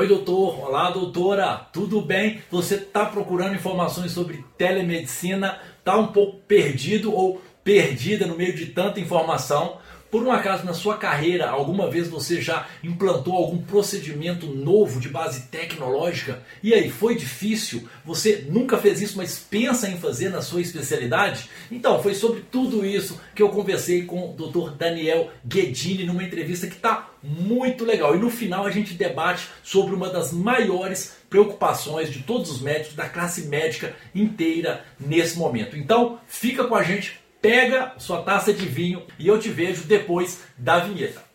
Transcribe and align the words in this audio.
Oi, 0.00 0.08
doutor. 0.08 0.58
Olá, 0.66 0.90
doutora. 0.90 1.56
Tudo 1.74 2.00
bem? 2.00 2.40
Você 2.50 2.76
está 2.76 3.04
procurando 3.04 3.54
informações 3.54 4.12
sobre 4.12 4.42
telemedicina? 4.56 5.60
Está 5.78 5.98
um 5.98 6.06
pouco 6.06 6.38
perdido 6.48 7.12
ou 7.12 7.42
perdida 7.62 8.26
no 8.26 8.34
meio 8.34 8.56
de 8.56 8.64
tanta 8.64 8.98
informação? 8.98 9.76
Por 10.10 10.22
um 10.22 10.32
acaso 10.32 10.64
na 10.64 10.72
sua 10.72 10.96
carreira, 10.96 11.50
alguma 11.50 11.90
vez 11.90 12.08
você 12.08 12.40
já 12.40 12.66
implantou 12.82 13.34
algum 13.34 13.58
procedimento 13.58 14.46
novo 14.46 14.98
de 15.00 15.10
base 15.10 15.48
tecnológica? 15.48 16.42
E 16.62 16.72
aí, 16.72 16.90
foi 16.90 17.14
difícil? 17.14 17.86
Você 18.02 18.46
nunca 18.48 18.78
fez 18.78 19.02
isso, 19.02 19.18
mas 19.18 19.38
pensa 19.38 19.86
em 19.86 19.98
fazer 19.98 20.30
na 20.30 20.40
sua 20.40 20.62
especialidade? 20.62 21.50
Então, 21.70 22.02
foi 22.02 22.14
sobre 22.14 22.40
tudo 22.50 22.86
isso 22.86 23.20
que 23.34 23.42
eu 23.42 23.50
conversei 23.50 24.06
com 24.06 24.30
o 24.30 24.32
Dr. 24.32 24.70
Daniel 24.78 25.30
Guedini 25.44 26.04
numa 26.04 26.24
entrevista 26.24 26.66
que 26.66 26.76
está 26.76 27.09
muito 27.22 27.84
legal. 27.84 28.14
E 28.14 28.18
no 28.18 28.30
final 28.30 28.66
a 28.66 28.70
gente 28.70 28.94
debate 28.94 29.48
sobre 29.62 29.94
uma 29.94 30.08
das 30.08 30.32
maiores 30.32 31.16
preocupações 31.28 32.10
de 32.10 32.20
todos 32.20 32.50
os 32.50 32.60
médicos, 32.60 32.94
da 32.94 33.08
classe 33.08 33.42
médica 33.42 33.94
inteira 34.14 34.84
nesse 34.98 35.38
momento. 35.38 35.76
Então, 35.76 36.18
fica 36.26 36.64
com 36.64 36.74
a 36.74 36.82
gente 36.82 37.20
pega 37.40 37.94
sua 37.98 38.22
taça 38.22 38.52
de 38.52 38.66
vinho 38.66 39.02
e 39.18 39.26
eu 39.26 39.38
te 39.38 39.48
vejo 39.48 39.84
depois 39.84 40.40
da 40.58 40.78
vinheta. 40.80 41.29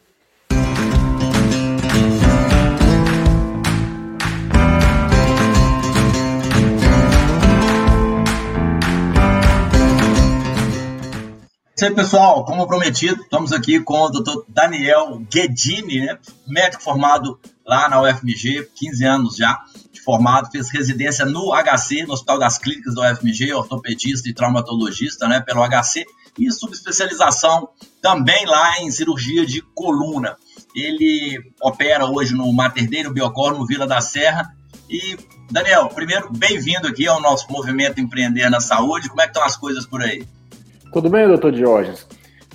E 11.78 11.84
aí, 11.84 11.94
pessoal, 11.94 12.46
como 12.46 12.66
prometido, 12.66 13.22
estamos 13.22 13.52
aqui 13.52 13.82
com 13.82 14.00
o 14.00 14.10
Dr. 14.10 14.44
Daniel 14.48 15.22
Guedini, 15.30 16.06
né? 16.06 16.18
médico 16.48 16.82
formado 16.82 17.38
lá 17.68 17.90
na 17.90 18.02
UFMG, 18.02 18.70
15 18.74 19.06
anos 19.06 19.36
já 19.36 19.62
de 19.92 20.00
formado, 20.02 20.50
fez 20.50 20.70
residência 20.70 21.26
no 21.26 21.52
HC, 21.52 22.06
no 22.06 22.14
Hospital 22.14 22.40
das 22.40 22.58
Clínicas 22.58 22.96
da 22.96 23.12
UFMG, 23.12 23.54
ortopedista 23.54 24.30
e 24.30 24.34
traumatologista, 24.34 25.28
né, 25.28 25.42
pelo 25.42 25.68
HC, 25.68 26.06
e 26.40 26.50
subespecialização 26.50 27.68
também 28.02 28.46
lá 28.46 28.80
em 28.80 28.90
cirurgia 28.90 29.46
de 29.46 29.62
coluna. 29.74 30.38
Ele 30.74 31.52
opera 31.62 32.06
hoje 32.06 32.34
no 32.34 32.54
Mater 32.54 32.90
Dei, 32.90 33.04
no 33.04 33.14
Biocor, 33.14 33.54
no 33.54 33.66
Vila 33.66 33.86
da 33.86 34.00
Serra. 34.00 34.50
E, 34.90 35.18
Daniel, 35.52 35.90
primeiro, 35.90 36.30
bem-vindo 36.32 36.88
aqui 36.88 37.06
ao 37.06 37.20
nosso 37.20 37.52
movimento 37.52 38.00
Empreender 38.00 38.50
na 38.50 38.62
Saúde. 38.62 39.10
Como 39.10 39.20
é 39.20 39.26
que 39.26 39.32
estão 39.32 39.44
as 39.44 39.58
coisas 39.58 39.86
por 39.86 40.02
aí? 40.02 40.26
Tudo 40.96 41.10
bem, 41.10 41.28
doutor 41.28 41.52
Diógenes? 41.52 42.08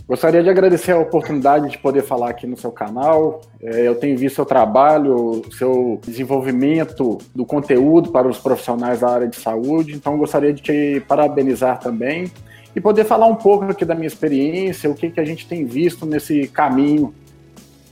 Gostaria 0.09 0.43
de 0.43 0.49
agradecer 0.49 0.93
a 0.93 0.99
oportunidade 0.99 1.69
de 1.69 1.77
poder 1.77 2.01
falar 2.01 2.31
aqui 2.31 2.47
no 2.47 2.57
seu 2.57 2.73
canal. 2.73 3.43
É, 3.61 3.87
eu 3.87 3.95
tenho 3.95 4.17
visto 4.17 4.37
seu 4.37 4.47
trabalho, 4.47 5.43
seu 5.53 6.01
desenvolvimento 6.07 7.19
do 7.35 7.45
conteúdo 7.45 8.11
para 8.11 8.27
os 8.27 8.39
profissionais 8.39 9.01
da 9.01 9.11
área 9.11 9.29
de 9.29 9.37
saúde, 9.37 9.93
então 9.93 10.17
gostaria 10.17 10.55
de 10.55 10.63
te 10.63 11.03
parabenizar 11.07 11.81
também 11.81 12.33
e 12.75 12.81
poder 12.81 13.05
falar 13.05 13.27
um 13.27 13.37
pouco 13.37 13.67
aqui 13.67 13.85
da 13.85 13.95
minha 13.95 14.07
experiência, 14.07 14.89
o 14.89 14.95
que, 14.95 15.11
que 15.11 15.21
a 15.21 15.25
gente 15.27 15.47
tem 15.47 15.67
visto 15.67 16.07
nesse 16.07 16.49
caminho 16.49 17.15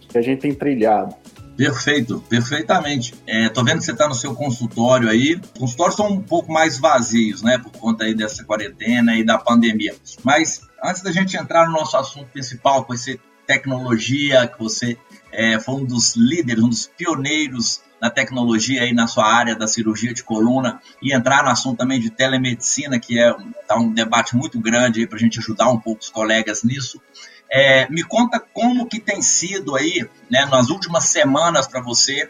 que 0.08 0.16
a 0.16 0.22
gente 0.22 0.40
tem 0.40 0.54
trilhado. 0.54 1.14
Perfeito, 1.58 2.20
perfeitamente. 2.28 3.12
É, 3.26 3.48
tô 3.48 3.64
vendo 3.64 3.78
que 3.78 3.84
você 3.84 3.90
está 3.90 4.06
no 4.06 4.14
seu 4.14 4.32
consultório 4.32 5.10
aí. 5.10 5.34
Os 5.34 5.58
consultórios 5.58 5.98
estão 5.98 6.08
um 6.08 6.22
pouco 6.22 6.52
mais 6.52 6.78
vazios, 6.78 7.42
né, 7.42 7.58
por 7.58 7.72
conta 7.72 8.04
aí 8.04 8.14
dessa 8.14 8.44
quarentena 8.44 9.16
e 9.16 9.24
da 9.24 9.36
pandemia. 9.36 9.92
Mas 10.22 10.60
antes 10.84 11.02
da 11.02 11.10
gente 11.10 11.36
entrar 11.36 11.66
no 11.66 11.72
nosso 11.72 11.96
assunto 11.96 12.28
principal, 12.28 12.84
com 12.84 12.94
essa 12.94 13.18
tecnologia, 13.44 14.46
que 14.46 14.56
você 14.56 14.96
é, 15.32 15.58
foi 15.58 15.74
um 15.74 15.84
dos 15.84 16.14
líderes, 16.14 16.62
um 16.62 16.68
dos 16.68 16.86
pioneiros 16.96 17.80
na 18.00 18.08
tecnologia 18.08 18.82
aí 18.82 18.92
na 18.92 19.08
sua 19.08 19.26
área 19.26 19.56
da 19.56 19.66
cirurgia 19.66 20.14
de 20.14 20.22
coluna 20.22 20.80
e 21.02 21.12
entrar 21.12 21.42
no 21.42 21.50
assunto 21.50 21.78
também 21.78 21.98
de 21.98 22.10
telemedicina, 22.10 23.00
que 23.00 23.18
é 23.18 23.34
tá 23.66 23.76
um 23.76 23.92
debate 23.92 24.36
muito 24.36 24.60
grande 24.60 25.00
aí 25.00 25.08
para 25.08 25.16
a 25.16 25.20
gente 25.20 25.40
ajudar 25.40 25.68
um 25.70 25.80
pouco 25.80 26.02
os 26.02 26.08
colegas 26.08 26.62
nisso. 26.62 27.02
É, 27.50 27.88
me 27.90 28.02
conta 28.02 28.38
como 28.38 28.86
que 28.86 29.00
tem 29.00 29.22
sido 29.22 29.74
aí, 29.74 30.06
né, 30.30 30.46
nas 30.50 30.68
últimas 30.68 31.04
semanas 31.04 31.66
para 31.66 31.80
você, 31.80 32.28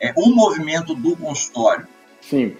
é, 0.00 0.12
o 0.16 0.30
movimento 0.30 0.94
do 0.94 1.16
consultório. 1.16 1.86
Sim. 2.20 2.56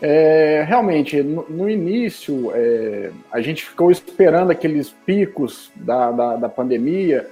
É, 0.00 0.64
realmente, 0.66 1.22
no, 1.22 1.46
no 1.48 1.70
início, 1.70 2.50
é, 2.52 3.12
a 3.30 3.40
gente 3.40 3.64
ficou 3.64 3.88
esperando 3.90 4.50
aqueles 4.50 4.90
picos 5.06 5.70
da, 5.76 6.10
da, 6.10 6.36
da, 6.36 6.48
pandemia 6.48 7.28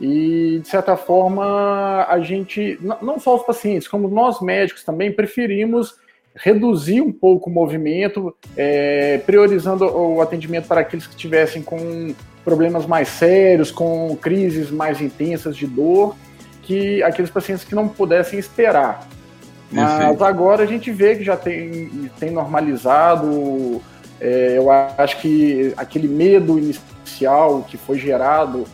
e, 0.00 0.58
de 0.60 0.66
certa 0.66 0.96
forma, 0.96 2.04
a 2.08 2.18
gente, 2.18 2.76
não 3.00 3.20
só 3.20 3.36
os 3.36 3.44
pacientes, 3.44 3.86
como 3.86 4.08
nós 4.08 4.40
médicos 4.40 4.82
também, 4.82 5.12
preferimos 5.12 5.94
reduzir 6.34 7.00
um 7.00 7.12
pouco 7.12 7.48
o 7.50 7.52
movimento, 7.52 8.34
é, 8.56 9.18
priorizando 9.18 9.84
o 9.84 10.20
atendimento 10.20 10.66
para 10.66 10.80
aqueles 10.80 11.06
que 11.06 11.14
tivessem 11.14 11.62
com 11.62 12.14
problemas 12.48 12.86
mais 12.86 13.08
sérios, 13.08 13.70
com 13.70 14.16
crises 14.16 14.70
mais 14.70 15.02
intensas 15.02 15.54
de 15.54 15.66
dor, 15.66 16.16
que 16.62 17.02
aqueles 17.02 17.30
pacientes 17.30 17.62
que 17.62 17.74
não 17.74 17.86
pudessem 17.86 18.38
esperar. 18.38 19.06
Mas 19.70 19.98
Perfeito. 19.98 20.24
agora 20.24 20.62
a 20.62 20.66
gente 20.66 20.90
vê 20.90 21.14
que 21.14 21.22
já 21.22 21.36
tem, 21.36 22.10
tem 22.18 22.30
normalizado. 22.30 23.82
É, 24.18 24.54
eu 24.56 24.70
acho 24.70 25.20
que 25.20 25.74
aquele 25.76 26.08
medo 26.08 26.58
inicial 26.58 27.62
que 27.68 27.76
foi 27.76 27.98
gerado 27.98 28.66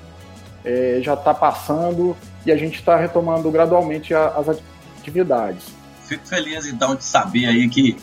é, 0.65 1.01
já 1.03 1.15
está 1.15 1.35
passando 1.35 2.17
e 2.47 2.53
a 2.53 2.57
gente 2.57 2.77
está 2.77 2.97
retomando 2.97 3.51
gradualmente 3.51 4.15
a, 4.15 4.29
as 4.29 4.57
atividades. 5.01 5.65
Fico 6.07 6.25
feliz 6.29 6.65
então 6.67 6.95
de 6.95 7.03
saber 7.03 7.47
aí 7.47 7.69
que 7.69 7.97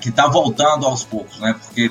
que 0.00 0.08
está 0.08 0.26
voltando 0.26 0.86
aos 0.86 1.04
poucos, 1.04 1.38
né? 1.38 1.54
Porque 1.62 1.90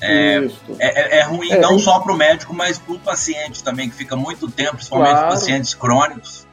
é, 0.00 0.36
é, 0.36 0.46
é, 0.78 1.18
é, 1.18 1.22
ruim 1.22 1.50
é, 1.50 1.58
não 1.58 1.78
só 1.78 2.00
para 2.00 2.12
o 2.12 2.16
médico, 2.16 2.54
mas 2.54 2.78
para 2.78 2.94
o 2.94 2.98
paciente 2.98 3.62
também, 3.62 3.88
que 3.88 3.96
fica 3.96 4.16
muito 4.16 4.50
tempo, 4.50 4.76
principalmente 4.76 5.10
claro. 5.10 5.28
pacientes 5.30 5.74
crônicos. 5.74 6.46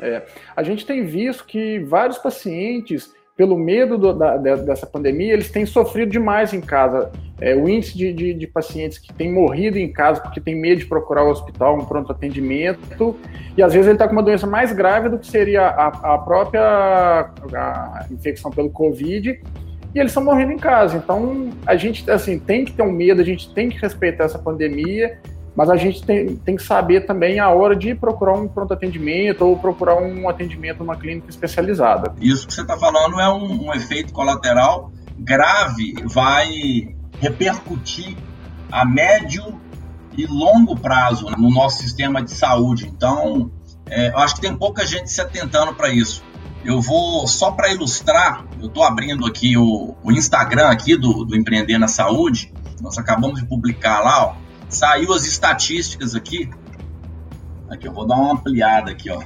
É. 0.00 0.22
A 0.56 0.62
gente 0.62 0.84
tem 0.84 1.04
visto 1.04 1.44
que 1.44 1.78
vários 1.80 2.18
pacientes, 2.18 3.12
pelo 3.36 3.56
medo 3.56 3.98
do, 3.98 4.12
da, 4.12 4.36
dessa 4.36 4.86
pandemia, 4.86 5.32
eles 5.32 5.50
têm 5.50 5.66
sofrido 5.66 6.10
demais 6.10 6.52
em 6.52 6.60
casa. 6.60 7.12
É, 7.40 7.54
o 7.54 7.68
índice 7.68 7.96
de, 7.96 8.12
de, 8.12 8.34
de, 8.34 8.46
pacientes 8.46 8.96
que 8.96 9.12
têm 9.12 9.32
morrido 9.32 9.76
em 9.76 9.92
casa 9.92 10.20
porque 10.20 10.40
tem 10.40 10.54
medo 10.54 10.80
de 10.80 10.86
procurar 10.86 11.24
o 11.24 11.30
hospital, 11.30 11.76
um 11.76 11.84
pronto 11.84 12.12
atendimento, 12.12 13.18
e 13.56 13.62
às 13.62 13.72
vezes 13.72 13.88
ele 13.88 13.96
está 13.96 14.06
com 14.06 14.12
uma 14.12 14.22
doença 14.22 14.46
mais 14.46 14.72
grave 14.72 15.08
do 15.08 15.18
que 15.18 15.26
seria 15.26 15.66
a, 15.66 16.14
a 16.14 16.18
própria 16.18 16.62
a 16.62 18.06
infecção 18.10 18.50
pelo 18.50 18.70
Covid, 18.70 19.40
e 19.94 19.98
eles 19.98 20.10
estão 20.10 20.24
morrendo 20.24 20.52
em 20.52 20.58
casa. 20.58 20.96
Então, 20.96 21.50
a 21.66 21.76
gente 21.76 22.10
assim 22.10 22.38
tem 22.38 22.64
que 22.64 22.72
ter 22.72 22.82
um 22.82 22.92
medo, 22.92 23.20
a 23.20 23.24
gente 23.24 23.52
tem 23.54 23.68
que 23.68 23.78
respeitar 23.78 24.24
essa 24.24 24.38
pandemia, 24.38 25.20
mas 25.54 25.70
a 25.70 25.76
gente 25.76 26.02
tem, 26.02 26.36
tem 26.36 26.56
que 26.56 26.62
saber 26.62 27.06
também 27.06 27.38
a 27.38 27.48
hora 27.50 27.76
de 27.76 27.94
procurar 27.94 28.34
um 28.34 28.48
pronto 28.48 28.74
atendimento 28.74 29.42
ou 29.42 29.56
procurar 29.56 29.96
um 29.96 30.28
atendimento 30.28 30.80
numa 30.80 30.96
clínica 30.96 31.30
especializada. 31.30 32.12
Isso 32.20 32.46
que 32.46 32.52
você 32.52 32.62
está 32.62 32.76
falando 32.76 33.20
é 33.20 33.32
um, 33.32 33.66
um 33.66 33.74
efeito 33.74 34.12
colateral 34.12 34.90
grave, 35.16 35.94
vai 36.06 36.94
repercutir 37.20 38.16
a 38.70 38.84
médio 38.84 39.60
e 40.16 40.26
longo 40.26 40.76
prazo 40.76 41.26
no 41.38 41.50
nosso 41.50 41.82
sistema 41.82 42.22
de 42.22 42.32
saúde. 42.32 42.86
Então, 42.86 43.50
é, 43.86 44.08
eu 44.08 44.18
acho 44.18 44.36
que 44.36 44.40
tem 44.40 44.56
pouca 44.56 44.84
gente 44.84 45.10
se 45.10 45.20
atentando 45.20 45.74
para 45.74 45.88
isso. 45.90 46.22
Eu 46.64 46.80
vou, 46.80 47.26
só 47.26 47.50
para 47.50 47.70
ilustrar, 47.70 48.46
eu 48.58 48.68
estou 48.68 48.82
abrindo 48.82 49.26
aqui 49.26 49.56
o, 49.56 49.94
o, 50.02 50.10
Instagram 50.10 50.68
aqui 50.68 50.96
do, 50.96 51.24
do 51.24 51.36
Empreender 51.36 51.76
na 51.78 51.88
Saúde. 51.88 52.52
Nós 52.80 52.96
acabamos 52.96 53.38
de 53.38 53.46
publicar 53.46 54.00
lá, 54.00 54.28
ó. 54.28 54.34
Saiu 54.70 55.12
as 55.12 55.26
estatísticas 55.26 56.14
aqui. 56.14 56.48
Aqui, 57.70 57.86
eu 57.86 57.92
vou 57.92 58.06
dar 58.06 58.16
uma 58.16 58.32
ampliada 58.32 58.90
aqui, 58.90 59.10
ó. 59.10 59.22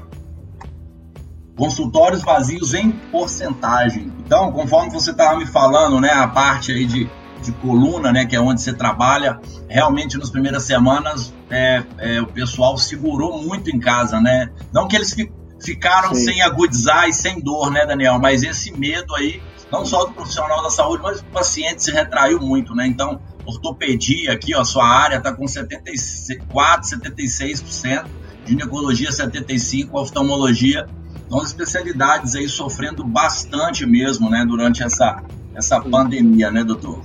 Consultórios 1.56 2.22
vazios 2.22 2.74
em 2.74 2.90
porcentagem. 2.90 4.12
Então, 4.18 4.50
conforme 4.50 4.90
você 4.90 5.12
estava 5.12 5.38
me 5.38 5.46
falando, 5.46 6.00
né, 6.00 6.10
a 6.10 6.26
parte 6.26 6.72
aí 6.72 6.86
de, 6.86 7.08
de 7.40 7.52
coluna, 7.52 8.12
né, 8.12 8.26
que 8.26 8.34
é 8.34 8.40
onde 8.40 8.60
você 8.60 8.72
trabalha, 8.72 9.40
realmente 9.68 10.18
nas 10.18 10.30
primeiras 10.30 10.64
semanas 10.64 11.32
é, 11.50 11.84
é, 11.98 12.20
o 12.20 12.26
pessoal 12.26 12.76
segurou 12.76 13.42
muito 13.42 13.70
em 13.70 13.78
casa, 13.78 14.20
né? 14.20 14.50
Não 14.72 14.88
que 14.88 14.96
eles 14.96 15.14
ficaram 15.60 16.14
Sim. 16.14 16.24
sem 16.24 16.42
agudizar 16.42 17.08
e 17.08 17.12
sem 17.12 17.40
dor, 17.40 17.70
né, 17.70 17.84
Daniel? 17.86 18.18
Mas 18.18 18.42
esse 18.42 18.72
medo 18.76 19.14
aí, 19.14 19.42
não 19.70 19.84
só 19.84 20.04
do 20.04 20.12
profissional 20.12 20.62
da 20.62 20.70
saúde, 20.70 21.02
mas 21.02 21.20
do 21.20 21.28
paciente 21.30 21.82
se 21.82 21.90
retraiu 21.90 22.40
muito, 22.40 22.74
né? 22.74 22.86
Então, 22.86 23.20
ortopedia 23.44 24.32
aqui, 24.32 24.54
ó, 24.54 24.62
sua 24.64 24.86
área 24.86 25.16
está 25.16 25.32
com 25.32 25.46
74, 25.46 26.88
76%, 26.90 28.06
ginecologia 28.44 29.10
75%, 29.10 29.88
oftalmologia, 29.92 30.86
então 31.26 31.42
especialidades 31.42 32.34
aí 32.34 32.48
sofrendo 32.48 33.04
bastante 33.04 33.86
mesmo, 33.86 34.30
né, 34.30 34.44
durante 34.46 34.82
essa, 34.82 35.22
essa 35.54 35.80
pandemia, 35.80 36.50
né, 36.50 36.64
doutor? 36.64 37.02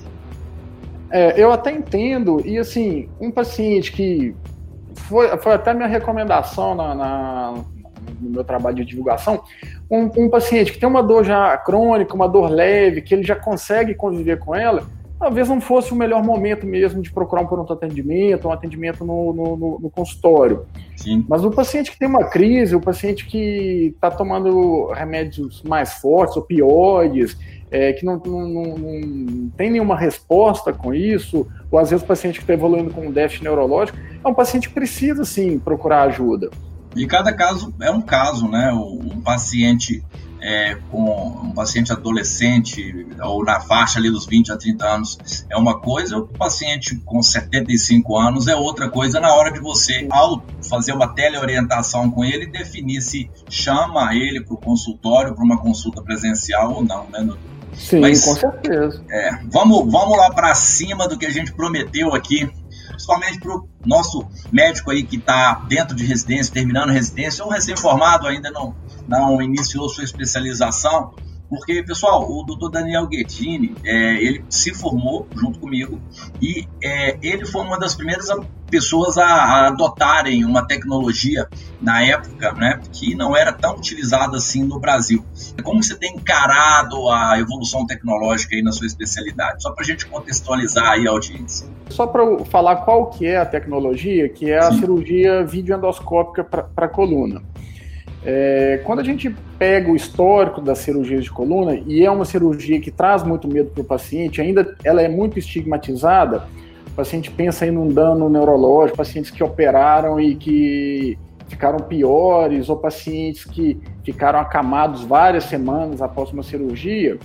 É, 1.12 1.42
eu 1.42 1.52
até 1.52 1.72
entendo, 1.72 2.42
e 2.46 2.58
assim, 2.58 3.10
um 3.20 3.30
paciente 3.30 3.92
que 3.92 4.36
foi, 4.96 5.38
foi 5.38 5.54
até 5.54 5.74
minha 5.74 5.88
recomendação 5.88 6.74
na, 6.74 6.96
na 6.96 7.54
no 8.24 8.30
meu 8.30 8.44
trabalho 8.44 8.75
de 8.75 8.86
divulgação, 8.86 9.44
um, 9.90 10.10
um, 10.18 10.30
paciente 10.30 10.72
que 10.72 10.80
tem 10.80 10.88
uma 10.88 11.04
dor 11.04 11.24
já 11.24 11.58
crônica, 11.58 12.16
uma 12.16 12.28
dor 12.28 12.50
leve, 12.50 13.02
que 13.02 13.14
ele 13.14 13.24
já 13.24 13.36
consegue 13.36 13.94
conviver 13.94 14.40
com 14.40 14.56
ela, 14.56 14.84
talvez 15.20 15.48
não 15.48 15.62
fosse 15.62 15.94
o 15.94 15.96
melhor 15.96 16.22
momento 16.22 16.66
mesmo 16.68 17.02
de 17.02 17.12
procurar 17.12 17.42
um 17.42 17.48
pronto 17.48 17.72
atendimento, 17.72 18.48
um 18.48 18.52
atendimento 18.52 19.06
no, 19.06 19.34
no, 19.34 19.80
no 19.80 19.90
consultório. 19.90 20.66
Sim. 20.98 21.25
Mas 21.30 21.46
o 21.46 21.52
paciente 21.52 21.92
que 21.92 21.98
tem 21.98 22.08
uma 22.08 22.25
crise, 22.25 22.75
o 22.75 22.81
paciente 22.81 23.25
que 23.25 23.94
está 23.96 24.12
tomando 24.12 24.88
remédios 24.88 25.64
mais 25.64 25.94
fortes, 25.94 26.36
opioides, 26.36 27.38
é, 27.72 27.94
que 27.94 28.06
não, 28.06 28.22
não, 28.24 28.48
não, 28.48 28.78
não, 28.78 29.50
tem 29.58 29.72
nenhuma 29.72 29.98
resposta 29.98 30.72
com 30.72 30.94
isso, 30.94 31.48
ou 31.72 31.80
às 31.80 31.90
vezes 31.90 32.04
o 32.04 32.08
paciente 32.08 32.36
que 32.36 32.44
está 32.44 32.54
evoluindo 32.54 32.94
com 32.94 33.08
um 33.08 33.12
déficit 33.12 33.44
neurológico, 33.44 33.98
é 34.24 34.28
um 34.28 34.34
paciente 34.34 34.68
que 34.68 34.75
precisa, 34.75 35.25
sim, 35.25 35.58
procurar 35.58 36.04
ajuda. 36.04 36.52
E 36.95 37.06
cada 37.06 37.34
caso 37.34 37.74
é 37.81 37.92
um 37.92 38.01
caso, 38.01 38.48
né? 38.48 38.72
Um 38.72 39.22
paciente 39.22 40.04
é, 40.44 40.75
com 40.92 41.28
um 41.42 41.54
paciente 41.54 41.94
adolescente 41.94 43.07
ou 43.22 43.45
na 43.45 43.62
faixa 43.62 43.98
ali 43.98 44.12
dos 44.12 44.25
20 44.25 44.51
a 44.51 44.57
30 44.57 44.86
anos 44.86 45.45
é 45.50 45.56
uma 45.56 45.80
coisa, 45.80 46.18
o 46.18 46.28
paciente 46.28 46.98
com 47.06 47.24
75 47.24 48.18
anos 48.18 48.48
é 48.50 48.56
outra 48.56 48.90
coisa 48.90 49.22
na 49.22 49.34
hora 49.34 49.54
de 49.54 49.62
você, 49.62 50.06
ao 50.12 50.44
fazer 50.69 50.92
uma 50.92 51.07
teleorientação 51.07 52.12
com 52.12 52.25
ele, 52.25 52.45
definir 52.45 53.01
se 53.01 53.31
chama 53.50 54.13
ele 54.13 54.42
para 54.42 54.54
o 54.54 54.57
consultório, 54.57 55.34
para 55.34 55.46
uma 55.46 55.57
consulta 55.57 56.01
presencial 56.01 56.74
ou 56.74 56.84
não, 56.84 57.07
né? 57.10 57.25
Sim, 57.74 58.01
Mas, 58.01 58.24
com 58.24 58.36
certeza. 58.36 59.04
É, 59.10 59.31
vamos, 59.50 59.92
vamos 59.92 60.18
lá 60.18 60.30
para 60.31 60.54
cima 60.54 61.07
do 61.07 61.18
que 61.18 61.25
a 61.25 61.31
gente 61.31 61.54
prometeu 61.54 62.13
aqui, 62.13 62.51
principalmente 63.04 63.40
para 63.40 63.56
o 63.56 63.68
nosso 63.86 64.26
médico 64.52 64.90
aí 64.92 65.04
que 65.04 65.18
está 65.18 65.56
dentro 65.68 65.96
de 65.96 66.06
residência, 66.06 66.54
terminando 66.54 66.90
residência, 66.90 67.44
ou 67.44 67.52
recém-formado, 67.52 68.28
ainda 68.28 68.50
não, 68.50 68.76
não 69.08 69.42
iniciou 69.42 69.90
sua 69.90 70.04
especialização. 70.04 71.14
Porque, 71.54 71.84
pessoal, 71.84 72.28
o 72.30 72.44
doutor 72.44 72.70
Daniel 72.70 73.06
Guettini, 73.06 73.76
é, 73.84 74.16
ele 74.16 74.44
se 74.50 74.74
formou 74.74 75.28
junto 75.36 75.60
comigo 75.60 76.02
e 76.42 76.68
é, 76.82 77.18
ele 77.22 77.46
foi 77.46 77.62
uma 77.62 77.78
das 77.78 77.94
primeiras 77.94 78.28
pessoas 78.72 79.20
a, 79.20 79.26
a, 79.26 79.68
adotarem 79.68 80.44
uma 80.46 80.66
tecnologia 80.66 81.48
na 81.80 82.04
época, 82.04 82.54
né, 82.54 82.80
que 82.92 83.14
não 83.14 83.38
era 83.38 83.54
tão 83.54 83.76
utilizada 83.76 84.38
assim 84.38 84.64
no 84.64 84.80
Brasil. 84.80 85.24
Como 85.64 85.84
você 85.84 85.96
tem 85.96 86.16
encarado 86.16 87.08
a 87.10 87.40
evolução 87.40 87.86
tecnológica 87.86 88.56
aí 88.56 88.64
na 88.64 88.72
sua 88.72 88.88
especialidade? 88.88 89.62
Só 89.62 89.72
para 89.72 89.84
a 89.84 89.86
gente 89.86 90.08
contextualizar 90.08 90.90
aí 90.90 91.08
a 91.08 91.12
audiência. 91.12 91.68
Só 91.90 92.08
para 92.08 92.44
falar 92.46 92.78
qual 92.78 93.12
que 93.12 93.28
é 93.28 93.38
a 93.38 93.46
tecnologia, 93.46 94.28
que 94.28 94.50
é 94.50 94.58
a 94.58 94.72
Sim. 94.72 94.80
cirurgia 94.80 95.46
videoendoscópica 95.46 96.44
para 96.44 96.88
coluna. 96.88 97.44
É, 98.25 98.81
quando 98.86 99.00
a 99.00 99.04
gente 99.04 99.36
pega 99.60 99.92
o 99.92 99.96
histórico 99.96 100.62
das 100.62 100.78
cirurgias 100.80 101.25
de 101.25 101.31
coluna, 101.31 101.75
e 101.75 102.06
é 102.06 102.10
uma 102.10 102.25
cirurgia 102.25 102.80
que 102.80 102.90
traz 102.90 103.24
muito 103.24 103.48
medo 103.48 103.72
para 103.72 103.81
o 103.81 103.86
paciente, 103.86 104.42
ainda 104.42 104.75
ela 104.84 105.02
é 105.02 105.10
muito 105.10 105.38
estigmatizada, 105.38 106.48
o 106.88 106.92
paciente 106.96 107.30
pensa 107.30 107.66
em 107.66 107.78
um 107.78 107.88
dano 107.88 108.30
neurológico, 108.30 108.98
pacientes 108.98 109.30
que 109.30 109.44
operaram 109.44 110.20
e 110.20 110.36
que 110.36 111.18
ficaram 111.48 111.80
piores, 111.80 112.70
ou 112.70 112.78
pacientes 112.78 113.44
que 113.44 113.80
ficaram 114.04 114.40
acamados 114.40 115.04
várias 115.04 115.44
semanas 115.46 116.02
após 116.02 116.31
uma 116.31 116.44
cirurgia, 116.44 117.18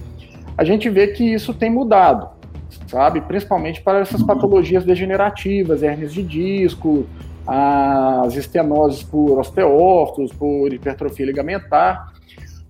a 0.56 0.64
gente 0.64 0.90
vê 0.90 1.06
que 1.08 1.22
isso 1.22 1.54
tem 1.54 1.70
mudado, 1.70 2.28
sabe? 2.88 3.20
Principalmente 3.20 3.80
para 3.80 4.00
essas 4.00 4.22
patologias 4.22 4.84
degenerativas, 4.84 5.82
hernias 5.82 6.12
de 6.12 6.22
disco, 6.22 7.06
as 7.50 8.36
estenoses 8.36 9.02
por 9.02 9.38
osteófitos, 9.38 10.30
por 10.32 10.70
hipertrofia 10.70 11.24
ligamentar, 11.24 12.12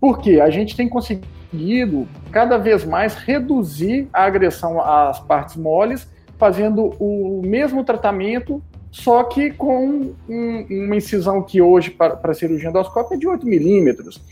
porque 0.00 0.40
a 0.40 0.48
gente 0.50 0.76
tem 0.76 0.88
conseguido 0.88 2.06
cada 2.30 2.56
vez 2.56 2.84
mais 2.84 3.16
reduzir 3.16 4.08
a 4.12 4.22
agressão 4.22 4.80
às 4.80 5.18
partes 5.18 5.56
moles, 5.56 6.08
fazendo 6.38 6.94
o 7.00 7.42
mesmo 7.44 7.82
tratamento, 7.82 8.62
só 8.92 9.24
que 9.24 9.50
com 9.50 10.14
um, 10.28 10.66
uma 10.70 10.94
incisão 10.94 11.42
que 11.42 11.60
hoje 11.60 11.90
para, 11.90 12.14
para 12.14 12.32
cirurgia 12.32 12.68
endoscópica 12.68 13.16
é 13.16 13.18
de 13.18 13.26
8 13.26 13.44
milímetros. 13.44 14.22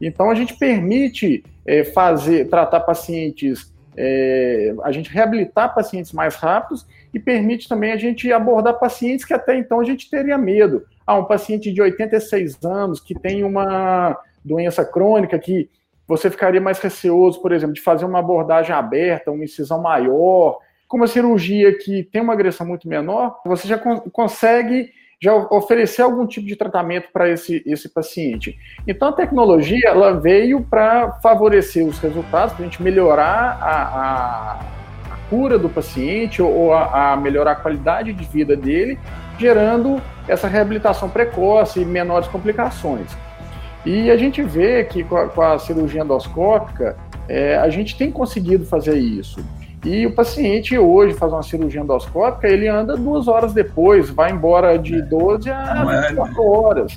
Então 0.00 0.30
a 0.30 0.34
gente 0.34 0.56
permite 0.56 1.44
é, 1.66 1.84
fazer, 1.84 2.48
tratar 2.48 2.80
pacientes, 2.80 3.70
é, 3.94 4.74
a 4.82 4.90
gente 4.92 5.10
reabilitar 5.10 5.74
pacientes 5.74 6.14
mais 6.14 6.36
rápidos 6.36 6.86
e 7.12 7.18
permite 7.18 7.68
também 7.68 7.92
a 7.92 7.96
gente 7.96 8.32
abordar 8.32 8.78
pacientes 8.78 9.24
que 9.24 9.34
até 9.34 9.56
então 9.56 9.80
a 9.80 9.84
gente 9.84 10.08
teria 10.08 10.38
medo. 10.38 10.84
Ah, 11.06 11.18
um 11.18 11.24
paciente 11.24 11.72
de 11.72 11.82
86 11.82 12.64
anos 12.64 13.00
que 13.00 13.18
tem 13.18 13.42
uma 13.42 14.16
doença 14.44 14.84
crônica 14.84 15.38
que 15.38 15.68
você 16.06 16.30
ficaria 16.30 16.60
mais 16.60 16.80
receoso, 16.80 17.40
por 17.40 17.52
exemplo, 17.52 17.74
de 17.74 17.80
fazer 17.80 18.04
uma 18.04 18.18
abordagem 18.18 18.74
aberta, 18.74 19.30
uma 19.30 19.44
incisão 19.44 19.80
maior, 19.80 20.58
com 20.88 20.96
uma 20.96 21.06
cirurgia 21.06 21.76
que 21.78 22.02
tem 22.02 22.20
uma 22.20 22.32
agressão 22.32 22.66
muito 22.66 22.88
menor, 22.88 23.40
você 23.44 23.68
já 23.68 23.78
consegue 23.78 24.90
já 25.22 25.34
oferecer 25.34 26.02
algum 26.02 26.26
tipo 26.26 26.46
de 26.46 26.56
tratamento 26.56 27.08
para 27.12 27.28
esse, 27.28 27.62
esse 27.66 27.88
paciente. 27.88 28.58
Então 28.88 29.08
a 29.08 29.12
tecnologia 29.12 29.88
ela 29.88 30.18
veio 30.18 30.62
para 30.62 31.12
favorecer 31.20 31.86
os 31.86 31.98
resultados, 31.98 32.54
para 32.54 32.64
a 32.64 32.68
gente 32.68 32.82
melhorar 32.82 33.58
a, 33.60 34.54
a 34.54 34.79
cura 35.30 35.56
do 35.56 35.68
paciente 35.68 36.42
ou 36.42 36.74
a, 36.74 37.12
a, 37.12 37.16
melhorar 37.16 37.52
a 37.52 37.56
qualidade 37.56 38.12
de 38.12 38.24
vida 38.24 38.56
dele, 38.56 38.98
gerando 39.38 40.02
essa 40.26 40.48
reabilitação 40.48 41.08
precoce 41.08 41.80
e 41.80 41.84
menores 41.84 42.26
complicações. 42.26 43.16
E 43.86 44.10
a 44.10 44.16
gente 44.16 44.42
vê 44.42 44.84
que 44.84 45.04
com 45.04 45.16
a, 45.16 45.28
com 45.28 45.40
a 45.40 45.58
cirurgia 45.58 46.02
endoscópica, 46.02 46.96
é, 47.28 47.56
a 47.56 47.70
gente 47.70 47.96
tem 47.96 48.10
conseguido 48.10 48.66
fazer 48.66 48.98
isso. 48.98 49.42
E 49.84 50.04
o 50.04 50.14
paciente 50.14 50.76
hoje 50.76 51.14
faz 51.14 51.32
uma 51.32 51.42
cirurgia 51.42 51.80
endoscópica, 51.80 52.46
ele 52.48 52.68
anda 52.68 52.96
duas 52.96 53.28
horas 53.28 53.54
depois, 53.54 54.10
vai 54.10 54.30
embora 54.30 54.76
de 54.78 54.96
é. 54.96 55.02
12 55.02 55.48
a 55.48 55.84
24 56.08 56.42
é, 56.42 56.46
horas. 56.46 56.96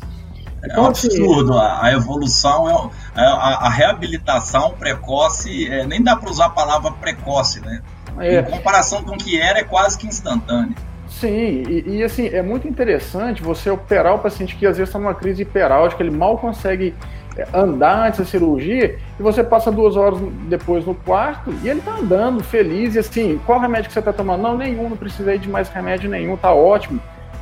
É 0.64 0.68
então, 0.68 0.86
um 0.86 0.88
assim, 0.88 1.08
absurdo, 1.08 1.58
a, 1.58 1.86
a 1.86 1.94
evolução, 1.94 2.92
é, 3.16 3.22
a, 3.22 3.24
a, 3.24 3.68
a 3.68 3.70
reabilitação 3.70 4.72
precoce, 4.72 5.68
é, 5.68 5.86
nem 5.86 6.02
dá 6.02 6.16
para 6.16 6.30
usar 6.30 6.48
a 6.48 6.50
palavra 6.50 6.92
precoce, 6.92 7.62
né? 7.62 7.82
É. 8.20 8.40
Em 8.40 8.44
comparação 8.44 9.04
com 9.04 9.16
o 9.16 9.18
que 9.18 9.40
era, 9.40 9.60
é 9.60 9.64
quase 9.64 9.98
que 9.98 10.08
instantâneo. 10.08 10.76
Sim, 11.08 11.64
e, 11.70 11.98
e, 11.98 12.04
assim, 12.04 12.28
é 12.28 12.42
muito 12.42 12.68
interessante 12.68 13.44
você 13.44 13.70
operar 13.70 14.16
o 14.16 14.20
paciente 14.20 14.56
que 14.56 14.66
às 14.66 14.78
vezes 14.78 14.90
está 14.90 15.00
numa 15.00 15.14
crise 15.14 15.44
hiperálgica, 15.44 16.02
ele 16.02 16.12
mal 16.12 16.38
consegue 16.38 16.94
é, 17.38 17.48
andar 17.54 18.08
antes 18.08 18.20
da 18.20 18.26
cirurgia, 18.26 18.98
e 19.20 19.24
você 19.24 19.44
passa 19.44 19.72
duas 19.72 19.96
horas 19.96 20.20
depois 20.48 20.86
no 20.86 20.96
quarto 20.96 21.54
e 21.64 21.70
ele 21.70 21.80
está 21.80 21.92
andando 21.92 22.44
feliz, 22.44 22.96
e 22.96 23.00
assim, 23.00 23.40
qual 23.46 23.60
remédio 23.60 23.88
que 23.88 23.94
você 23.94 24.00
está 24.00 24.12
tomando? 24.12 24.42
Não, 24.42 24.58
nenhum, 24.58 24.90
não 24.90 24.98
precisei 24.98 25.38
de 25.38 25.48
mais 25.48 25.70
remédio 25.70 26.10
nenhum, 26.10 26.36
tá 26.36 26.54
ótimo. 26.54 27.00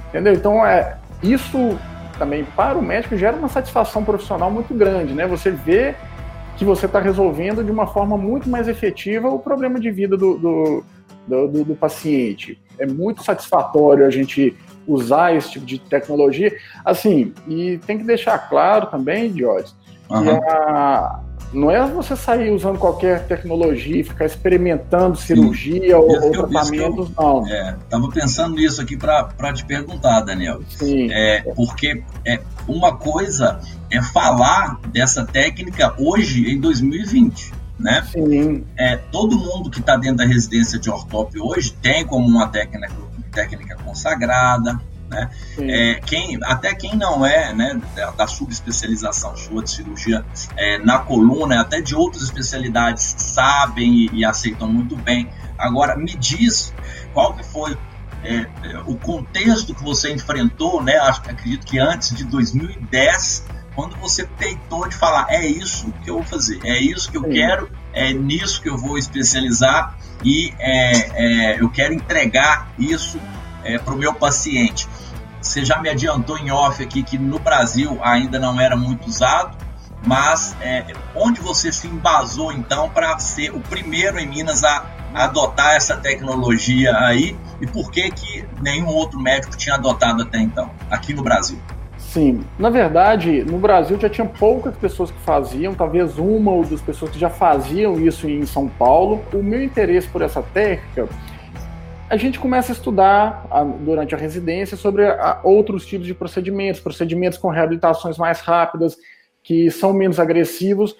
Entendeu? 0.10 0.34
Então, 0.34 0.66
é, 0.66 0.98
isso 1.24 1.78
também 2.20 2.44
para 2.44 2.78
o 2.78 2.82
médico 2.82 3.18
gera 3.18 3.36
uma 3.36 3.48
satisfação 3.48 4.04
profissional 4.04 4.51
muito 4.51 4.74
grande, 4.74 5.13
né? 5.13 5.25
Você 5.25 5.50
vê 5.50 5.96
que 6.62 6.65
você 6.65 6.86
está 6.86 7.00
resolvendo 7.00 7.63
de 7.63 7.72
uma 7.72 7.88
forma 7.88 8.15
muito 8.15 8.48
mais 8.48 8.68
efetiva 8.68 9.27
o 9.27 9.39
problema 9.39 9.80
de 9.80 9.89
vida 9.89 10.15
do, 10.15 10.38
do, 10.38 10.84
do, 11.27 11.63
do, 11.63 11.75
paciente. 11.75 12.62
É 12.77 12.86
muito 12.86 13.24
satisfatório 13.24 14.06
a 14.06 14.12
gente 14.12 14.56
usar 14.86 15.36
esse 15.36 15.53
tipo 15.53 15.65
de 15.65 15.80
tecnologia. 15.80 16.56
Assim, 16.86 17.34
e 17.48 17.80
tem 17.80 17.98
que 17.98 18.03
deixar 18.03 18.38
claro 18.48 18.86
também, 18.91 19.32
Diodes, 19.32 19.75
uhum. 20.08 20.22
que 20.22 20.30
a, 20.30 21.20
não 21.53 21.70
é 21.70 21.86
você 21.88 22.15
sair 22.15 22.51
usando 22.51 22.77
qualquer 22.77 23.25
tecnologia 23.27 24.00
e 24.00 24.03
ficar 24.03 24.25
experimentando 24.25 25.17
cirurgia 25.17 25.98
ou, 25.98 26.10
ou 26.10 26.31
tratamentos, 26.31 27.10
eu, 27.10 27.15
não. 27.17 27.48
É, 27.48 27.75
tava 27.89 28.10
pensando 28.10 28.55
nisso 28.55 28.81
aqui 28.81 28.96
para 28.98 29.53
te 29.53 29.65
perguntar, 29.65 30.22
Daniel. 30.22 30.62
Sim. 30.70 31.10
É, 31.12 31.41
porque 31.55 32.03
é, 32.25 32.39
uma 32.67 32.96
coisa 32.96 33.60
é 33.89 34.01
falar 34.01 34.79
dessa 34.88 35.25
técnica 35.25 35.93
hoje, 35.98 36.50
em 36.50 36.60
2020. 36.60 37.53
Né? 37.79 38.05
Sim. 38.12 38.63
É, 38.77 38.96
todo 38.96 39.38
mundo 39.38 39.70
que 39.70 39.79
está 39.79 39.98
dentro 39.98 40.17
da 40.17 40.25
residência 40.25 40.77
de 40.77 40.89
ortop 40.89 41.39
hoje 41.39 41.74
tem 41.81 42.05
como 42.05 42.27
uma 42.27 42.48
técnica, 42.48 42.93
técnica 43.31 43.75
consagrada, 43.84 44.79
né? 45.12 45.30
É, 45.60 46.00
quem, 46.06 46.39
até 46.44 46.74
quem 46.74 46.96
não 46.96 47.25
é 47.25 47.53
né, 47.53 47.80
da, 47.94 48.12
da 48.12 48.27
subespecialização 48.27 49.36
sua 49.36 49.62
de 49.62 49.70
cirurgia 49.70 50.25
é, 50.56 50.80
na 50.80 51.00
coluna, 51.00 51.60
até 51.62 51.82
de 51.82 51.94
outras 51.94 52.24
especialidades, 52.24 53.13
sabem 53.18 53.94
e, 53.94 54.10
e, 54.13 54.25
aceitam 54.25 54.72
muito 54.72 54.96
bem. 54.96 55.30
Agora, 55.58 55.98
me 55.98 56.15
diz 56.15 56.74
qual 57.13 57.34
que 57.36 57.44
foi 57.44 57.77
é, 58.24 58.48
o 58.86 58.96
contexto 58.96 59.75
que 59.75 59.84
você 59.84 60.13
enfrentou, 60.13 60.82
né? 60.82 60.98
Acho, 60.98 61.22
acredito 61.22 61.65
que 61.65 61.77
antes 61.77 62.15
de 62.15 62.24
2010, 62.24 63.46
quando 63.75 63.98
você 63.98 64.25
tentou 64.38 64.88
de 64.88 64.96
falar, 64.96 65.27
é 65.30 65.46
isso 65.46 65.91
que 66.03 66.10
eu 66.10 66.15
vou 66.15 66.24
fazer, 66.24 66.60
é 66.63 66.80
isso 66.80 67.12
que 67.12 67.18
eu 67.18 67.24
Sim. 67.24 67.32
quero, 67.32 67.70
é 67.94 68.13
nisso 68.13 68.62
que 68.62 68.70
eu 68.70 68.77
vou 68.77 68.98
especializar 68.98 69.98
e 70.24 70.53
é, 70.60 71.56
é, 71.56 71.62
eu 71.62 71.70
quero 71.70 71.94
entregar 71.94 72.72
isso 72.80 73.20
é, 73.63 73.77
para 73.77 73.94
o 73.94 73.98
meu 73.98 74.13
paciente. 74.13 74.88
Você 75.41 75.65
já 75.65 75.81
me 75.81 75.89
adiantou 75.89 76.38
em 76.38 76.51
off 76.51 76.81
aqui 76.83 77.01
que 77.01 77.17
no 77.17 77.39
Brasil 77.39 77.98
ainda 78.03 78.38
não 78.38 78.62
era 78.62 78.77
muito 78.77 79.07
usado, 79.07 79.57
mas 80.05 80.55
é, 80.62 80.86
onde 81.15 81.41
você 81.41 81.71
se 81.71 81.88
embasou 81.88 82.51
então 82.51 82.89
para 82.89 83.17
ser 83.17 83.50
o 83.51 83.60
primeiro 83.60 84.19
em 84.19 84.27
Minas 84.27 84.63
a, 84.63 84.86
a, 85.13 85.24
adotar 85.24 85.75
essa 85.75 85.98
tecnologia 85.98 86.95
aí 86.98 87.36
e 87.60 87.67
por 87.67 87.91
que 87.91 88.10
que 88.12 88.45
nenhum 88.62 88.88
outro 88.88 89.19
médico 89.19 89.57
tinha 89.57 89.75
adotado 89.75 90.24
até 90.24 90.39
então 90.39 90.69
aqui 90.89 91.13
no 91.13 91.24
Brasil? 91.24 91.60
Sim, 91.98 92.41
na 92.60 92.69
verdade, 92.69 93.43
no 93.43 93.57
Brasil 93.57 93.98
já 94.00 94.10
tinha 94.10 94.27
poucas 94.27 94.75
pessoas 94.75 95.12
que 95.12 95.19
faziam, 95.19 95.74
talvez 95.74 96.17
uma 96.17 96.51
ou 96.51 96.63
duas 96.63 96.81
pessoas 96.81 97.12
que 97.12 97.17
já 97.17 97.29
faziam 97.29 98.00
isso 98.00 98.29
em 98.29 98.45
São 98.45 98.67
Paulo. 98.67 99.24
O 99.31 99.41
meu 99.41 99.63
interesse 99.63 100.07
por 100.10 100.21
essa 100.21 100.41
técnica 100.41 101.07
a 102.12 102.18
gente 102.18 102.38
começa 102.38 102.74
a 102.74 102.75
estudar 102.75 103.48
a, 103.50 103.63
durante 103.63 104.13
a 104.13 104.18
residência 104.18 104.75
sobre 104.75 105.06
a, 105.06 105.39
outros 105.46 105.86
tipos 105.86 106.06
de 106.06 106.13
procedimentos, 106.13 106.82
procedimentos 106.82 107.38
com 107.38 107.48
reabilitações 107.48 108.18
mais 108.18 108.41
rápidas, 108.41 108.98
que 109.41 109.72
são 109.72 109.94
menos 109.94 110.20
agressivos. 110.20 110.94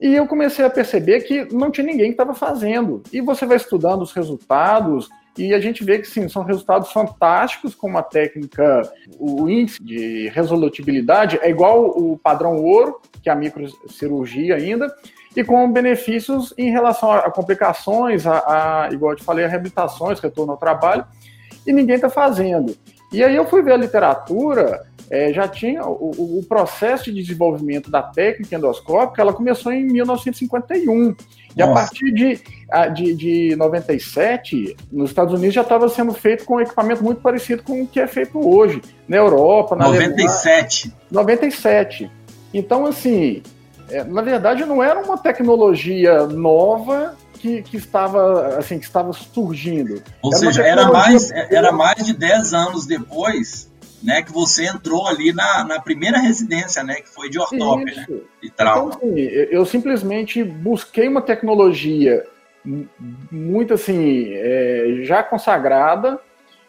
E 0.00 0.16
eu 0.16 0.26
comecei 0.26 0.64
a 0.64 0.70
perceber 0.70 1.20
que 1.20 1.44
não 1.54 1.70
tinha 1.70 1.86
ninguém 1.86 2.06
que 2.06 2.14
estava 2.14 2.34
fazendo. 2.34 3.04
E 3.12 3.20
você 3.20 3.46
vai 3.46 3.56
estudando 3.56 4.02
os 4.02 4.12
resultados 4.12 5.08
e 5.36 5.54
a 5.54 5.60
gente 5.60 5.84
vê 5.84 6.00
que 6.00 6.08
sim, 6.08 6.28
são 6.28 6.42
resultados 6.42 6.90
fantásticos 6.90 7.72
com 7.76 7.86
uma 7.86 8.02
técnica. 8.02 8.82
O 9.16 9.48
índice 9.48 9.80
de 9.80 10.28
resolutibilidade 10.30 11.38
é 11.40 11.48
igual 11.48 11.86
o 11.96 12.18
padrão 12.18 12.56
ouro, 12.56 13.00
que 13.22 13.30
é 13.30 13.32
a 13.32 13.36
microcirurgia 13.36 14.56
ainda, 14.56 14.92
e 15.36 15.44
com 15.44 15.70
benefícios 15.70 16.52
em 16.56 16.70
relação 16.70 17.12
a 17.12 17.30
complicações, 17.30 18.26
a, 18.26 18.86
a 18.86 18.88
igual 18.92 19.12
eu 19.12 19.16
te 19.16 19.24
falei, 19.24 19.44
a 19.44 19.48
reabilitações, 19.48 20.20
retorno 20.20 20.52
ao 20.52 20.58
trabalho, 20.58 21.04
e 21.66 21.72
ninguém 21.72 21.96
está 21.96 22.08
fazendo. 22.08 22.76
E 23.12 23.22
aí 23.24 23.34
eu 23.34 23.46
fui 23.46 23.62
ver 23.62 23.72
a 23.72 23.76
literatura, 23.76 24.86
é, 25.10 25.32
já 25.32 25.48
tinha 25.48 25.82
o, 25.84 26.38
o, 26.38 26.44
processo 26.46 27.04
de 27.04 27.22
desenvolvimento 27.22 27.90
da 27.90 28.02
técnica 28.02 28.56
endoscópica, 28.56 29.22
ela 29.22 29.32
começou 29.32 29.72
em 29.72 29.84
1951. 29.84 31.16
E 31.56 31.60
Nossa. 31.60 31.70
a 31.70 31.74
partir 31.74 32.12
de, 32.12 32.40
de, 32.94 33.14
de 33.14 33.56
97, 33.56 34.76
nos 34.92 35.10
Estados 35.10 35.32
Unidos 35.32 35.54
já 35.54 35.62
estava 35.62 35.88
sendo 35.88 36.12
feito 36.12 36.44
com 36.44 36.56
um 36.56 36.60
equipamento 36.60 37.02
muito 37.02 37.22
parecido 37.22 37.62
com 37.62 37.82
o 37.82 37.86
que 37.86 37.98
é 37.98 38.06
feito 38.06 38.38
hoje, 38.38 38.82
na 39.08 39.16
Europa, 39.16 39.74
na 39.74 39.86
97. 39.86 40.88
Alemanha, 40.88 40.98
97. 41.10 42.10
Então, 42.52 42.84
assim, 42.86 43.42
é, 43.90 44.04
na 44.04 44.22
verdade, 44.22 44.64
não 44.64 44.82
era 44.82 45.00
uma 45.00 45.18
tecnologia 45.18 46.26
nova 46.26 47.16
que, 47.34 47.62
que, 47.62 47.76
estava 47.76 48.58
assim 48.58 48.78
que 48.78 48.84
estava 48.84 49.12
surgindo. 49.12 50.02
Ou 50.22 50.32
era 50.32 50.38
seja, 50.38 50.62
era 50.62 50.90
mais, 50.90 51.30
era 51.30 51.72
mais 51.72 52.04
de 52.04 52.12
10 52.12 52.54
anos 52.54 52.86
depois 52.86 53.68
né, 54.02 54.22
que 54.22 54.32
você 54.32 54.66
entrou 54.66 55.06
ali 55.06 55.32
na, 55.32 55.64
na 55.64 55.80
primeira 55.80 56.18
residência, 56.18 56.82
né, 56.82 56.96
que 56.96 57.08
foi 57.08 57.28
de 57.28 57.38
ortópia, 57.38 57.94
né, 57.96 58.06
de 58.42 58.50
trauma. 58.50 58.92
Então, 58.94 59.08
assim, 59.10 59.20
eu 59.50 59.64
simplesmente 59.66 60.42
busquei 60.44 61.08
uma 61.08 61.22
tecnologia 61.22 62.24
muito 63.30 63.74
assim 63.74 64.30
é, 64.32 65.00
já 65.02 65.22
consagrada 65.22 66.20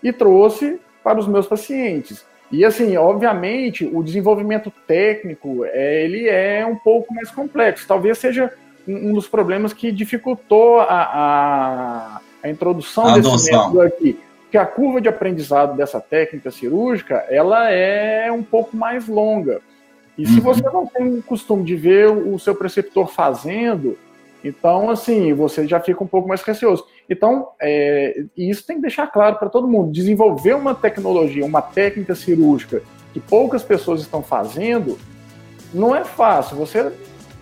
e 0.01 0.13
trouxe 0.13 0.79
para 1.03 1.19
os 1.19 1.27
meus 1.27 1.47
pacientes. 1.47 2.25
E 2.51 2.65
assim, 2.65 2.97
obviamente, 2.97 3.89
o 3.91 4.01
desenvolvimento 4.01 4.71
técnico 4.87 5.63
é, 5.65 6.03
ele 6.03 6.27
é 6.27 6.65
um 6.65 6.75
pouco 6.75 7.13
mais 7.13 7.29
complexo. 7.29 7.87
Talvez 7.87 8.17
seja 8.17 8.51
um, 8.87 9.13
dos 9.13 9.27
problemas 9.27 9.71
que 9.71 9.91
dificultou 9.91 10.79
a, 10.79 10.85
a, 10.85 12.21
a 12.43 12.49
introdução 12.49 13.07
a 13.07 13.17
desse 13.19 13.51
método 13.51 13.81
aqui. 13.81 14.19
Porque 14.43 14.57
a 14.57 14.65
curva 14.65 14.99
de 14.99 15.07
aprendizado 15.07 15.77
dessa 15.77 16.01
técnica 16.01 16.49
cirúrgica 16.49 17.23
ela 17.29 17.69
é 17.69 18.31
um 18.31 18.41
pouco 18.41 18.75
mais 18.75 19.07
longa. 19.07 19.61
E 20.17 20.25
se 20.25 20.35
uhum. 20.35 20.41
você 20.41 20.63
não 20.63 20.87
tem 20.87 21.19
o 21.19 21.21
costume 21.21 21.63
de 21.63 21.75
ver 21.75 22.09
o 22.09 22.37
seu 22.39 22.55
preceptor 22.55 23.07
fazendo, 23.07 23.95
então, 24.43 24.89
assim, 24.89 25.33
você 25.33 25.67
já 25.67 25.79
fica 25.79 26.03
um 26.03 26.07
pouco 26.07 26.27
mais 26.27 26.41
receoso. 26.41 26.85
Então, 27.09 27.49
é, 27.59 28.23
isso 28.37 28.65
tem 28.65 28.75
que 28.75 28.83
deixar 28.83 29.07
claro 29.07 29.37
para 29.37 29.49
todo 29.49 29.67
mundo. 29.67 29.91
Desenvolver 29.91 30.53
uma 30.53 30.75
tecnologia, 30.75 31.43
uma 31.43 31.61
técnica 31.61 32.13
cirúrgica 32.13 32.83
que 33.11 33.19
poucas 33.19 33.63
pessoas 33.63 34.01
estão 34.01 34.21
fazendo, 34.21 34.99
não 35.73 35.95
é 35.95 36.05
fácil. 36.05 36.57
Você 36.57 36.91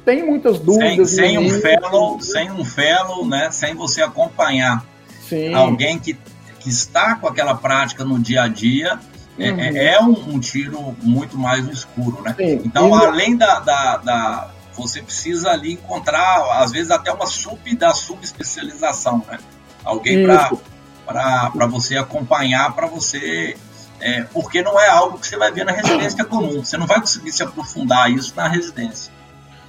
tem 0.06 0.26
muitas 0.26 0.58
dúvidas. 0.58 1.10
Sem, 1.10 1.36
sem 1.36 1.38
um 1.38 1.50
fellow, 1.60 2.22
sem 2.22 2.50
um 2.50 2.64
fellow, 2.64 3.28
né? 3.28 3.52
Sem 3.52 3.76
você 3.76 4.02
acompanhar 4.02 4.86
Sim. 5.28 5.54
alguém 5.54 6.00
que, 6.00 6.14
que 6.60 6.70
está 6.70 7.16
com 7.16 7.28
aquela 7.28 7.56
prática 7.56 8.06
no 8.06 8.18
dia 8.18 8.44
a 8.44 8.48
dia, 8.48 8.98
é, 9.38 9.52
uhum. 9.52 9.60
é, 9.60 9.86
é 9.96 10.02
um, 10.02 10.36
um, 10.36 10.40
tiro 10.40 10.96
muito 11.04 11.38
mais 11.38 11.66
no 11.66 11.74
escuro, 11.74 12.22
né? 12.22 12.34
Sim. 12.38 12.62
Então, 12.64 12.90
e 12.90 13.06
além 13.06 13.36
da, 13.36 13.60
da, 13.60 13.98
da 13.98 14.52
você 14.78 15.02
precisa 15.02 15.50
ali 15.52 15.74
encontrar, 15.74 16.62
às 16.62 16.72
vezes, 16.72 16.92
até 16.92 17.12
uma 17.12 17.26
sub 17.26 17.76
da 17.76 17.94
subespecialização, 17.94 19.24
né? 19.28 19.40
Alguém 19.88 20.26
para 20.26 21.66
você 21.68 21.98
acompanhar, 21.98 22.76
para 22.76 22.88
você. 22.88 23.56
É, 24.00 24.24
porque 24.26 24.62
não 24.62 24.80
é 24.80 24.88
algo 24.90 25.18
que 25.18 25.26
você 25.26 25.38
vai 25.38 25.52
ver 25.52 25.66
na 25.66 25.72
residência 25.72 26.24
comum. 26.26 26.64
Você 26.64 26.78
não 26.78 26.86
vai 26.86 27.00
conseguir 27.00 27.32
se 27.32 27.42
aprofundar 27.42 28.12
isso 28.12 28.34
na 28.36 28.48
residência. 28.48 29.12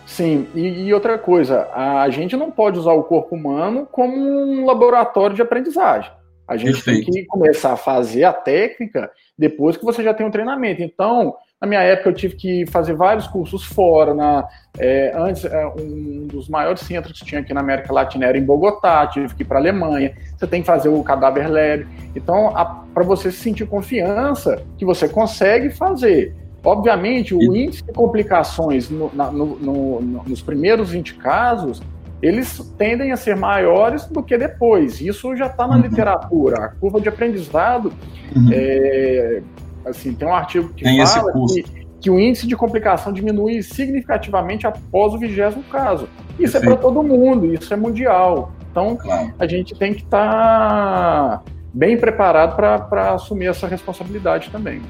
Sim, 0.04 0.48
e, 0.54 0.86
e, 0.86 0.94
outra 0.94 1.18
coisa, 1.18 1.68
a 1.74 2.08
gente 2.08 2.34
não 2.34 2.50
pode 2.50 2.78
usar 2.78 2.92
o 2.92 3.04
corpo 3.04 3.36
humano 3.36 3.86
como 3.90 4.16
um 4.16 4.64
laboratório 4.64 5.36
de 5.36 5.42
aprendizagem. 5.42 6.10
A 6.48 6.56
gente 6.56 6.82
Perfeito. 6.82 7.12
tem 7.12 7.22
que 7.22 7.26
começar 7.26 7.74
a 7.74 7.76
fazer 7.76 8.24
a 8.24 8.32
técnica 8.32 9.10
depois 9.38 9.76
que 9.76 9.84
você 9.84 10.02
já 10.02 10.14
tem 10.14 10.26
um 10.26 10.30
treinamento. 10.30 10.82
Então, 10.82 11.34
na 11.60 11.66
minha 11.66 11.82
época, 11.82 12.08
eu 12.08 12.14
tive 12.14 12.36
que 12.36 12.66
fazer 12.66 12.94
vários 12.94 13.26
cursos 13.26 13.64
fora. 13.64 14.14
Na, 14.14 14.48
é, 14.78 15.12
antes, 15.14 15.44
é, 15.44 15.66
um 15.66 16.26
dos 16.26 16.48
maiores 16.48 16.80
centros 16.80 17.18
que 17.18 17.26
tinha 17.26 17.42
aqui 17.42 17.52
na 17.52 17.60
América 17.60 17.92
Latina 17.92 18.26
era 18.26 18.38
em 18.38 18.44
Bogotá, 18.44 19.06
tive 19.08 19.34
que 19.34 19.42
ir 19.42 19.44
para 19.44 19.58
a 19.58 19.60
Alemanha. 19.60 20.16
Você 20.36 20.46
tem 20.46 20.62
que 20.62 20.66
fazer 20.66 20.88
o 20.88 21.02
Cadáver 21.02 21.50
Lab. 21.50 21.86
Então, 22.16 22.54
para 22.94 23.04
você 23.04 23.30
se 23.30 23.38
sentir 23.38 23.66
confiança 23.66 24.62
que 24.78 24.84
você 24.84 25.08
consegue 25.08 25.70
fazer. 25.70 26.34
Obviamente, 26.64 27.34
o 27.34 27.40
índice 27.54 27.84
de 27.84 27.92
complicações 27.92 28.90
no, 28.90 29.10
na, 29.14 29.30
no, 29.30 29.58
no, 29.60 30.00
nos 30.26 30.42
primeiros 30.42 30.90
20 30.90 31.14
casos, 31.14 31.80
eles 32.20 32.58
tendem 32.76 33.12
a 33.12 33.16
ser 33.16 33.36
maiores 33.36 34.06
do 34.06 34.22
que 34.22 34.36
depois. 34.36 35.00
Isso 35.00 35.36
já 35.36 35.46
está 35.46 35.66
na 35.66 35.76
uhum. 35.76 35.82
literatura. 35.82 36.64
A 36.64 36.68
curva 36.68 37.00
de 37.00 37.08
aprendizado 37.08 37.92
uhum. 38.34 38.50
é, 38.52 39.42
Assim, 39.88 40.14
tem 40.14 40.28
um 40.28 40.34
artigo 40.34 40.68
que 40.74 40.84
tem 40.84 41.04
fala 41.06 41.32
que, 41.32 41.64
que, 42.00 42.10
o 42.10 42.18
índice 42.18 42.46
de 42.46 42.56
complicação 42.56 43.12
diminui 43.12 43.62
significativamente 43.62 44.66
após 44.66 45.14
o 45.14 45.18
vigésimo 45.18 45.62
caso. 45.64 46.08
Isso 46.38 46.52
Perfeito. 46.52 46.56
é 46.56 46.66
para 46.66 46.76
todo 46.76 47.02
mundo, 47.02 47.52
isso 47.52 47.72
é 47.72 47.76
mundial. 47.76 48.52
Então, 48.70 48.96
claro. 48.96 49.32
a 49.38 49.46
gente 49.46 49.74
tem 49.74 49.94
que 49.94 50.02
estar 50.02 51.38
tá 51.38 51.42
bem 51.72 51.96
preparado 51.96 52.56
para 52.56 53.12
assumir 53.12 53.46
essa 53.46 53.66
responsabilidade 53.66 54.50
também. 54.50 54.82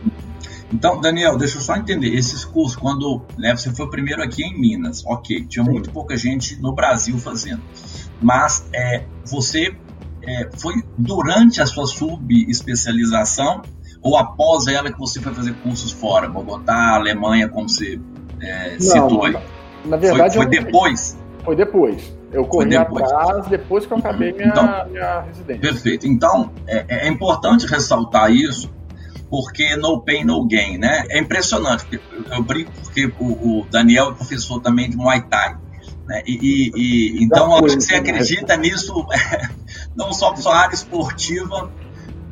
Então, 0.72 1.00
Daniel, 1.00 1.36
deixa 1.38 1.58
eu 1.58 1.62
só 1.62 1.76
entender. 1.76 2.14
Esses 2.14 2.44
cursos, 2.44 2.76
quando 2.76 3.22
né, 3.38 3.56
você 3.56 3.72
foi 3.74 3.88
primeiro 3.88 4.22
aqui 4.22 4.44
em 4.44 4.58
Minas, 4.58 5.04
ok, 5.06 5.46
tinha 5.46 5.64
Sim. 5.64 5.70
muito 5.70 5.90
pouca 5.90 6.16
gente 6.16 6.60
no 6.60 6.74
Brasil 6.74 7.16
fazendo. 7.18 7.62
Mas 8.20 8.68
é, 8.74 9.04
você 9.24 9.74
é, 10.22 10.48
foi 10.58 10.82
durante 10.96 11.60
a 11.62 11.66
sua 11.66 11.86
subespecialização 11.86 13.62
ou 14.02 14.16
após 14.16 14.66
ela 14.66 14.92
que 14.92 14.98
você 14.98 15.20
foi 15.20 15.34
fazer 15.34 15.54
cursos 15.62 15.90
fora, 15.90 16.28
Bogotá, 16.28 16.94
Alemanha, 16.94 17.48
como 17.48 17.68
você 17.68 17.98
é, 18.40 18.72
Não, 18.74 18.80
citou 18.80 19.24
aí? 19.24 19.36
Na 19.84 19.96
verdade, 19.96 20.34
foi, 20.34 20.44
foi 20.44 20.46
depois. 20.46 21.18
Foi 21.44 21.56
depois. 21.56 22.18
Eu 22.32 22.44
corri 22.44 22.68
depois. 22.68 23.04
atrás 23.04 23.46
depois 23.46 23.86
que 23.86 23.92
eu 23.92 23.98
acabei 23.98 24.32
minha, 24.32 24.48
então, 24.48 24.86
minha 24.90 25.20
residência. 25.22 25.60
Perfeito. 25.60 26.06
Então, 26.06 26.52
é, 26.66 27.06
é, 27.06 27.08
importante 27.08 27.66
ressaltar 27.66 28.30
isso, 28.30 28.70
porque 29.30 29.76
no 29.76 30.00
pain, 30.00 30.24
no 30.24 30.46
gain, 30.46 30.78
né? 30.78 31.04
É 31.10 31.18
impressionante. 31.18 31.86
Eu 32.30 32.42
brinco 32.42 32.72
porque 32.82 33.12
o, 33.18 33.60
o 33.60 33.66
Daniel 33.70 34.10
é 34.10 34.14
professor 34.14 34.60
também 34.60 34.88
de 34.88 34.96
Muay 34.96 35.22
Thai. 35.22 35.56
Né? 36.06 36.22
E, 36.26 36.32
e, 36.32 37.20
e 37.20 37.24
então, 37.24 37.54
acho 37.54 37.76
que 37.76 37.82
você 37.82 37.94
acredita 37.96 38.56
nisso, 38.56 39.06
não 39.94 40.12
só 40.12 40.32
para 40.32 40.50
a 40.50 40.56
área 40.56 40.74
esportiva, 40.74 41.70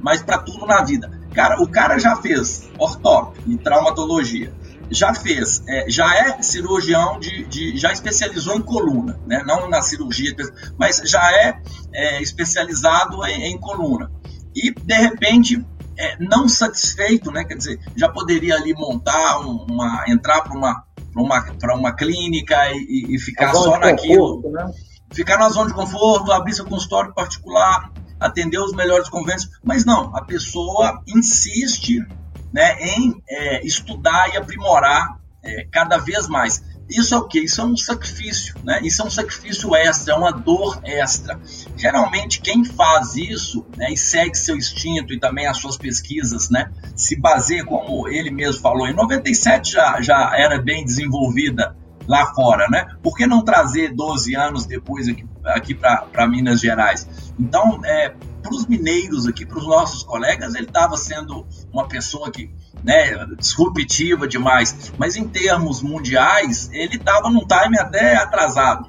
mas 0.00 0.22
para 0.22 0.38
tudo 0.38 0.66
na 0.66 0.82
vida. 0.82 1.10
Cara, 1.34 1.60
o 1.60 1.68
cara 1.68 1.98
já 1.98 2.16
fez 2.16 2.70
ortópia 2.78 3.42
e 3.46 3.58
traumatologia, 3.58 4.54
já 4.90 5.12
fez, 5.12 5.62
é, 5.68 5.90
já 5.90 6.14
é 6.14 6.40
cirurgião 6.42 7.18
de, 7.20 7.44
de, 7.44 7.76
já 7.76 7.92
especializou 7.92 8.56
em 8.56 8.62
coluna, 8.62 9.20
né? 9.26 9.42
Não 9.46 9.68
na 9.68 9.82
cirurgia, 9.82 10.34
mas 10.78 11.02
já 11.04 11.30
é, 11.32 11.60
é 11.92 12.22
especializado 12.22 13.22
em, 13.26 13.52
em, 13.52 13.58
coluna. 13.58 14.10
E 14.54 14.70
de 14.70 14.94
repente, 14.94 15.62
é, 15.98 16.16
não 16.18 16.48
satisfeito, 16.48 17.30
né? 17.30 17.44
Quer 17.44 17.56
dizer, 17.56 17.80
já 17.96 18.08
poderia 18.08 18.56
ali 18.56 18.74
montar 18.74 19.38
uma, 19.40 20.04
entrar 20.08 20.42
para 20.42 20.56
uma 20.56 20.84
para 21.12 21.74
uma, 21.74 21.80
uma 21.80 21.92
clínica 21.92 22.56
e, 22.72 23.14
e 23.14 23.18
ficar 23.18 23.54
só 23.54 23.78
naquilo, 23.78 24.42
conforto, 24.42 24.50
né? 24.50 24.70
ficar 25.12 25.38
na 25.38 25.48
zona 25.48 25.68
de 25.68 25.74
conforto, 25.74 26.30
abrir 26.30 26.52
seu 26.52 26.66
consultório 26.66 27.14
particular, 27.14 27.90
atender 28.20 28.58
os 28.58 28.72
melhores 28.74 29.08
convênios, 29.08 29.48
mas 29.64 29.84
não, 29.84 30.14
a 30.14 30.22
pessoa 30.24 31.02
insiste 31.06 32.04
né, 32.52 32.76
em 32.80 33.22
é, 33.28 33.66
estudar 33.66 34.32
e 34.32 34.36
aprimorar 34.36 35.18
é, 35.42 35.66
cada 35.70 35.98
vez 35.98 36.28
mais. 36.28 36.62
Isso 36.88 37.14
é 37.14 37.18
o 37.18 37.24
que? 37.24 37.40
Isso 37.40 37.60
é 37.60 37.64
um 37.64 37.76
sacrifício, 37.76 38.54
né? 38.62 38.80
Isso 38.82 39.02
é 39.02 39.04
um 39.04 39.10
sacrifício 39.10 39.74
extra, 39.74 40.14
é 40.14 40.16
uma 40.16 40.30
dor 40.30 40.80
extra. 40.84 41.38
Geralmente 41.76 42.40
quem 42.40 42.64
faz 42.64 43.16
isso 43.16 43.66
né, 43.76 43.92
e 43.92 43.96
segue 43.96 44.36
seu 44.36 44.56
instinto 44.56 45.12
e 45.12 45.18
também 45.18 45.46
as 45.46 45.58
suas 45.58 45.76
pesquisas, 45.76 46.48
né, 46.48 46.70
se 46.94 47.16
baseia, 47.16 47.64
como 47.64 48.08
ele 48.08 48.30
mesmo 48.30 48.60
falou, 48.60 48.86
em 48.86 48.94
97 48.94 49.72
já, 49.72 50.00
já 50.00 50.32
era 50.36 50.60
bem 50.60 50.84
desenvolvida 50.84 51.76
lá 52.06 52.32
fora, 52.34 52.68
né? 52.70 52.86
Por 53.02 53.16
que 53.16 53.26
não 53.26 53.42
trazer 53.42 53.92
12 53.92 54.34
anos 54.36 54.64
depois 54.64 55.08
aqui, 55.08 55.26
aqui 55.44 55.74
para 55.74 56.26
Minas 56.28 56.60
Gerais? 56.60 57.32
Então, 57.38 57.80
é, 57.84 58.10
para 58.42 58.54
os 58.54 58.66
mineiros 58.66 59.26
aqui, 59.26 59.44
para 59.44 59.58
os 59.58 59.66
nossos 59.66 60.02
colegas, 60.04 60.54
ele 60.54 60.66
estava 60.66 60.96
sendo 60.96 61.44
uma 61.72 61.88
pessoa 61.88 62.30
que 62.30 62.50
né, 62.82 63.26
disruptiva 63.38 64.26
demais, 64.28 64.92
mas 64.98 65.16
em 65.16 65.28
termos 65.28 65.82
mundiais, 65.82 66.70
ele 66.72 66.96
estava 66.96 67.30
num 67.30 67.46
time 67.46 67.78
até 67.78 68.16
atrasado. 68.16 68.88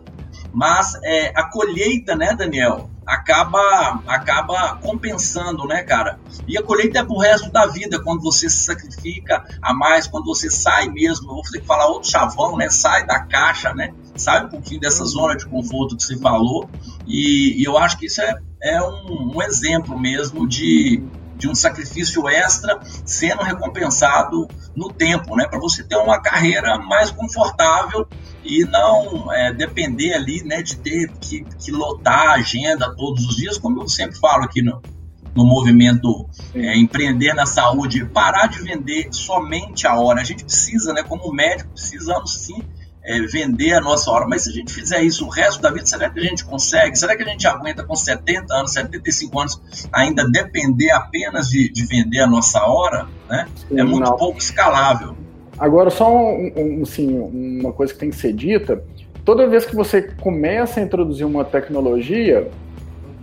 Mas 0.53 0.95
é, 1.03 1.31
a 1.35 1.43
colheita, 1.43 2.15
né, 2.15 2.33
Daniel, 2.33 2.89
acaba 3.07 4.01
acaba 4.05 4.75
compensando, 4.81 5.65
né, 5.65 5.81
cara? 5.83 6.19
E 6.45 6.57
a 6.57 6.63
colheita 6.63 6.99
é 6.99 7.03
pro 7.03 7.17
resto 7.17 7.49
da 7.49 7.65
vida, 7.65 8.03
quando 8.03 8.21
você 8.21 8.49
se 8.49 8.65
sacrifica 8.65 9.45
a 9.61 9.73
mais, 9.73 10.07
quando 10.07 10.25
você 10.25 10.49
sai 10.49 10.89
mesmo, 10.89 11.27
vou 11.27 11.41
ter 11.43 11.61
que 11.61 11.65
falar 11.65 11.87
outro 11.87 12.09
chavão, 12.09 12.57
né? 12.57 12.69
Sai 12.69 13.05
da 13.05 13.19
caixa, 13.19 13.73
né? 13.73 13.93
Sai 14.15 14.45
um 14.45 14.49
pouquinho 14.49 14.81
dessa 14.81 15.05
zona 15.05 15.37
de 15.37 15.45
conforto 15.45 15.95
que 15.95 16.03
você 16.03 16.17
falou. 16.17 16.69
E, 17.07 17.61
e 17.61 17.63
eu 17.63 17.77
acho 17.77 17.97
que 17.97 18.07
isso 18.07 18.21
é, 18.21 18.35
é 18.61 18.81
um, 18.81 19.35
um 19.35 19.41
exemplo 19.41 19.97
mesmo 19.97 20.47
de, 20.47 21.01
de 21.37 21.47
um 21.47 21.55
sacrifício 21.55 22.27
extra 22.27 22.79
sendo 23.05 23.43
recompensado 23.43 24.47
no 24.75 24.91
tempo, 24.91 25.35
né? 25.35 25.47
Para 25.47 25.59
você 25.59 25.83
ter 25.83 25.95
uma 25.95 26.19
carreira 26.21 26.77
mais 26.77 27.11
confortável 27.11 28.07
e 28.43 28.65
não 28.65 29.31
é, 29.31 29.53
depender 29.53 30.13
ali, 30.13 30.43
né, 30.43 30.61
de 30.61 30.77
ter 30.77 31.11
que, 31.19 31.43
que, 31.43 31.71
lotar 31.71 32.29
a 32.29 32.33
agenda 32.33 32.95
todos 32.95 33.25
os 33.25 33.35
dias, 33.35 33.57
como 33.57 33.81
eu 33.81 33.89
sempre 33.89 34.17
falo 34.17 34.45
aqui 34.45 34.61
no, 34.61 34.81
no 35.35 35.45
movimento 35.45 36.27
é, 36.53 36.77
empreender 36.77 37.33
na 37.33 37.45
saúde, 37.45 38.05
parar 38.05 38.47
de 38.47 38.61
vender 38.61 39.09
somente 39.11 39.85
a 39.85 39.99
hora. 39.99 40.21
A 40.21 40.23
gente 40.23 40.43
precisa, 40.45 40.93
né, 40.93 41.03
como 41.03 41.31
médico, 41.33 41.69
precisamos 41.71 42.45
sim 42.45 42.63
é, 43.07 43.21
vender 43.21 43.73
a 43.73 43.81
nossa 43.81 44.11
hora. 44.11 44.27
Mas 44.27 44.43
se 44.43 44.49
a 44.49 44.53
gente 44.53 44.73
fizer 44.73 45.01
isso 45.01 45.25
o 45.25 45.29
resto 45.29 45.61
da 45.61 45.71
vida, 45.71 45.85
será 45.85 46.09
que 46.09 46.19
a 46.19 46.23
gente 46.23 46.43
consegue? 46.43 46.95
Será 46.97 47.15
que 47.15 47.23
a 47.23 47.25
gente 47.25 47.47
aguenta 47.47 47.83
com 47.83 47.95
70 47.95 48.53
anos, 48.53 48.73
75 48.73 49.39
anos, 49.39 49.61
ainda 49.93 50.29
depender 50.29 50.91
apenas 50.91 51.49
de, 51.49 51.69
de 51.69 51.85
vender 51.85 52.19
a 52.19 52.27
nossa 52.27 52.61
hora? 52.63 53.07
Né? 53.29 53.47
é 53.71 53.83
muito 53.83 54.09
não. 54.09 54.17
pouco 54.17 54.37
escalável. 54.37 55.15
Agora, 55.57 55.89
só 55.89 56.13
um, 56.13 56.51
um, 56.55 56.83
assim, 56.83 57.17
uma 57.17 57.71
coisa 57.71 57.93
que 57.93 57.99
tem 57.99 58.09
que 58.09 58.17
ser 58.17 58.33
dita: 58.33 58.83
toda 59.23 59.47
vez 59.47 59.65
que 59.65 59.75
você 59.75 60.01
começa 60.01 60.79
a 60.79 60.83
introduzir 60.83 61.25
uma 61.25 61.45
tecnologia, 61.45 62.51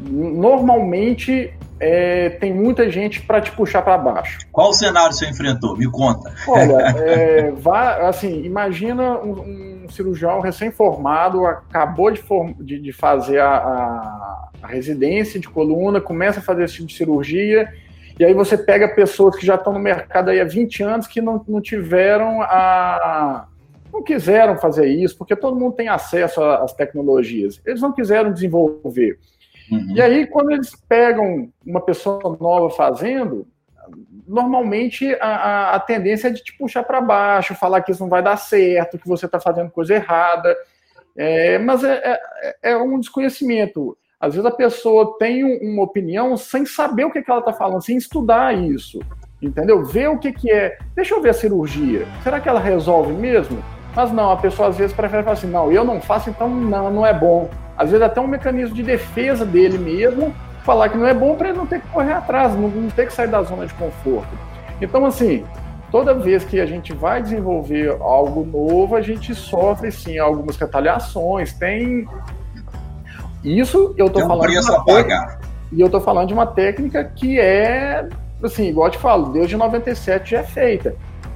normalmente 0.00 1.52
é, 1.86 2.30
tem 2.30 2.50
muita 2.50 2.90
gente 2.90 3.20
para 3.20 3.42
te 3.42 3.52
puxar 3.52 3.82
para 3.82 3.98
baixo. 3.98 4.38
Qual 4.50 4.72
cenário 4.72 5.12
você 5.12 5.28
enfrentou? 5.28 5.76
Me 5.76 5.90
conta. 5.90 6.32
Olha, 6.48 6.78
é, 6.96 7.50
vá, 7.50 8.08
assim, 8.08 8.42
imagina 8.42 9.18
um, 9.18 9.84
um 9.84 9.88
cirurgião 9.90 10.40
recém-formado, 10.40 11.44
acabou 11.44 12.10
de, 12.10 12.22
form, 12.22 12.54
de, 12.58 12.78
de 12.78 12.90
fazer 12.90 13.38
a, 13.38 13.54
a, 13.56 14.48
a, 14.62 14.66
residência 14.66 15.38
de 15.38 15.46
coluna, 15.46 16.00
começa 16.00 16.40
a 16.40 16.42
fazer 16.42 16.64
esse 16.64 16.76
tipo 16.76 16.88
de 16.88 16.94
cirurgia, 16.94 17.70
e 18.18 18.24
aí 18.24 18.32
você 18.32 18.56
pega 18.56 18.88
pessoas 18.88 19.36
que 19.36 19.44
já 19.44 19.56
estão 19.56 19.74
no 19.74 19.78
mercado 19.78 20.30
aí 20.30 20.40
há 20.40 20.44
20 20.44 20.82
anos 20.82 21.06
que 21.06 21.20
não, 21.20 21.44
não 21.46 21.60
tiveram 21.60 22.40
a. 22.40 23.46
não 23.92 24.02
quiseram 24.02 24.56
fazer 24.56 24.86
isso, 24.86 25.18
porque 25.18 25.36
todo 25.36 25.58
mundo 25.58 25.74
tem 25.74 25.88
acesso 25.88 26.42
às 26.42 26.72
tecnologias. 26.72 27.60
Eles 27.66 27.82
não 27.82 27.92
quiseram 27.92 28.32
desenvolver. 28.32 29.18
Uhum. 29.70 29.94
E 29.94 30.02
aí, 30.02 30.26
quando 30.26 30.50
eles 30.50 30.74
pegam 30.88 31.50
uma 31.64 31.80
pessoa 31.80 32.36
nova 32.40 32.70
fazendo, 32.70 33.46
normalmente 34.26 35.14
a, 35.20 35.26
a, 35.26 35.74
a 35.74 35.80
tendência 35.80 36.28
é 36.28 36.30
de 36.30 36.42
te 36.42 36.56
puxar 36.56 36.82
para 36.82 37.00
baixo, 37.00 37.54
falar 37.54 37.82
que 37.82 37.92
isso 37.92 38.02
não 38.02 38.08
vai 38.08 38.22
dar 38.22 38.36
certo, 38.36 38.98
que 38.98 39.08
você 39.08 39.26
está 39.26 39.40
fazendo 39.40 39.70
coisa 39.70 39.94
errada. 39.94 40.54
É, 41.16 41.58
mas 41.58 41.84
é, 41.84 42.00
é, 42.04 42.56
é, 42.70 42.76
um 42.76 42.98
desconhecimento. 42.98 43.96
Às 44.18 44.34
vezes 44.34 44.46
a 44.46 44.54
pessoa 44.54 45.16
tem 45.18 45.44
uma 45.44 45.82
opinião 45.82 46.36
sem 46.36 46.64
saber 46.64 47.04
o 47.04 47.10
que, 47.10 47.22
que 47.22 47.30
ela 47.30 47.40
está 47.40 47.52
falando, 47.52 47.82
sem 47.82 47.96
estudar 47.96 48.56
isso. 48.56 49.00
Entendeu? 49.40 49.84
Ver 49.84 50.08
o 50.08 50.18
que, 50.18 50.32
que 50.32 50.50
é. 50.50 50.78
Deixa 50.94 51.14
eu 51.14 51.20
ver 51.20 51.30
a 51.30 51.34
cirurgia. 51.34 52.06
Será 52.22 52.40
que 52.40 52.48
ela 52.48 52.60
resolve 52.60 53.12
mesmo? 53.12 53.62
Mas 53.94 54.10
não, 54.12 54.30
a 54.30 54.36
pessoa 54.36 54.68
às 54.68 54.76
vezes 54.76 54.94
prefere 54.94 55.22
falar 55.22 55.34
assim: 55.34 55.46
não, 55.46 55.70
eu 55.70 55.84
não 55.84 56.00
faço, 56.00 56.30
então 56.30 56.48
não, 56.48 56.90
não 56.90 57.06
é 57.06 57.12
bom. 57.12 57.48
Às 57.76 57.90
vezes 57.90 58.04
até 58.04 58.20
um 58.20 58.26
mecanismo 58.26 58.74
de 58.74 58.82
defesa 58.82 59.44
dele 59.44 59.78
mesmo, 59.78 60.34
falar 60.64 60.88
que 60.88 60.96
não 60.96 61.06
é 61.06 61.14
bom 61.14 61.34
para 61.34 61.48
ele 61.48 61.58
não 61.58 61.66
ter 61.66 61.80
que 61.80 61.88
correr 61.88 62.12
atrás, 62.12 62.54
não, 62.54 62.68
não 62.68 62.90
ter 62.90 63.06
que 63.06 63.12
sair 63.12 63.28
da 63.28 63.42
zona 63.42 63.66
de 63.66 63.74
conforto. 63.74 64.28
Então, 64.80 65.04
assim, 65.04 65.44
toda 65.90 66.14
vez 66.14 66.44
que 66.44 66.60
a 66.60 66.66
gente 66.66 66.92
vai 66.92 67.22
desenvolver 67.22 67.96
algo 68.00 68.44
novo, 68.44 68.96
a 68.96 69.00
gente 69.00 69.34
sofre 69.34 69.90
sim 69.92 70.18
algumas 70.18 70.56
retaliações. 70.56 71.52
Tem 71.52 72.06
isso 73.42 73.94
eu 73.96 74.06
tô 74.08 74.18
Tem 74.18 74.24
um 74.24 74.28
falando 74.28 74.46
preço 74.46 74.74
a 74.74 74.84
pagar. 74.84 75.40
E 75.70 75.80
eu 75.80 75.90
tô 75.90 76.00
falando 76.00 76.28
de 76.28 76.34
uma 76.34 76.46
técnica 76.46 77.04
que 77.04 77.38
é 77.38 78.08
assim, 78.42 78.68
igual 78.68 78.88
eu 78.88 78.92
te 78.92 78.98
falo, 78.98 79.32
desde 79.32 79.56
97 79.56 80.32
já 80.32 80.40
é 80.40 80.42
feita 80.42 80.94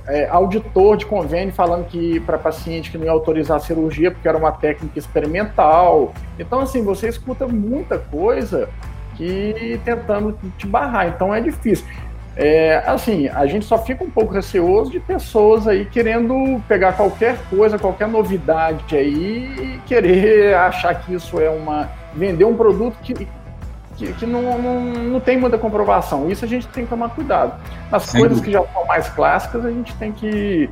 é, 0.08 0.26
auditor 0.28 0.96
de 0.96 1.06
convênio 1.06 1.52
falando 1.52 1.86
que 1.86 2.18
para 2.20 2.38
paciente 2.38 2.90
que 2.90 2.98
não 2.98 3.04
ia 3.04 3.12
autorizar 3.12 3.58
a 3.58 3.60
cirurgia 3.60 4.10
porque 4.10 4.26
era 4.26 4.36
uma 4.36 4.50
técnica 4.50 4.98
experimental. 4.98 6.14
Então, 6.38 6.60
assim, 6.60 6.82
você 6.82 7.08
escuta 7.08 7.46
muita 7.46 7.98
coisa 7.98 8.68
que 9.16 9.78
tentando 9.84 10.38
te 10.56 10.66
barrar. 10.66 11.08
Então 11.08 11.34
é 11.34 11.40
difícil. 11.40 11.86
É, 12.40 12.84
assim, 12.86 13.28
a 13.28 13.46
gente 13.46 13.64
só 13.64 13.76
fica 13.76 14.04
um 14.04 14.10
pouco 14.10 14.32
receoso 14.32 14.92
de 14.92 15.00
pessoas 15.00 15.66
aí 15.66 15.84
querendo 15.84 16.62
pegar 16.68 16.92
qualquer 16.92 17.36
coisa, 17.50 17.76
qualquer 17.76 18.06
novidade 18.06 18.96
aí 18.96 19.74
e 19.74 19.80
querer 19.86 20.54
achar 20.56 20.94
que 20.94 21.12
isso 21.12 21.40
é 21.40 21.50
uma. 21.50 21.90
vender 22.14 22.44
um 22.44 22.56
produto 22.56 22.96
que 23.02 23.26
que, 23.98 24.12
que 24.12 24.26
não, 24.26 24.58
não, 24.58 24.80
não, 24.80 25.20
tem 25.20 25.36
muita 25.36 25.58
comprovação. 25.58 26.30
Isso 26.30 26.44
a 26.44 26.48
gente 26.48 26.68
tem 26.68 26.84
que 26.84 26.90
tomar 26.90 27.10
cuidado. 27.10 27.60
As 27.90 28.04
Sem 28.04 28.20
coisas 28.20 28.38
dúvida. 28.38 28.58
que 28.60 28.66
já 28.66 28.72
são 28.72 28.86
mais 28.86 29.08
clássicas, 29.08 29.64
a 29.64 29.70
gente 29.70 29.94
tem 29.96 30.12
que, 30.12 30.70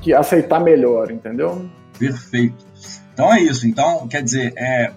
que 0.00 0.14
aceitar 0.14 0.60
melhor, 0.60 1.10
entendeu? 1.10 1.68
Perfeito. 1.98 2.64
Então 3.12 3.34
é 3.34 3.40
isso. 3.40 3.66
Então, 3.66 4.06
quer 4.06 4.22
dizer, 4.22 4.54
é, 4.56 4.92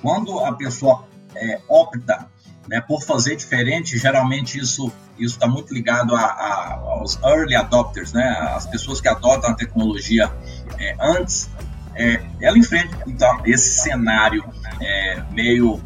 quando 0.00 0.38
a 0.40 0.52
pessoa 0.52 1.04
é, 1.36 1.60
opta 1.68 2.26
né, 2.66 2.80
por 2.80 3.02
fazer 3.02 3.36
diferente, 3.36 3.98
geralmente 3.98 4.58
isso 4.58 4.90
isso 5.18 5.34
está 5.34 5.48
muito 5.48 5.74
ligado 5.74 6.14
a, 6.14 6.20
a, 6.20 6.74
aos 6.74 7.20
early 7.24 7.56
adopters, 7.56 8.12
né, 8.12 8.24
as 8.54 8.66
pessoas 8.66 9.00
que 9.00 9.08
adotam 9.08 9.50
a 9.50 9.54
tecnologia 9.54 10.30
é, 10.78 10.94
antes, 11.00 11.50
é, 11.96 12.22
ela 12.40 12.56
enfrenta 12.56 12.96
então 13.04 13.40
esse 13.44 13.82
cenário 13.82 14.44
é, 14.80 15.20
meio 15.32 15.82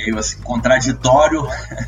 meio 0.00 0.18
assim 0.18 0.40
contraditório 0.42 1.46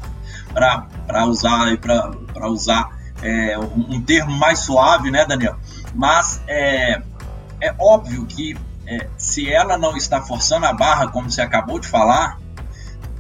para 0.53 1.25
usar 1.27 1.77
para 1.79 2.49
usar 2.49 2.99
é, 3.23 3.59
um, 3.59 4.01
termo 4.03 4.33
mais 4.33 4.61
suave, 4.61 5.11
né, 5.11 5.25
Daniel? 5.25 5.57
Mas 5.95 6.43
é, 6.49 7.01
é 7.61 7.75
óbvio 7.79 8.27
que 8.27 8.57
é, 8.87 9.09
se 9.17 9.51
ela 9.51 9.79
não 9.79 9.97
está 9.97 10.21
forçando 10.21 10.67
a 10.67 10.73
barra, 10.73 11.09
como 11.09 11.31
você 11.31 11.41
acabou 11.41 11.79
de 11.79 11.87
falar, 11.87 12.39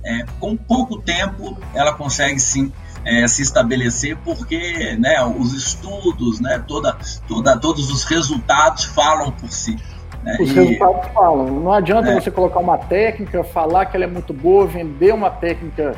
é, 0.04 0.24
com 0.40 0.56
pouco 0.56 1.00
tempo 1.00 1.56
ela 1.72 1.92
consegue 1.94 2.40
sim 2.40 2.72
é, 3.04 3.26
se 3.28 3.42
estabelecer 3.42 4.16
porque 4.18 4.96
né, 4.96 5.22
os 5.24 5.54
estudos, 5.54 6.40
né, 6.40 6.62
toda, 6.66 6.96
toda, 7.28 7.56
todos 7.56 7.90
os 7.90 8.04
resultados 8.04 8.84
falam 8.86 9.30
por 9.30 9.52
si. 9.52 9.76
Né? 10.22 10.36
Os 10.40 10.50
e... 10.50 10.54
resultados 10.54 11.08
falam. 11.12 11.46
Não 11.46 11.72
adianta 11.72 12.10
é. 12.10 12.14
você 12.14 12.30
colocar 12.30 12.60
uma 12.60 12.78
técnica, 12.78 13.42
falar 13.44 13.86
que 13.86 13.96
ela 13.96 14.04
é 14.04 14.08
muito 14.08 14.32
boa, 14.32 14.66
vender 14.66 15.12
uma 15.12 15.30
técnica 15.30 15.94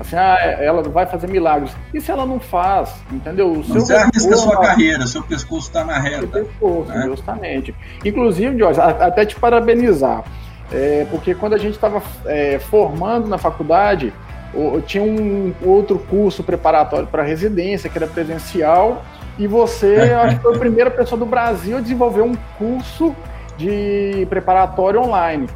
assim, 0.00 0.16
ah, 0.16 0.36
ela 0.60 0.82
vai 0.82 1.06
fazer 1.06 1.28
milagres. 1.28 1.72
E 1.92 2.00
se 2.00 2.10
ela 2.10 2.26
não 2.26 2.38
faz, 2.38 2.94
entendeu? 3.10 3.52
O 3.52 3.64
seu 3.64 3.80
você 3.80 3.94
arrisca 3.94 4.34
a 4.34 4.36
sua 4.36 4.60
carreira, 4.60 5.06
seu 5.06 5.22
pescoço 5.22 5.68
está 5.68 5.84
na 5.84 5.98
reta. 5.98 6.26
Pescoço, 6.26 6.90
né? 6.90 7.04
justamente. 7.06 7.74
Inclusive, 8.04 8.58
Jorge, 8.58 8.80
até 8.80 9.24
te 9.24 9.36
parabenizar, 9.36 10.24
é, 10.72 11.06
porque 11.10 11.34
quando 11.34 11.54
a 11.54 11.58
gente 11.58 11.74
estava 11.74 12.02
é, 12.26 12.58
formando 12.58 13.26
na 13.28 13.38
faculdade, 13.38 14.12
tinha 14.86 15.02
um 15.02 15.52
outro 15.62 15.98
curso 15.98 16.42
preparatório 16.42 17.06
para 17.06 17.22
residência, 17.22 17.88
que 17.90 17.98
era 17.98 18.06
presencial, 18.06 19.04
e 19.38 19.46
você, 19.46 19.96
acho 20.22 20.36
que 20.36 20.42
foi 20.42 20.56
a 20.56 20.58
primeira 20.58 20.90
pessoa 20.90 21.18
do 21.18 21.26
Brasil 21.26 21.78
a 21.78 21.80
desenvolver 21.80 22.22
um 22.22 22.34
curso 22.56 23.14
de 23.58 24.24
preparatório 24.30 25.02
online. 25.02 25.48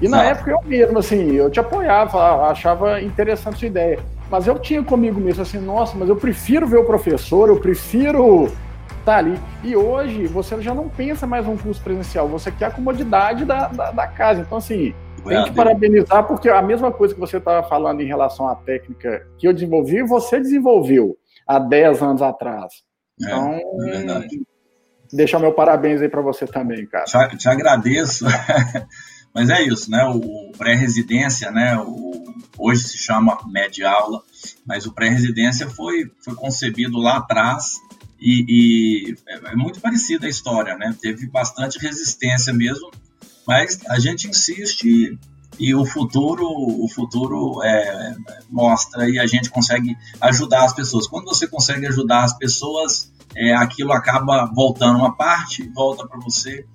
E 0.00 0.08
na 0.08 0.24
época 0.24 0.50
eu 0.50 0.62
mesmo, 0.64 0.98
assim, 0.98 1.32
eu 1.32 1.50
te 1.50 1.60
apoiava, 1.60 2.50
achava 2.50 3.00
interessante 3.00 3.58
sua 3.58 3.68
ideia. 3.68 3.98
Mas 4.30 4.46
eu 4.46 4.58
tinha 4.58 4.82
comigo 4.82 5.20
mesmo 5.20 5.42
assim, 5.42 5.58
nossa, 5.58 5.96
mas 5.96 6.08
eu 6.08 6.16
prefiro 6.16 6.66
ver 6.66 6.78
o 6.78 6.84
professor, 6.84 7.48
eu 7.48 7.60
prefiro 7.60 8.50
tá 9.04 9.16
ali. 9.16 9.38
E 9.62 9.76
hoje 9.76 10.26
você 10.26 10.60
já 10.60 10.74
não 10.74 10.88
pensa 10.88 11.26
mais 11.26 11.46
um 11.46 11.56
curso 11.56 11.82
presencial, 11.82 12.28
você 12.28 12.50
quer 12.50 12.66
a 12.66 12.70
comodidade 12.70 13.44
da, 13.44 13.68
da, 13.68 13.90
da 13.90 14.06
casa. 14.06 14.40
Então, 14.40 14.58
assim, 14.58 14.94
tem 15.24 15.44
que 15.44 15.52
parabenizar, 15.52 16.26
porque 16.26 16.48
a 16.48 16.62
mesma 16.62 16.90
coisa 16.90 17.14
que 17.14 17.20
você 17.20 17.36
estava 17.36 17.66
falando 17.66 18.00
em 18.00 18.06
relação 18.06 18.48
à 18.48 18.54
técnica 18.54 19.26
que 19.36 19.46
eu 19.46 19.52
desenvolvi, 19.52 20.02
você 20.02 20.40
desenvolveu 20.40 21.16
há 21.46 21.58
10 21.58 22.02
anos 22.02 22.22
atrás. 22.22 22.72
É, 23.22 23.26
então, 23.26 23.54
é 23.54 24.28
deixar 25.12 25.38
meu 25.38 25.52
parabéns 25.52 26.00
aí 26.00 26.08
para 26.08 26.22
você 26.22 26.46
também, 26.46 26.86
cara. 26.86 27.04
Te, 27.04 27.36
te 27.36 27.48
agradeço. 27.48 28.26
Mas 29.34 29.48
é 29.48 29.62
isso, 29.62 29.90
né? 29.90 30.04
O 30.06 30.50
pré-residência, 30.58 31.50
né? 31.50 31.78
O, 31.78 32.34
hoje 32.58 32.82
se 32.82 32.98
chama 32.98 33.38
média 33.46 33.88
aula, 33.88 34.22
mas 34.66 34.86
o 34.86 34.92
pré-residência 34.92 35.68
foi, 35.68 36.10
foi 36.22 36.34
concebido 36.34 36.98
lá 36.98 37.18
atrás 37.18 37.76
e, 38.20 38.44
e 38.48 39.16
é, 39.26 39.52
é 39.52 39.56
muito 39.56 39.80
parecida 39.80 40.26
a 40.26 40.30
história, 40.30 40.76
né? 40.76 40.94
Teve 41.00 41.26
bastante 41.26 41.78
resistência 41.78 42.52
mesmo, 42.52 42.90
mas 43.46 43.80
a 43.88 43.98
gente 43.98 44.28
insiste 44.28 45.18
e 45.58 45.74
o 45.74 45.84
futuro 45.84 46.46
o 46.46 46.88
futuro 46.88 47.62
é, 47.62 48.16
mostra 48.50 49.08
e 49.08 49.18
a 49.18 49.26
gente 49.26 49.48
consegue 49.50 49.96
ajudar 50.20 50.64
as 50.64 50.74
pessoas. 50.74 51.06
Quando 51.06 51.26
você 51.26 51.46
consegue 51.46 51.86
ajudar 51.86 52.24
as 52.24 52.36
pessoas, 52.36 53.10
é, 53.36 53.54
aquilo 53.54 53.92
acaba 53.92 54.46
voltando 54.46 54.98
uma 54.98 55.14
parte, 55.14 55.68
volta 55.74 56.06
para 56.06 56.18
você 56.20 56.66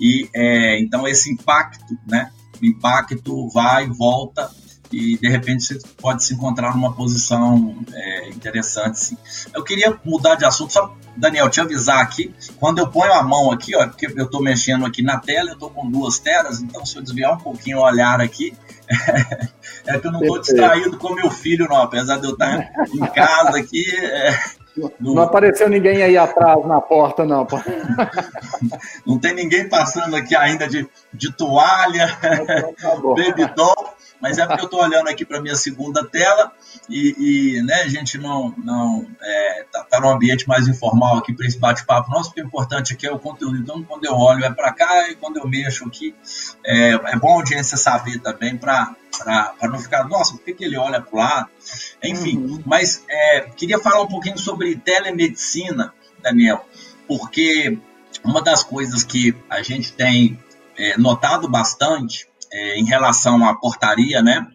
e 0.00 0.28
é, 0.34 0.80
então 0.80 1.06
esse 1.06 1.32
impacto, 1.32 1.96
né? 2.06 2.30
O 2.60 2.66
impacto 2.66 3.48
vai 3.48 3.86
e 3.86 3.90
volta 3.90 4.50
e 4.90 5.16
de 5.16 5.28
repente 5.28 5.64
você 5.64 5.80
pode 5.96 6.24
se 6.24 6.34
encontrar 6.34 6.74
numa 6.74 6.92
posição 6.92 7.76
é, 7.92 8.28
interessante. 8.28 8.98
Sim. 8.98 9.16
Eu 9.54 9.62
queria 9.64 9.98
mudar 10.04 10.34
de 10.34 10.44
assunto, 10.44 10.72
só, 10.72 10.94
Daniel, 11.16 11.48
te 11.48 11.60
avisar 11.60 12.00
aqui, 12.00 12.34
quando 12.58 12.78
eu 12.78 12.88
ponho 12.88 13.12
a 13.12 13.22
mão 13.22 13.50
aqui, 13.50 13.74
ó, 13.74 13.86
porque 13.88 14.06
eu 14.06 14.24
estou 14.24 14.42
mexendo 14.42 14.84
aqui 14.84 15.02
na 15.02 15.18
tela, 15.18 15.50
eu 15.50 15.54
estou 15.54 15.70
com 15.70 15.90
duas 15.90 16.18
telas, 16.18 16.60
então 16.60 16.84
se 16.84 16.96
eu 16.96 17.02
desviar 17.02 17.32
um 17.32 17.38
pouquinho 17.38 17.78
o 17.78 17.82
olhar 17.82 18.20
aqui, 18.20 18.54
é 19.86 19.98
que 19.98 20.06
eu 20.06 20.12
não 20.12 20.20
estou 20.20 20.40
distraído 20.40 20.98
com 20.98 21.14
meu 21.14 21.30
filho, 21.30 21.68
não, 21.68 21.76
apesar 21.76 22.18
de 22.18 22.26
eu 22.26 22.32
estar 22.32 22.70
em 22.92 23.06
casa 23.14 23.56
aqui. 23.56 23.84
É, 23.96 24.61
não, 24.76 24.92
não 25.00 25.22
apareceu 25.22 25.68
ninguém 25.68 26.02
aí 26.02 26.16
atrás 26.16 26.64
na 26.66 26.80
porta, 26.80 27.24
não. 27.24 27.46
não 29.06 29.18
tem 29.18 29.34
ninguém 29.34 29.68
passando 29.68 30.16
aqui 30.16 30.34
ainda 30.34 30.66
de, 30.66 30.88
de 31.12 31.32
toalha, 31.32 32.18
então 32.22 32.74
tá 32.74 32.96
baby 33.14 33.46
doll 33.54 33.94
mas 34.22 34.38
é 34.38 34.46
porque 34.46 34.60
eu 34.60 34.66
estou 34.66 34.80
olhando 34.80 35.08
aqui 35.08 35.24
para 35.24 35.40
minha 35.40 35.56
segunda 35.56 36.06
tela 36.06 36.52
e, 36.88 37.56
e, 37.58 37.62
né, 37.62 37.82
a 37.82 37.88
gente 37.88 38.16
não 38.18 38.54
não 38.56 39.04
é, 39.20 39.66
tá, 39.70 39.82
tá 39.82 40.00
num 40.00 40.10
ambiente 40.10 40.46
mais 40.46 40.68
informal 40.68 41.18
aqui 41.18 41.34
para 41.34 41.44
esse 41.44 41.58
bate-papo 41.58 42.08
nosso, 42.08 42.28
porque 42.28 42.40
o 42.40 42.46
importante 42.46 42.94
aqui 42.94 43.04
é 43.04 43.10
o 43.10 43.18
conteúdo. 43.18 43.56
Então, 43.58 43.82
quando 43.82 44.04
eu 44.04 44.14
olho 44.14 44.44
é 44.44 44.50
para 44.50 44.72
cá 44.72 45.10
e 45.10 45.16
quando 45.16 45.38
eu 45.38 45.48
mexo 45.48 45.84
aqui, 45.84 46.14
é, 46.64 46.92
é 46.92 47.16
bom 47.18 47.32
a 47.32 47.34
audiência 47.34 47.76
saber 47.76 48.20
também 48.20 48.56
para 48.56 48.94
não 49.62 49.80
ficar, 49.80 50.08
nossa, 50.08 50.34
por 50.34 50.44
que, 50.44 50.54
que 50.54 50.64
ele 50.64 50.76
olha 50.76 51.00
para 51.00 51.14
o 51.14 51.18
lado? 51.18 51.48
Enfim, 52.00 52.36
uhum. 52.38 52.62
mas 52.64 53.04
é, 53.10 53.40
queria 53.56 53.80
falar 53.80 54.02
um 54.02 54.08
pouquinho 54.08 54.38
sobre 54.38 54.76
telemedicina, 54.76 55.92
Daniel, 56.22 56.64
porque 57.08 57.76
uma 58.22 58.40
das 58.40 58.62
coisas 58.62 59.02
que 59.02 59.34
a 59.50 59.62
gente 59.62 59.92
tem 59.92 60.38
é, 60.78 60.96
notado 60.96 61.48
bastante 61.48 62.30
é, 62.52 62.78
em 62.78 62.84
relação 62.84 63.46
à 63.46 63.54
portaria, 63.54 64.22
né, 64.22 64.46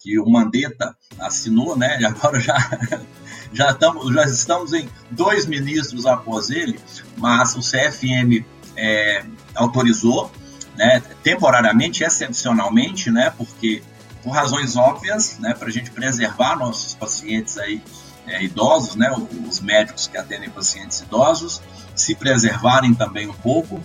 que 0.00 0.18
o 0.18 0.28
Mandetta 0.28 0.96
assinou, 1.18 1.76
né, 1.76 2.00
e 2.00 2.04
agora 2.04 2.40
já 2.40 2.56
já 3.52 3.70
estamos, 3.70 4.14
já 4.14 4.24
estamos 4.24 4.72
em 4.72 4.88
dois 5.10 5.46
ministros 5.46 6.06
após 6.06 6.50
ele, 6.50 6.78
mas 7.18 7.54
o 7.54 7.60
CFM 7.60 8.44
é, 8.76 9.24
autorizou, 9.54 10.30
né, 10.76 11.02
temporariamente, 11.22 12.02
excepcionalmente, 12.02 13.10
né, 13.10 13.32
porque 13.36 13.82
por 14.22 14.30
razões 14.30 14.76
óbvias, 14.76 15.38
né, 15.38 15.52
para 15.54 15.68
a 15.68 15.70
gente 15.70 15.90
preservar 15.90 16.56
nossos 16.56 16.94
pacientes 16.94 17.58
aí 17.58 17.82
é, 18.26 18.42
idosos, 18.42 18.94
né, 18.94 19.12
os 19.48 19.60
médicos 19.60 20.06
que 20.06 20.16
atendem 20.16 20.48
pacientes 20.48 21.00
idosos, 21.00 21.60
se 21.94 22.14
preservarem 22.14 22.94
também 22.94 23.28
um 23.28 23.34
pouco, 23.34 23.82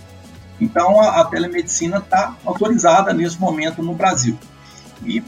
então, 0.60 1.00
a, 1.00 1.20
a 1.20 1.24
telemedicina 1.24 1.98
está 1.98 2.36
autorizada 2.44 3.12
nesse 3.12 3.38
momento 3.38 3.82
no 3.82 3.94
Brasil. 3.94 4.38
E 5.04 5.22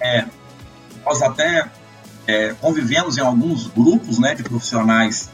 é, 0.00 0.26
nós 1.04 1.22
até 1.22 1.70
é, 2.26 2.54
convivemos 2.54 3.16
em 3.16 3.20
alguns 3.20 3.66
grupos 3.66 4.18
né, 4.18 4.34
de 4.34 4.42
profissionais 4.42 5.30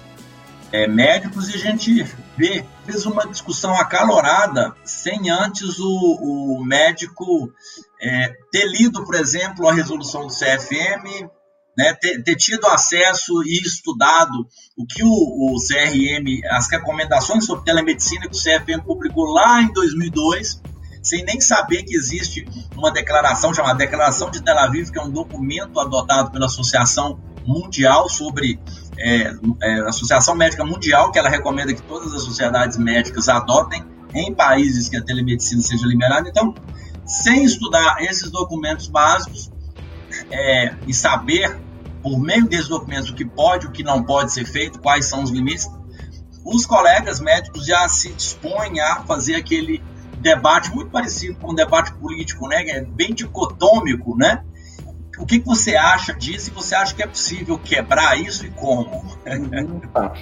é, 0.70 0.86
médicos 0.86 1.48
e 1.48 1.54
a 1.54 1.58
gente 1.58 2.02
vê, 2.36 2.64
fez 2.84 3.04
uma 3.04 3.26
discussão 3.26 3.74
acalorada 3.74 4.74
sem 4.84 5.28
antes 5.30 5.78
o, 5.78 6.56
o 6.58 6.64
médico 6.64 7.52
é, 8.00 8.34
ter 8.50 8.66
lido, 8.66 9.04
por 9.04 9.14
exemplo, 9.14 9.68
a 9.68 9.72
resolução 9.72 10.26
do 10.26 10.32
CFM, 10.32 11.28
né, 11.76 11.94
ter, 11.94 12.22
ter, 12.22 12.36
tido 12.36 12.66
acesso 12.66 13.42
e 13.44 13.58
estudado 13.58 14.46
o 14.76 14.86
que 14.86 15.02
o, 15.02 15.08
o, 15.08 15.56
CRM, 15.58 16.40
as 16.50 16.70
recomendações 16.70 17.44
sobre 17.44 17.64
telemedicina 17.64 18.28
que 18.28 18.36
o 18.36 18.38
CFM 18.38 18.84
publicou 18.84 19.26
lá 19.32 19.62
em 19.62 19.72
2002, 19.72 20.60
sem 21.02 21.24
nem 21.24 21.40
saber 21.40 21.82
que 21.82 21.94
existe 21.94 22.46
uma 22.76 22.90
declaração 22.92 23.52
chamada 23.52 23.78
Declaração 23.78 24.30
de 24.30 24.42
Tel 24.42 24.58
Aviv, 24.58 24.90
que 24.90 24.98
é 24.98 25.02
um 25.02 25.10
documento 25.10 25.80
adotado 25.80 26.30
pela 26.30 26.46
Associação 26.46 27.18
Mundial 27.44 28.08
sobre 28.08 28.60
é, 28.98 29.32
é, 29.62 29.80
Associação 29.88 30.34
Médica 30.34 30.64
Mundial, 30.64 31.10
que 31.10 31.18
ela 31.18 31.28
recomenda 31.28 31.74
que 31.74 31.82
todas 31.82 32.14
as 32.14 32.22
sociedades 32.22 32.78
médicas 32.78 33.28
adotem 33.28 33.84
em 34.14 34.32
países 34.32 34.88
que 34.88 34.96
a 34.96 35.02
telemedicina 35.02 35.60
seja 35.62 35.86
liberada. 35.86 36.28
Então, 36.28 36.54
sem 37.04 37.44
estudar 37.44 37.96
esses 38.00 38.30
documentos 38.30 38.86
básicos, 38.86 39.50
é, 40.32 40.74
e 40.86 40.94
saber, 40.94 41.56
por 42.02 42.18
meio 42.18 42.48
desses 42.48 42.68
documentos, 42.68 43.10
o 43.10 43.14
que 43.14 43.24
pode 43.24 43.66
o 43.66 43.70
que 43.70 43.84
não 43.84 44.02
pode 44.02 44.32
ser 44.32 44.46
feito, 44.46 44.80
quais 44.80 45.04
são 45.04 45.22
os 45.22 45.30
limites, 45.30 45.70
os 46.44 46.66
colegas 46.66 47.20
médicos 47.20 47.66
já 47.66 47.88
se 47.88 48.12
dispõem 48.12 48.80
a 48.80 49.02
fazer 49.02 49.36
aquele 49.36 49.82
debate 50.18 50.74
muito 50.74 50.90
parecido 50.90 51.36
com 51.38 51.52
o 51.52 51.54
debate 51.54 51.92
político, 51.94 52.48
né? 52.48 52.64
É 52.68 52.80
bem 52.80 53.12
dicotômico, 53.12 54.16
né? 54.16 54.42
O 55.18 55.26
que, 55.26 55.38
que 55.38 55.46
você 55.46 55.76
acha 55.76 56.14
disso 56.14 56.50
e 56.50 56.52
você 56.52 56.74
acha 56.74 56.94
que 56.94 57.02
é 57.02 57.06
possível 57.06 57.58
quebrar 57.58 58.18
isso 58.18 58.46
e 58.46 58.50
como? 58.50 59.04
Tá. 59.92 60.14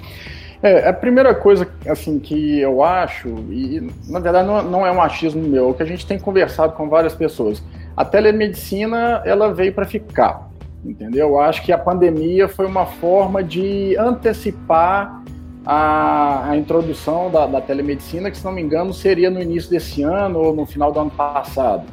É, 0.61 0.89
a 0.89 0.93
primeira 0.93 1.33
coisa 1.33 1.67
assim 1.87 2.19
que 2.19 2.59
eu 2.59 2.83
acho, 2.83 3.29
e 3.49 3.91
na 4.07 4.19
verdade 4.19 4.47
não, 4.47 4.61
não 4.61 4.85
é 4.85 4.91
um 4.91 5.01
achismo 5.01 5.41
meu, 5.41 5.71
é 5.71 5.73
que 5.73 5.81
a 5.81 5.85
gente 5.87 6.05
tem 6.05 6.19
conversado 6.19 6.73
com 6.73 6.87
várias 6.87 7.15
pessoas 7.15 7.63
a 7.95 8.05
telemedicina 8.05 9.21
ela 9.25 9.53
veio 9.53 9.73
para 9.73 9.85
ficar, 9.85 10.49
entendeu? 10.83 11.29
Eu 11.29 11.39
acho 11.39 11.63
que 11.63 11.71
a 11.71 11.77
pandemia 11.77 12.47
foi 12.47 12.65
uma 12.65 12.85
forma 12.85 13.43
de 13.43 13.95
antecipar 13.97 15.21
a, 15.65 16.49
a 16.49 16.57
introdução 16.57 17.29
da, 17.29 17.45
da, 17.45 17.61
telemedicina, 17.61 18.31
que 18.31 18.37
se 18.37 18.45
não 18.45 18.51
me 18.51 18.61
engano 18.61 18.93
seria 18.93 19.29
no 19.29 19.41
início 19.41 19.69
desse 19.69 20.01
ano 20.01 20.39
ou 20.39 20.55
no 20.55 20.65
final 20.65 20.91
do 20.91 20.99
ano 20.99 21.11
passado. 21.11 21.83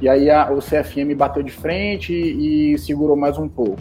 E 0.00 0.08
aí 0.08 0.30
a, 0.30 0.50
o 0.52 0.58
CFM 0.58 1.16
bateu 1.16 1.42
de 1.42 1.50
frente 1.50 2.12
e, 2.12 2.74
e 2.74 2.78
segurou 2.78 3.16
mais 3.16 3.38
um 3.38 3.48
pouco. 3.48 3.80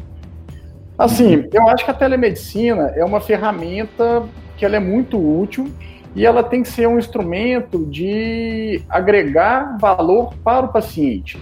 Assim, 0.97 1.45
eu 1.51 1.67
acho 1.67 1.83
que 1.83 1.91
a 1.91 1.93
telemedicina 1.93 2.93
é 2.95 3.03
uma 3.03 3.19
ferramenta 3.19 4.23
que 4.55 4.63
ela 4.63 4.77
é 4.77 4.79
muito 4.79 5.17
útil 5.17 5.69
e 6.15 6.25
ela 6.25 6.41
tem 6.41 6.63
que 6.63 6.69
ser 6.69 6.87
um 6.87 6.97
instrumento 6.97 7.85
de 7.85 8.81
agregar 8.89 9.77
valor 9.77 10.33
para 10.41 10.65
o 10.65 10.69
paciente. 10.69 11.37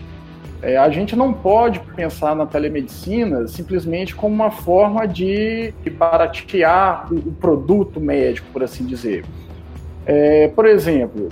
É, 0.64 0.78
a 0.78 0.90
gente 0.90 1.14
não 1.14 1.34
pode 1.34 1.82
pensar 1.94 2.34
na 2.34 2.46
telemedicina 2.46 3.46
simplesmente 3.48 4.16
como 4.16 4.34
uma 4.34 4.50
forma 4.50 5.06
de, 5.06 5.74
baratear 5.98 7.14
o, 7.14 7.18
o 7.18 7.32
produto 7.34 8.00
médico, 8.00 8.48
por 8.54 8.64
assim 8.64 8.86
dizer. 8.86 9.26
É, 10.06 10.48
por 10.48 10.66
exemplo, 10.66 11.28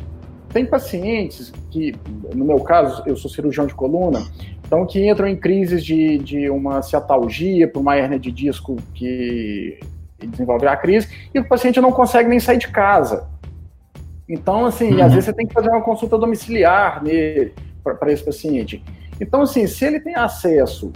tem 0.49 0.65
pacientes 0.65 1.53
que, 1.71 1.95
no 2.35 2.43
meu 2.43 2.59
caso, 2.59 3.03
eu 3.05 3.15
sou 3.15 3.31
cirurgião 3.31 3.65
de 3.65 3.73
coluna, 3.73 4.21
então 4.65 4.85
que 4.85 5.09
entram 5.09 5.29
em 5.29 5.35
crises 5.37 5.81
de, 5.83 6.17
de 6.17 6.49
uma 6.49 6.81
ciatalgia 6.81 7.69
por 7.69 7.79
uma 7.79 7.97
hernia 7.97 8.19
de 8.19 8.33
disco 8.33 8.75
que 8.93 9.79
desenvolve 10.19 10.67
a 10.67 10.75
crise 10.75 11.07
e 11.33 11.39
o 11.39 11.47
paciente 11.47 11.79
não 11.79 11.93
consegue 11.93 12.27
nem 12.27 12.39
sair 12.39 12.57
de 12.57 12.67
casa. 12.67 13.29
Então, 14.27 14.65
assim, 14.65 14.93
uhum. 14.93 15.03
às 15.05 15.13
vezes 15.13 15.25
você 15.25 15.33
tem 15.33 15.47
que 15.47 15.53
fazer 15.53 15.69
uma 15.69 15.81
consulta 15.81 16.17
domiciliar 16.17 17.01
para 17.83 18.11
esse 18.11 18.23
paciente. 18.23 18.83
Então, 19.21 19.43
assim, 19.43 19.67
se 19.67 19.86
ele 19.86 19.99
tem 19.99 20.15
acesso 20.15 20.91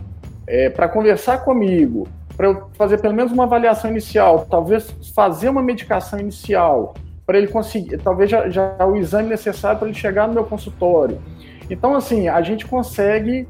é, 0.47 0.67
para 0.67 0.89
conversar 0.89 1.45
comigo, 1.45 2.07
para 2.35 2.47
eu 2.47 2.69
fazer 2.73 2.97
pelo 2.97 3.13
menos 3.13 3.31
uma 3.31 3.43
avaliação 3.43 3.89
inicial, 3.89 4.47
talvez 4.49 4.93
fazer 5.13 5.47
uma 5.47 5.61
medicação 5.61 6.19
inicial, 6.19 6.95
para 7.23 7.37
ele 7.37 7.47
conseguir, 7.47 7.97
talvez 7.99 8.29
já, 8.29 8.49
já 8.49 8.85
o 8.85 8.95
exame 8.97 9.29
necessário 9.29 9.77
para 9.77 9.87
ele 9.87 9.97
chegar 9.97 10.27
no 10.27 10.33
meu 10.33 10.43
consultório. 10.43 11.19
Então, 11.69 11.95
assim, 11.95 12.27
a 12.27 12.41
gente 12.41 12.65
consegue 12.65 13.47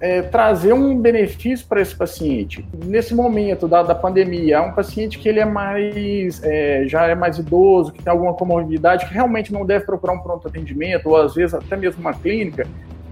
é, 0.00 0.22
trazer 0.22 0.72
um 0.74 0.98
benefício 0.98 1.66
para 1.66 1.80
esse 1.80 1.94
paciente. 1.94 2.64
Nesse 2.84 3.14
momento 3.14 3.66
da, 3.66 3.82
da 3.82 3.94
pandemia, 3.94 4.56
é 4.56 4.60
um 4.60 4.72
paciente 4.72 5.18
que 5.18 5.28
ele 5.28 5.40
é 5.40 5.44
mais, 5.44 6.42
é, 6.42 6.84
já 6.86 7.06
é 7.06 7.14
mais 7.14 7.38
idoso, 7.38 7.92
que 7.92 8.02
tem 8.02 8.10
alguma 8.10 8.34
comorbidade, 8.34 9.06
que 9.06 9.14
realmente 9.14 9.52
não 9.52 9.64
deve 9.64 9.84
procurar 9.84 10.12
um 10.12 10.20
pronto 10.20 10.46
atendimento, 10.46 11.08
ou 11.08 11.16
às 11.16 11.34
vezes 11.34 11.54
até 11.54 11.76
mesmo 11.76 12.00
uma 12.00 12.14
clínica, 12.14 12.66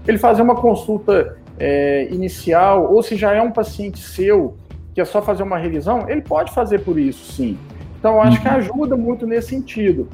ele 0.07 0.17
fazer 0.17 0.41
uma 0.41 0.55
consulta 0.55 1.37
é, 1.59 2.07
inicial, 2.11 2.93
ou 2.93 3.03
se 3.03 3.15
já 3.15 3.33
é 3.33 3.41
um 3.41 3.51
paciente 3.51 3.99
seu, 3.99 4.55
que 4.93 5.01
é 5.01 5.05
só 5.05 5.21
fazer 5.21 5.43
uma 5.43 5.57
revisão, 5.57 6.09
ele 6.09 6.21
pode 6.21 6.51
fazer 6.51 6.79
por 6.79 6.97
isso, 6.97 7.33
sim. 7.33 7.57
Então, 7.99 8.21
acho 8.21 8.41
que 8.41 8.47
uhum. 8.47 8.55
ajuda 8.55 8.95
muito 8.95 9.25
nesse 9.25 9.49
sentido. 9.49 10.07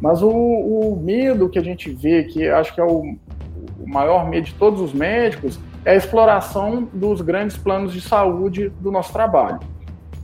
Mas 0.00 0.22
o, 0.22 0.30
o 0.30 1.00
medo 1.02 1.48
que 1.48 1.58
a 1.58 1.62
gente 1.62 1.90
vê, 1.90 2.24
que 2.24 2.48
acho 2.48 2.74
que 2.74 2.80
é 2.80 2.84
o, 2.84 3.16
o 3.80 3.88
maior 3.88 4.28
medo 4.28 4.46
de 4.46 4.54
todos 4.54 4.80
os 4.80 4.92
médicos, 4.92 5.58
é 5.84 5.92
a 5.92 5.96
exploração 5.96 6.88
dos 6.92 7.20
grandes 7.20 7.56
planos 7.56 7.92
de 7.92 8.00
saúde 8.00 8.70
do 8.80 8.90
nosso 8.90 9.12
trabalho. 9.12 9.60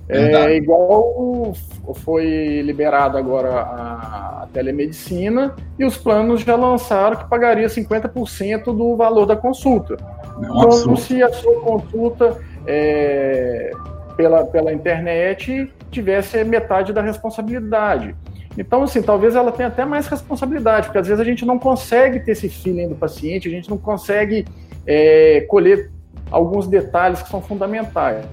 É 0.08 0.56
igual 0.56 1.54
foi 1.94 2.60
liberado 2.62 3.16
agora 3.16 3.60
a, 3.60 4.48
telemedicina 4.52 5.54
e 5.78 5.84
os 5.84 5.96
planos 5.96 6.42
já 6.42 6.56
lançaram 6.56 7.16
que 7.16 7.28
pagaria 7.28 7.66
50% 7.66 8.64
do 8.64 8.96
valor 8.96 9.26
da 9.26 9.36
consulta. 9.36 9.96
É 10.42 10.46
um 10.46 10.68
Como 10.82 10.96
se 10.96 11.22
a 11.22 11.32
sua 11.32 11.60
consulta 11.60 12.38
é, 12.66 13.70
pela, 14.16 14.44
pela 14.44 14.72
internet 14.72 15.72
tivesse 15.90 16.42
metade 16.44 16.92
da 16.92 17.00
responsabilidade. 17.00 18.14
Então, 18.56 18.82
assim, 18.82 19.00
talvez 19.00 19.34
ela 19.34 19.50
tenha 19.50 19.68
até 19.68 19.84
mais 19.84 20.06
responsabilidade, 20.06 20.86
porque 20.86 20.98
às 20.98 21.06
vezes 21.06 21.20
a 21.20 21.24
gente 21.24 21.46
não 21.46 21.58
consegue 21.58 22.20
ter 22.20 22.32
esse 22.32 22.48
feeling 22.48 22.88
do 22.88 22.94
paciente, 22.94 23.48
a 23.48 23.50
gente 23.50 23.70
não 23.70 23.78
consegue 23.78 24.44
é, 24.86 25.42
colher 25.48 25.90
alguns 26.30 26.66
detalhes 26.66 27.22
que 27.22 27.30
são 27.30 27.40
fundamentais. 27.40 28.24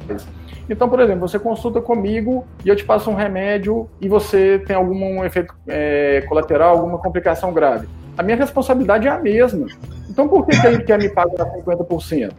Então, 0.69 0.87
por 0.87 0.99
exemplo, 0.99 1.27
você 1.27 1.39
consulta 1.39 1.81
comigo 1.81 2.45
e 2.63 2.69
eu 2.69 2.75
te 2.75 2.85
passo 2.85 3.09
um 3.09 3.15
remédio 3.15 3.89
e 3.99 4.07
você 4.07 4.59
tem 4.59 4.75
algum 4.75 5.23
efeito 5.25 5.53
é, 5.67 6.23
colateral, 6.27 6.77
alguma 6.77 6.99
complicação 6.99 7.51
grave. 7.51 7.87
A 8.15 8.21
minha 8.21 8.37
responsabilidade 8.37 9.07
é 9.07 9.09
a 9.09 9.17
mesma. 9.17 9.65
Então, 10.09 10.27
por 10.27 10.45
que, 10.45 10.59
que 10.59 10.67
ele 10.67 10.83
quer 10.83 10.99
me 10.99 11.09
pagar 11.09 11.45
50%? 11.57 12.31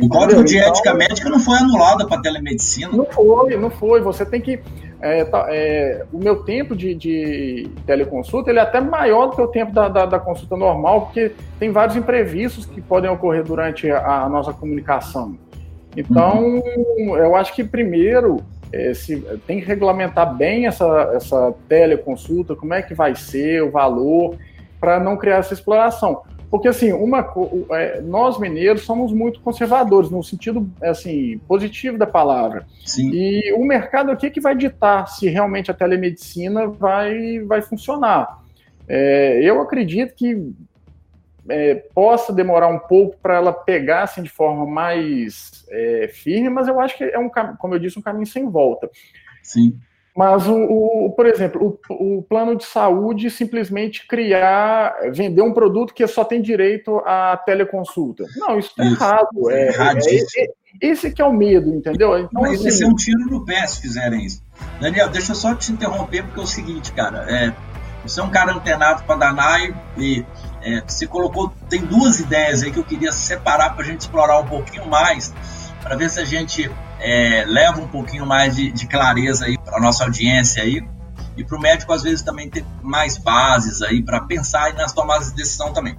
O 0.00 0.08
código 0.08 0.44
de 0.44 0.58
então, 0.58 0.68
ética 0.68 0.94
médica 0.94 1.28
não 1.28 1.40
foi 1.40 1.56
anulado 1.56 2.06
para 2.06 2.20
telemedicina. 2.20 2.92
Não 2.92 3.06
foi, 3.06 3.56
não 3.56 3.70
foi. 3.70 4.00
Você 4.02 4.26
tem 4.26 4.40
que. 4.40 4.60
É, 5.00 5.24
tá, 5.24 5.46
é, 5.50 6.04
o 6.12 6.18
meu 6.18 6.42
tempo 6.42 6.74
de, 6.74 6.94
de, 6.94 7.70
teleconsulta 7.86 8.50
ele 8.50 8.58
é 8.58 8.62
até 8.62 8.80
maior 8.80 9.26
do 9.26 9.36
que 9.36 9.42
o 9.42 9.46
tempo 9.46 9.72
da, 9.72 9.88
da, 9.88 10.06
da, 10.06 10.18
consulta 10.18 10.56
normal, 10.56 11.02
porque 11.02 11.32
tem 11.58 11.70
vários 11.70 11.96
imprevistos 11.96 12.64
que 12.64 12.80
podem 12.80 13.10
ocorrer 13.10 13.44
durante 13.44 13.90
a, 13.90 14.22
a 14.22 14.28
nossa 14.28 14.54
comunicação. 14.54 15.36
Então, 15.96 16.62
uhum. 16.96 17.16
eu 17.16 17.34
acho 17.34 17.54
que 17.54 17.64
primeiro 17.64 18.42
é, 18.72 18.92
se, 18.94 19.16
tem 19.46 19.60
que 19.60 19.66
regulamentar 19.66 20.34
bem 20.36 20.66
essa, 20.66 21.12
essa 21.14 21.54
teleconsulta, 21.68 22.54
como 22.54 22.74
é 22.74 22.82
que 22.82 22.94
vai 22.94 23.14
ser, 23.14 23.62
o 23.62 23.70
valor, 23.70 24.36
para 24.78 25.00
não 25.00 25.16
criar 25.16 25.36
essa 25.36 25.54
exploração. 25.54 26.22
Porque, 26.50 26.68
assim, 26.68 26.92
uma, 26.92 27.26
é, 27.72 28.00
nós 28.00 28.38
mineiros 28.38 28.82
somos 28.82 29.12
muito 29.12 29.40
conservadores, 29.40 30.10
no 30.10 30.22
sentido, 30.22 30.68
assim, 30.80 31.38
positivo 31.48 31.98
da 31.98 32.06
palavra. 32.06 32.66
Sim. 32.84 33.10
E 33.12 33.52
o 33.52 33.64
mercado 33.64 34.10
aqui 34.12 34.26
é 34.26 34.30
que 34.30 34.40
vai 34.40 34.56
ditar 34.56 35.08
se 35.08 35.28
realmente 35.28 35.70
a 35.70 35.74
telemedicina 35.74 36.68
vai, 36.68 37.40
vai 37.40 37.62
funcionar. 37.62 38.42
É, 38.88 39.40
eu 39.42 39.60
acredito 39.60 40.14
que 40.14 40.52
é, 41.48 41.74
possa 41.94 42.32
demorar 42.32 42.68
um 42.68 42.78
pouco 42.78 43.16
para 43.18 43.36
ela 43.36 43.52
pegar 43.52 44.02
assim, 44.02 44.22
de 44.22 44.30
forma 44.30 44.66
mais 44.66 45.64
é, 45.70 46.08
firme, 46.12 46.50
mas 46.50 46.68
eu 46.68 46.80
acho 46.80 46.96
que 46.96 47.04
é 47.04 47.18
um, 47.18 47.28
como 47.58 47.74
eu 47.74 47.78
disse, 47.78 47.98
um 47.98 48.02
caminho 48.02 48.26
sem 48.26 48.48
volta. 48.48 48.90
Sim. 49.42 49.78
Mas, 50.16 50.48
o, 50.48 50.54
o, 50.54 51.10
por 51.10 51.26
exemplo, 51.26 51.78
o, 51.90 52.16
o, 52.16 52.22
plano 52.22 52.56
de 52.56 52.64
saúde 52.64 53.30
simplesmente 53.30 54.08
criar, 54.08 54.96
vender 55.12 55.42
um 55.42 55.52
produto 55.52 55.92
que 55.92 56.06
só 56.06 56.24
tem 56.24 56.40
direito 56.40 57.02
à 57.04 57.36
teleconsulta. 57.36 58.24
Não, 58.36 58.58
isso 58.58 58.70
está 58.70 58.86
errado. 58.86 59.50
É, 59.50 59.68
é, 59.68 60.42
é, 60.42 60.46
esse 60.80 61.12
que 61.12 61.20
é 61.20 61.24
o 61.24 61.34
medo, 61.34 61.68
entendeu? 61.68 62.18
Então, 62.18 62.42
Mas 62.42 62.64
assim, 62.64 62.84
é 62.84 62.86
um 62.86 62.94
tiro 62.94 63.26
no 63.26 63.44
pé 63.44 63.66
se 63.66 63.82
fizerem 63.82 64.24
isso. 64.24 64.42
Daniel, 64.80 65.10
deixa 65.10 65.32
eu 65.32 65.36
só 65.36 65.54
te 65.54 65.70
interromper, 65.70 66.22
porque 66.24 66.40
é 66.40 66.42
o 66.42 66.46
seguinte, 66.46 66.92
cara. 66.92 67.26
É, 67.30 67.52
você 68.02 68.18
é 68.18 68.22
um 68.22 68.30
cara 68.30 68.52
antenado 68.52 69.02
para 69.02 69.16
danar 69.16 69.60
e, 69.60 69.74
e 69.98 70.26
é, 70.66 70.82
você 70.84 71.06
colocou, 71.06 71.54
tem 71.70 71.80
duas 71.86 72.18
ideias 72.18 72.64
aí 72.64 72.72
que 72.72 72.78
eu 72.78 72.84
queria 72.84 73.12
separar 73.12 73.70
para 73.70 73.84
a 73.84 73.86
gente 73.86 74.00
explorar 74.00 74.40
um 74.40 74.46
pouquinho 74.46 74.88
mais, 74.88 75.32
para 75.80 75.94
ver 75.94 76.10
se 76.10 76.18
a 76.18 76.24
gente 76.24 76.68
é, 76.98 77.44
leva 77.46 77.80
um 77.80 77.86
pouquinho 77.86 78.26
mais 78.26 78.56
de, 78.56 78.72
de 78.72 78.88
clareza 78.88 79.46
aí 79.46 79.56
para 79.56 79.80
nossa 79.80 80.02
audiência 80.02 80.64
aí 80.64 80.84
e 81.36 81.44
para 81.44 81.56
o 81.56 81.60
médico 81.60 81.92
às 81.92 82.02
vezes 82.02 82.22
também 82.22 82.50
ter 82.50 82.64
mais 82.82 83.16
bases 83.16 83.80
aí 83.80 84.02
para 84.02 84.20
pensar 84.22 84.74
nas 84.74 84.92
tomadas 84.92 85.28
de 85.30 85.36
decisão 85.36 85.72
também. 85.72 85.96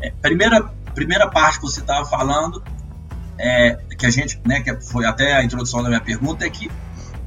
É, 0.00 0.10
primeira 0.22 0.62
primeira 0.94 1.28
parte 1.28 1.60
que 1.60 1.66
você 1.66 1.80
estava 1.80 2.08
falando 2.08 2.62
é, 3.38 3.78
que 3.98 4.06
a 4.06 4.10
gente, 4.10 4.40
né, 4.44 4.62
que 4.62 4.74
foi 4.80 5.04
até 5.04 5.34
a 5.34 5.44
introdução 5.44 5.82
da 5.82 5.88
minha 5.88 6.00
pergunta 6.00 6.46
é 6.46 6.50
que 6.50 6.70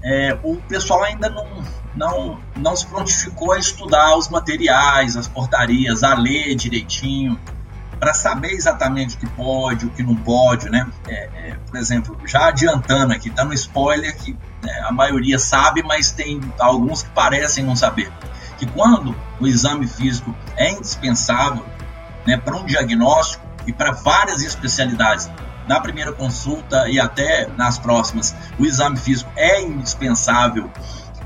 é, 0.04 0.38
o 0.44 0.56
pessoal 0.68 1.04
ainda 1.04 1.30
não, 1.30 1.64
não, 1.96 2.40
não 2.56 2.76
se 2.76 2.86
prontificou 2.88 3.54
a 3.54 3.60
estudar 3.60 4.18
os 4.18 4.30
materiais, 4.30 5.16
as 5.16 5.28
portarias, 5.28 6.04
a 6.04 6.16
ler 6.16 6.56
direitinho, 6.56 7.40
para 8.00 8.16
saber 8.16 8.54
exatamente 8.54 9.16
o 9.16 9.20
que 9.20 9.30
pode, 9.30 9.86
o 9.86 9.90
que 9.92 10.02
não 10.02 10.16
pode, 10.16 10.70
né? 10.72 10.88
É, 11.08 11.14
é, 11.14 11.58
por 11.70 11.78
exemplo, 11.78 12.18
já 12.26 12.48
adiantando 12.48 13.14
aqui, 13.14 13.30
tá 13.30 13.46
no 13.46 13.54
spoiler 13.54 14.18
que 14.18 14.36
né, 14.64 14.82
a 14.84 14.92
maioria 14.92 15.38
sabe, 15.38 15.84
mas 15.84 16.12
tem 16.12 16.42
alguns 16.60 17.04
que 17.04 17.10
parecem 17.12 17.64
não 17.64 17.76
saber. 17.76 18.12
Que 18.58 18.66
quando 18.66 19.16
o 19.40 19.46
exame 19.46 19.88
físico 19.88 20.36
é 20.56 20.72
indispensável 20.72 21.64
né, 22.26 22.38
para 22.38 22.56
um 22.56 22.66
diagnóstico 22.66 23.46
e 23.68 23.74
para 23.74 23.92
várias 23.92 24.42
especialidades, 24.42 25.30
na 25.68 25.80
primeira 25.80 26.12
consulta 26.12 26.90
e 26.90 27.00
até 27.00 27.48
nas 27.58 27.78
próximas, 27.78 28.36
o 28.60 28.66
exame 28.66 28.98
físico 28.98 29.32
é 29.36 29.62
indispensável 29.62 30.70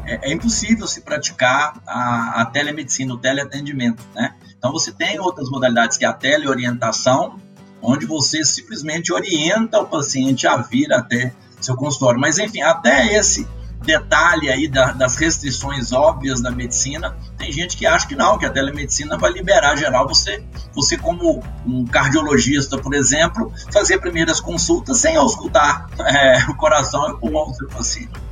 é, 0.06 0.30
é 0.30 0.34
impossível 0.34 0.88
se 0.88 1.02
praticar 1.02 1.82
a, 1.86 2.42
a, 2.42 2.46
telemedicina, 2.46 3.14
o 3.14 3.18
teleatendimento, 3.18 4.04
né? 4.14 4.36
Então 4.58 4.72
você 4.72 4.92
tem 4.92 5.20
outras 5.20 5.50
modalidades 5.50 5.98
que 5.98 6.06
é 6.06 6.08
a 6.08 6.14
teleorientação, 6.14 7.40
onde 7.82 8.06
você 8.06 8.44
simplesmente 8.46 9.12
orienta 9.12 9.80
o 9.80 9.88
paciente 9.88 10.48
a 10.48 10.58
vir 10.58 10.92
até 10.94 11.34
seu 11.60 11.76
consultório. 11.76 12.20
Mas 12.20 12.38
enfim, 12.38 12.62
até 12.62 13.16
esse 13.16 13.48
detalhe 13.86 14.50
aí 14.50 14.68
da, 14.68 14.92
das 14.92 15.16
restrições 15.16 15.94
óbvias 15.94 16.42
da 16.42 16.52
medicina, 16.52 17.16
tem 17.38 17.52
gente 17.52 17.78
que 17.78 17.86
acha 17.86 18.08
que 18.08 18.16
não, 18.16 18.38
que 18.38 18.46
a 18.46 18.50
telemedicina 18.50 19.18
vai 19.18 19.32
liberar 19.32 19.76
geral 19.76 20.08
você, 20.08 20.44
você 20.74 20.98
como 20.98 21.44
um 21.66 21.86
cardiologista, 21.86 22.78
por 22.78 22.94
exemplo, 22.94 23.54
fazer 23.72 24.00
primeiras 24.00 24.40
consultas 24.40 25.00
sem 25.00 25.16
auscultar 25.16 25.88
é, 26.00 26.40
o 26.50 26.56
coração 26.56 27.08
e 27.10 27.12
o 27.14 27.18
pulmão 27.18 27.48
do 27.52 27.56
seu 27.56 27.68
paciente. 27.68 28.26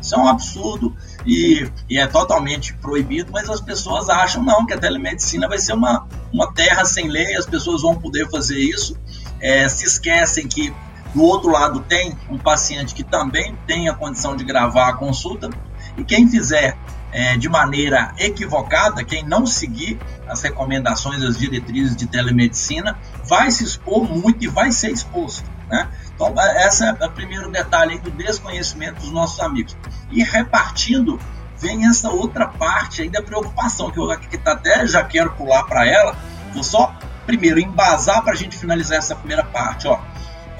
Isso 0.00 0.14
é 0.14 0.18
um 0.18 0.28
absurdo 0.28 0.96
e, 1.26 1.70
e, 1.88 1.98
é 1.98 2.06
totalmente 2.06 2.72
proibido, 2.74 3.30
mas 3.32 3.50
as 3.50 3.60
pessoas 3.60 4.08
acham 4.08 4.42
não, 4.42 4.64
que 4.64 4.72
a 4.72 4.78
telemedicina 4.78 5.46
vai 5.46 5.58
ser 5.58 5.74
uma, 5.74 6.08
uma 6.32 6.52
terra 6.54 6.84
sem 6.86 7.08
lei, 7.08 7.36
as 7.36 7.44
pessoas 7.44 7.82
vão 7.82 7.94
poder 7.94 8.28
fazer 8.30 8.58
isso. 8.58 8.96
É, 9.40 9.68
se 9.68 9.84
esquecem 9.84 10.48
que 10.48 10.72
do 11.14 11.22
outro 11.22 11.50
lado 11.50 11.80
tem 11.80 12.16
um 12.28 12.38
paciente 12.38 12.94
que 12.94 13.02
também 13.02 13.56
tem 13.66 13.88
a 13.88 13.94
condição 13.94 14.36
de 14.36 14.44
gravar 14.44 14.88
a 14.88 14.92
consulta, 14.94 15.50
e 15.96 16.04
quem 16.04 16.28
fizer 16.28 16.76
é, 17.12 17.36
de 17.36 17.48
maneira 17.48 18.12
equivocada, 18.18 19.04
quem 19.04 19.24
não 19.24 19.46
seguir 19.46 19.98
as 20.28 20.42
recomendações, 20.42 21.22
as 21.22 21.38
diretrizes 21.38 21.96
de 21.96 22.06
telemedicina, 22.06 22.98
vai 23.24 23.50
se 23.50 23.64
expor 23.64 24.08
muito 24.08 24.44
e 24.44 24.48
vai 24.48 24.70
ser 24.70 24.90
exposto. 24.90 25.50
Né? 25.68 25.88
Então, 26.14 26.32
é, 26.38 26.66
esse 26.66 26.84
é 26.84 26.92
o 26.92 27.10
primeiro 27.10 27.50
detalhe 27.50 27.98
do 27.98 28.10
desconhecimento 28.10 29.00
dos 29.00 29.12
nossos 29.12 29.40
amigos. 29.40 29.76
E 30.10 30.22
repartindo, 30.22 31.18
vem 31.58 31.86
essa 31.86 32.10
outra 32.10 32.46
parte 32.46 33.02
aí 33.02 33.08
da 33.08 33.22
preocupação, 33.22 33.90
que 33.90 33.98
eu 33.98 34.08
que 34.18 34.38
tá 34.38 34.52
até 34.52 34.86
já 34.86 35.04
quero 35.04 35.32
pular 35.32 35.64
para 35.64 35.86
ela. 35.86 36.16
Vou 36.52 36.62
só, 36.62 36.94
primeiro, 37.26 37.60
embasar 37.60 38.22
para 38.22 38.32
a 38.32 38.36
gente 38.36 38.56
finalizar 38.56 38.98
essa 38.98 39.14
primeira 39.14 39.44
parte. 39.44 39.86
Ó. 39.86 39.98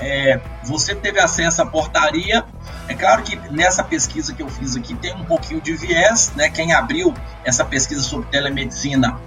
É, 0.01 0.41
você 0.65 0.95
teve 0.95 1.21
acesso 1.21 1.63
à 1.63 1.67
portaria. 1.67 2.45
É 2.89 2.95
claro 2.95 3.23
que 3.23 3.37
nessa 3.51 3.85
pesquisa 3.85 4.35
que 4.35 4.43
eu 4.43 4.49
fiz 4.49 4.77
aqui 4.77 4.95
tem 4.95 5.15
um 5.15 5.25
pouquinho 5.25 5.61
de 5.61 5.75
viés, 5.75 6.33
né? 6.35 6.49
Quem 6.49 6.73
abriu 6.73 7.15
essa 7.45 7.65
pesquisa 7.65 8.03
sobre 8.03 8.29
telemedicina 8.29 9.21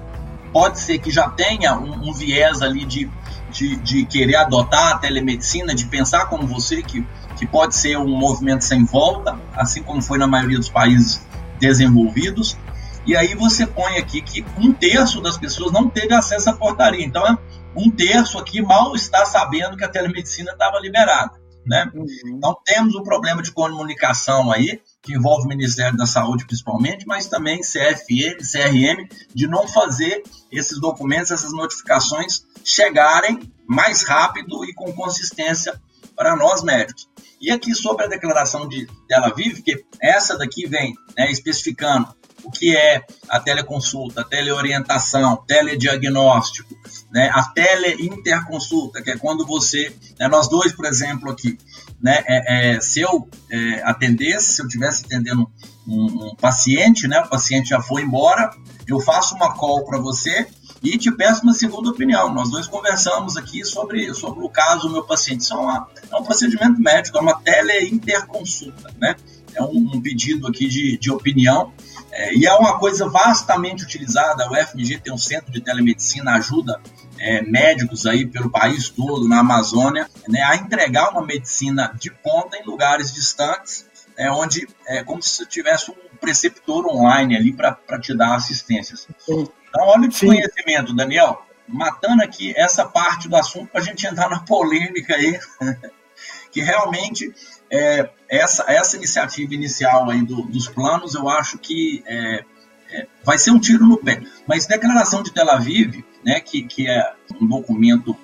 pode 0.52 0.80
ser 0.80 1.00
que 1.00 1.12
já 1.12 1.30
tenha 1.30 1.76
um, 1.76 2.10
um 2.10 2.14
viés 2.14 2.62
ali 2.62 2.86
de 2.86 3.10
de, 3.54 3.76
de 3.78 4.06
querer 4.06 4.36
adotar 4.36 4.94
a 4.94 4.98
telemedicina, 4.98 5.74
de 5.76 5.86
pensar 5.86 6.26
como 6.26 6.48
você, 6.48 6.82
que, 6.82 7.06
que 7.38 7.46
pode 7.46 7.76
ser 7.76 7.98
um 7.98 8.18
movimento 8.18 8.66
sem 8.66 8.84
volta, 8.84 9.40
assim 9.56 9.84
como 9.84 10.02
foi 10.02 10.18
na 10.18 10.28
maioria 10.28 10.58
dos 10.58 10.70
países 10.70 11.24
desenvolvidos. 11.60 12.58
E 13.06 13.16
aí 13.16 13.36
você 13.36 13.68
põe 13.68 13.98
aqui 13.98 14.22
que 14.22 14.44
um 14.58 14.74
terço 14.74 15.22
das 15.22 15.38
pessoas 15.38 15.72
não 15.72 15.88
teve 15.88 16.14
acesso 16.14 16.50
à 16.50 16.54
portaria. 16.54 17.06
Então 17.06 17.26
é, 17.28 17.38
um 17.76 17.90
terço 17.90 18.38
aqui 18.38 18.62
mal 18.62 18.96
está 18.96 19.26
sabendo 19.26 19.78
que 19.78 19.84
a 19.84 19.90
telemedicina 19.90 20.52
estava 20.52 20.80
liberada. 20.80 21.42
Né? 21.66 21.90
Uhum. 21.94 22.06
Então 22.26 22.58
temos 22.66 22.94
um 22.96 23.04
problema 23.04 23.42
de 23.42 23.52
comunicação 23.52 24.52
aí, 24.52 24.82
que 25.02 25.14
envolve 25.14 25.46
o 25.46 25.50
Ministério 25.50 25.98
da 25.98 26.06
Saúde 26.06 26.46
principalmente, 26.46 27.06
mas 27.08 27.28
também 27.28 27.62
CFM, 27.62 28.42
CRM, 28.42 29.08
de 29.34 29.48
não 29.48 29.68
fazer 29.68 30.24
esses 30.52 30.80
documentos, 30.80 31.32
essas 31.32 31.54
notificações 31.54 32.44
chegarem 32.64 33.52
mais 33.66 34.04
rápido 34.04 34.66
e 34.66 34.74
com 34.74 34.92
consistência 34.94 35.80
para 36.16 36.36
nós 36.36 36.64
médicos. 36.64 37.08
E 37.40 37.52
aqui 37.52 37.74
sobre 37.74 38.06
a 38.06 38.10
declaração 38.10 38.68
de 38.68 38.88
Tel 39.08 39.24
Aviv, 39.26 39.62
que 39.62 39.84
essa 40.02 40.38
daqui 40.38 40.68
vem 40.68 40.94
né, 41.18 41.32
especificando 41.32 42.08
o 42.44 42.52
que 42.52 42.76
é 42.76 43.04
a 43.30 43.40
teleconsulta, 43.40 44.22
a 44.22 44.24
teleorientação, 44.24 45.44
telediagnóstico, 45.48 46.76
né, 47.12 47.30
a 47.34 47.44
teleinterconsulta, 47.44 49.02
que 49.02 49.12
é 49.12 49.18
quando 49.18 49.46
você, 49.46 49.96
né, 50.20 50.28
nós 50.28 50.50
dois, 50.50 50.74
por 50.74 50.86
exemplo, 50.86 51.32
aqui, 51.32 51.58
né, 52.02 52.24
é, 52.28 52.76
é, 52.76 52.82
se 52.82 53.02
eu 53.02 53.28
é, 53.50 53.82
atendesse, 53.84 54.54
se 54.54 54.62
eu 54.62 54.68
tivesse 54.68 55.06
atendendo 55.06 55.50
um, 55.88 56.28
um, 56.28 56.36
paciente, 56.36 57.08
né, 57.08 57.20
o 57.20 57.30
paciente 57.30 57.70
já 57.70 57.82
foi 57.82 58.02
embora, 58.02 58.52
eu 58.88 59.00
faço 59.00 59.36
uma 59.36 59.54
call 59.54 59.86
para 59.86 60.00
você 60.00 60.48
e 60.82 60.98
te 60.98 61.10
peço 61.12 61.44
uma 61.44 61.54
segunda 61.54 61.90
opinião. 61.90 62.34
Nós 62.34 62.52
dois 62.52 62.68
conversamos 62.68 63.38
aqui 63.38 63.64
sobre, 63.64 64.14
sobre 64.14 64.44
o 64.44 64.50
caso 64.50 64.88
do 64.88 64.94
meu 64.94 65.04
paciente. 65.04 65.42
Isso 65.42 65.54
é, 65.54 65.58
uma, 65.58 65.88
é 66.12 66.16
um 66.18 66.24
procedimento 66.24 66.82
médico, 66.82 67.18
é 67.18 67.22
uma 67.22 67.40
teleinterconsulta, 67.40 68.94
né? 69.00 69.16
É 69.56 69.64
um, 69.64 69.92
um 69.94 70.02
pedido 70.02 70.48
aqui 70.48 70.68
de, 70.68 70.98
de 70.98 71.12
opinião 71.12 71.72
é, 72.16 72.32
e 72.36 72.46
é 72.46 72.54
uma 72.54 72.78
coisa 72.78 73.10
vastamente 73.10 73.84
utilizada. 73.84 74.48
O 74.48 74.56
FMG 74.56 75.00
tem 75.00 75.12
um 75.12 75.18
centro 75.18 75.52
de 75.52 75.60
telemedicina, 75.60 76.36
ajuda 76.36 76.80
é, 77.20 77.42
médicos 77.42 78.06
aí 78.06 78.24
pelo 78.24 78.52
país 78.52 78.88
todo, 78.90 79.28
na 79.28 79.40
Amazônia, 79.40 80.08
né, 80.30 80.44
a 80.44 80.56
entregar 80.56 81.10
uma 81.10 81.26
medicina 81.26 81.92
de 82.00 82.12
ponta 82.12 82.56
em 82.56 82.66
lugares 82.66 83.12
distantes, 83.12 83.88
é, 84.16 84.30
onde 84.30 84.68
é 84.86 85.04
como 85.04 85.24
se 85.24 85.44
tivesse 85.48 85.90
um 85.90 85.96
preceptor 86.22 86.86
online 86.86 87.36
ali 87.36 87.52
para 87.52 88.00
te 88.00 88.16
dar 88.16 88.36
assistências. 88.36 89.08
Então, 89.24 89.52
olha 89.76 90.06
o 90.06 90.08
desconhecimento, 90.08 90.96
Daniel. 90.96 91.44
Matando 91.68 92.22
aqui 92.22 92.54
essa 92.56 92.86
parte 92.86 93.28
do 93.28 93.36
assunto 93.36 93.72
para 93.72 93.82
a 93.82 93.84
gente 93.84 94.06
entrar 94.06 94.30
na 94.30 94.42
polêmica 94.42 95.16
aí, 95.16 95.40
que 96.52 96.62
realmente 96.62 97.34
é, 97.72 98.08
essa, 98.38 98.66
essa 98.68 98.98
iniciativa 98.98 99.54
inicial 99.54 100.10
aí 100.10 100.22
do, 100.26 100.42
dos 100.44 100.68
planos, 100.68 101.14
eu 101.14 101.30
acho 101.30 101.58
que 101.60 102.04
é, 102.08 102.44
é, 102.90 103.08
vai 103.24 103.38
ser 103.38 103.52
um 103.52 103.60
tiro 103.60 103.86
no 103.86 103.98
pé. 103.98 104.22
Mas 104.48 104.66
declaração 104.66 105.22
de 105.22 105.32
Tel 105.32 105.50
Aviv, 105.50 106.04
né, 106.26 106.40
que, 106.40 106.64
que 106.64 106.90
é 106.90 107.14
um 107.40 107.48
documento 107.48 108.18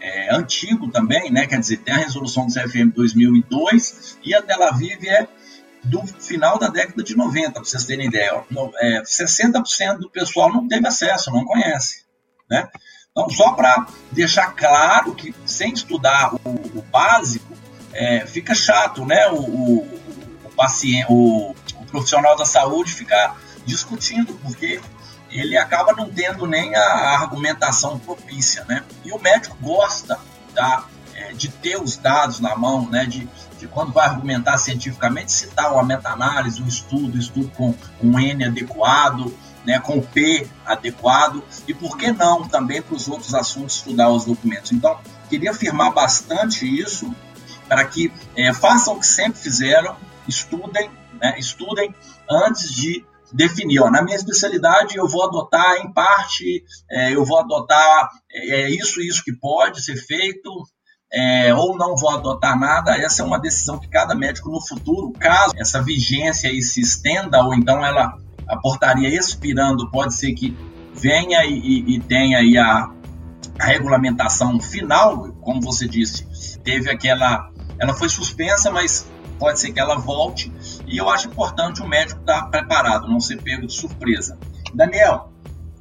é, 0.00 0.34
antigo 0.34 0.88
também, 0.90 1.32
né, 1.32 1.46
quer 1.46 1.58
dizer, 1.58 1.78
tem 1.78 1.94
a 1.94 1.98
resolução 1.98 2.46
do 2.46 2.52
CFM 2.52 2.92
2002 2.94 4.18
e 4.24 4.34
a 4.34 4.42
Tel 4.42 4.62
Aviv 4.62 5.04
é 5.08 5.26
do 5.82 6.04
final 6.06 6.58
da 6.58 6.68
década 6.68 7.02
de 7.02 7.16
90, 7.16 7.52
para 7.52 7.64
vocês 7.64 7.84
terem 7.84 8.06
ideia. 8.06 8.44
É, 8.80 9.02
60% 9.02 9.98
do 9.98 10.10
pessoal 10.10 10.52
não 10.52 10.66
teve 10.66 10.86
acesso, 10.86 11.30
não 11.30 11.44
conhece. 11.44 12.04
Né? 12.50 12.68
Então, 13.10 13.30
só 13.30 13.52
para 13.52 13.86
deixar 14.12 14.52
claro 14.54 15.14
que, 15.14 15.34
sem 15.44 15.72
estudar 15.72 16.34
o, 16.34 16.78
o 16.78 16.82
básico, 16.82 17.45
é, 17.96 18.26
fica 18.26 18.54
chato, 18.54 19.04
né? 19.04 19.26
O, 19.28 19.40
o, 19.40 20.00
o 20.44 20.50
paciente, 20.54 21.06
o, 21.08 21.50
o, 21.80 21.86
profissional 21.86 22.36
da 22.36 22.44
saúde 22.44 22.92
ficar 22.92 23.36
discutindo, 23.64 24.34
porque 24.34 24.80
ele 25.30 25.56
acaba 25.56 25.92
não 25.92 26.10
tendo 26.10 26.46
nem 26.46 26.74
a, 26.76 27.18
argumentação 27.18 27.98
propícia, 27.98 28.64
né? 28.68 28.84
E 29.04 29.12
o 29.12 29.18
médico 29.18 29.56
gosta 29.60 30.18
da, 30.54 30.84
é, 31.14 31.32
de 31.32 31.48
ter 31.48 31.80
os 31.80 31.96
dados 31.96 32.38
na 32.38 32.54
mão, 32.54 32.88
né? 32.88 33.06
De, 33.06 33.26
de 33.58 33.66
quando 33.66 33.92
vai 33.92 34.06
argumentar 34.06 34.58
cientificamente, 34.58 35.32
citar 35.32 35.72
uma 35.72 35.82
meta-análise, 35.82 36.62
um 36.62 36.68
estudo, 36.68 37.16
um 37.16 37.20
estudo 37.20 37.50
com 37.56 37.74
um 38.02 38.20
N 38.20 38.44
adequado, 38.44 39.34
né, 39.64 39.80
com 39.80 40.00
P 40.00 40.46
adequado, 40.64 41.42
e 41.66 41.74
por 41.74 41.96
que 41.96 42.12
não 42.12 42.46
também 42.46 42.80
para 42.80 42.94
os 42.94 43.08
outros 43.08 43.34
assuntos 43.34 43.76
estudar 43.76 44.10
os 44.10 44.26
documentos. 44.26 44.70
Então, 44.70 44.96
queria 45.28 45.50
afirmar 45.50 45.92
bastante 45.92 46.64
isso, 46.64 47.12
para 47.68 47.84
que 47.84 48.12
é, 48.36 48.52
façam 48.52 48.94
o 48.94 49.00
que 49.00 49.06
sempre 49.06 49.40
fizeram, 49.40 49.96
estudem, 50.28 50.90
né, 51.20 51.38
estudem 51.38 51.94
antes 52.30 52.74
de 52.74 53.04
definir. 53.32 53.80
Ó, 53.80 53.90
na 53.90 54.02
minha 54.02 54.16
especialidade, 54.16 54.96
eu 54.96 55.08
vou 55.08 55.24
adotar, 55.24 55.76
em 55.78 55.92
parte, 55.92 56.64
é, 56.90 57.14
eu 57.14 57.24
vou 57.24 57.38
adotar 57.38 58.10
é, 58.30 58.62
é 58.62 58.70
isso 58.70 59.00
isso 59.00 59.22
que 59.24 59.32
pode 59.32 59.82
ser 59.82 59.96
feito, 59.96 60.50
é, 61.12 61.54
ou 61.54 61.76
não 61.76 61.96
vou 61.96 62.10
adotar 62.10 62.58
nada, 62.58 62.96
essa 62.96 63.22
é 63.22 63.24
uma 63.24 63.40
decisão 63.40 63.78
que 63.78 63.88
cada 63.88 64.14
médico 64.14 64.50
no 64.50 64.60
futuro, 64.60 65.12
caso 65.12 65.54
essa 65.56 65.82
vigência 65.82 66.50
aí 66.50 66.60
se 66.62 66.80
estenda, 66.80 67.42
ou 67.42 67.54
então 67.54 67.84
ela, 67.84 68.18
a 68.48 68.56
portaria 68.56 69.08
expirando, 69.08 69.90
pode 69.90 70.14
ser 70.14 70.32
que 70.34 70.56
venha 70.94 71.44
e, 71.44 71.58
e, 71.58 71.96
e 71.96 72.00
tenha 72.00 72.38
aí 72.38 72.58
a, 72.58 72.90
a 73.58 73.64
regulamentação 73.64 74.58
final, 74.60 75.32
como 75.40 75.60
você 75.60 75.86
disse, 75.86 76.58
teve 76.60 76.90
aquela 76.90 77.50
ela 77.78 77.94
foi 77.94 78.08
suspensa, 78.08 78.70
mas 78.70 79.06
pode 79.38 79.60
ser 79.60 79.72
que 79.72 79.80
ela 79.80 79.96
volte. 79.96 80.52
E 80.86 80.96
eu 80.96 81.08
acho 81.08 81.28
importante 81.28 81.82
o 81.82 81.88
médico 81.88 82.20
estar 82.20 82.46
preparado, 82.46 83.08
não 83.08 83.20
ser 83.20 83.40
pego 83.42 83.66
de 83.66 83.72
surpresa. 83.72 84.38
Daniel, 84.74 85.32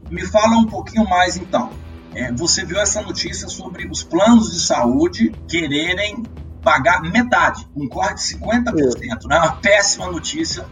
me 0.09 0.25
fala 0.25 0.57
um 0.57 0.65
pouquinho 0.65 1.07
mais 1.07 1.37
então. 1.37 1.71
É, 2.13 2.31
você 2.31 2.65
viu 2.65 2.79
essa 2.79 3.01
notícia 3.01 3.47
sobre 3.49 3.87
os 3.87 4.03
planos 4.03 4.51
de 4.51 4.59
saúde 4.59 5.33
quererem 5.47 6.23
pagar 6.63 7.01
metade, 7.01 7.67
um 7.75 7.87
corte 7.87 8.27
de 8.27 8.39
50%, 8.39 9.27
né? 9.27 9.37
Uma 9.37 9.57
péssima 9.57 10.07
notícia 10.07 10.65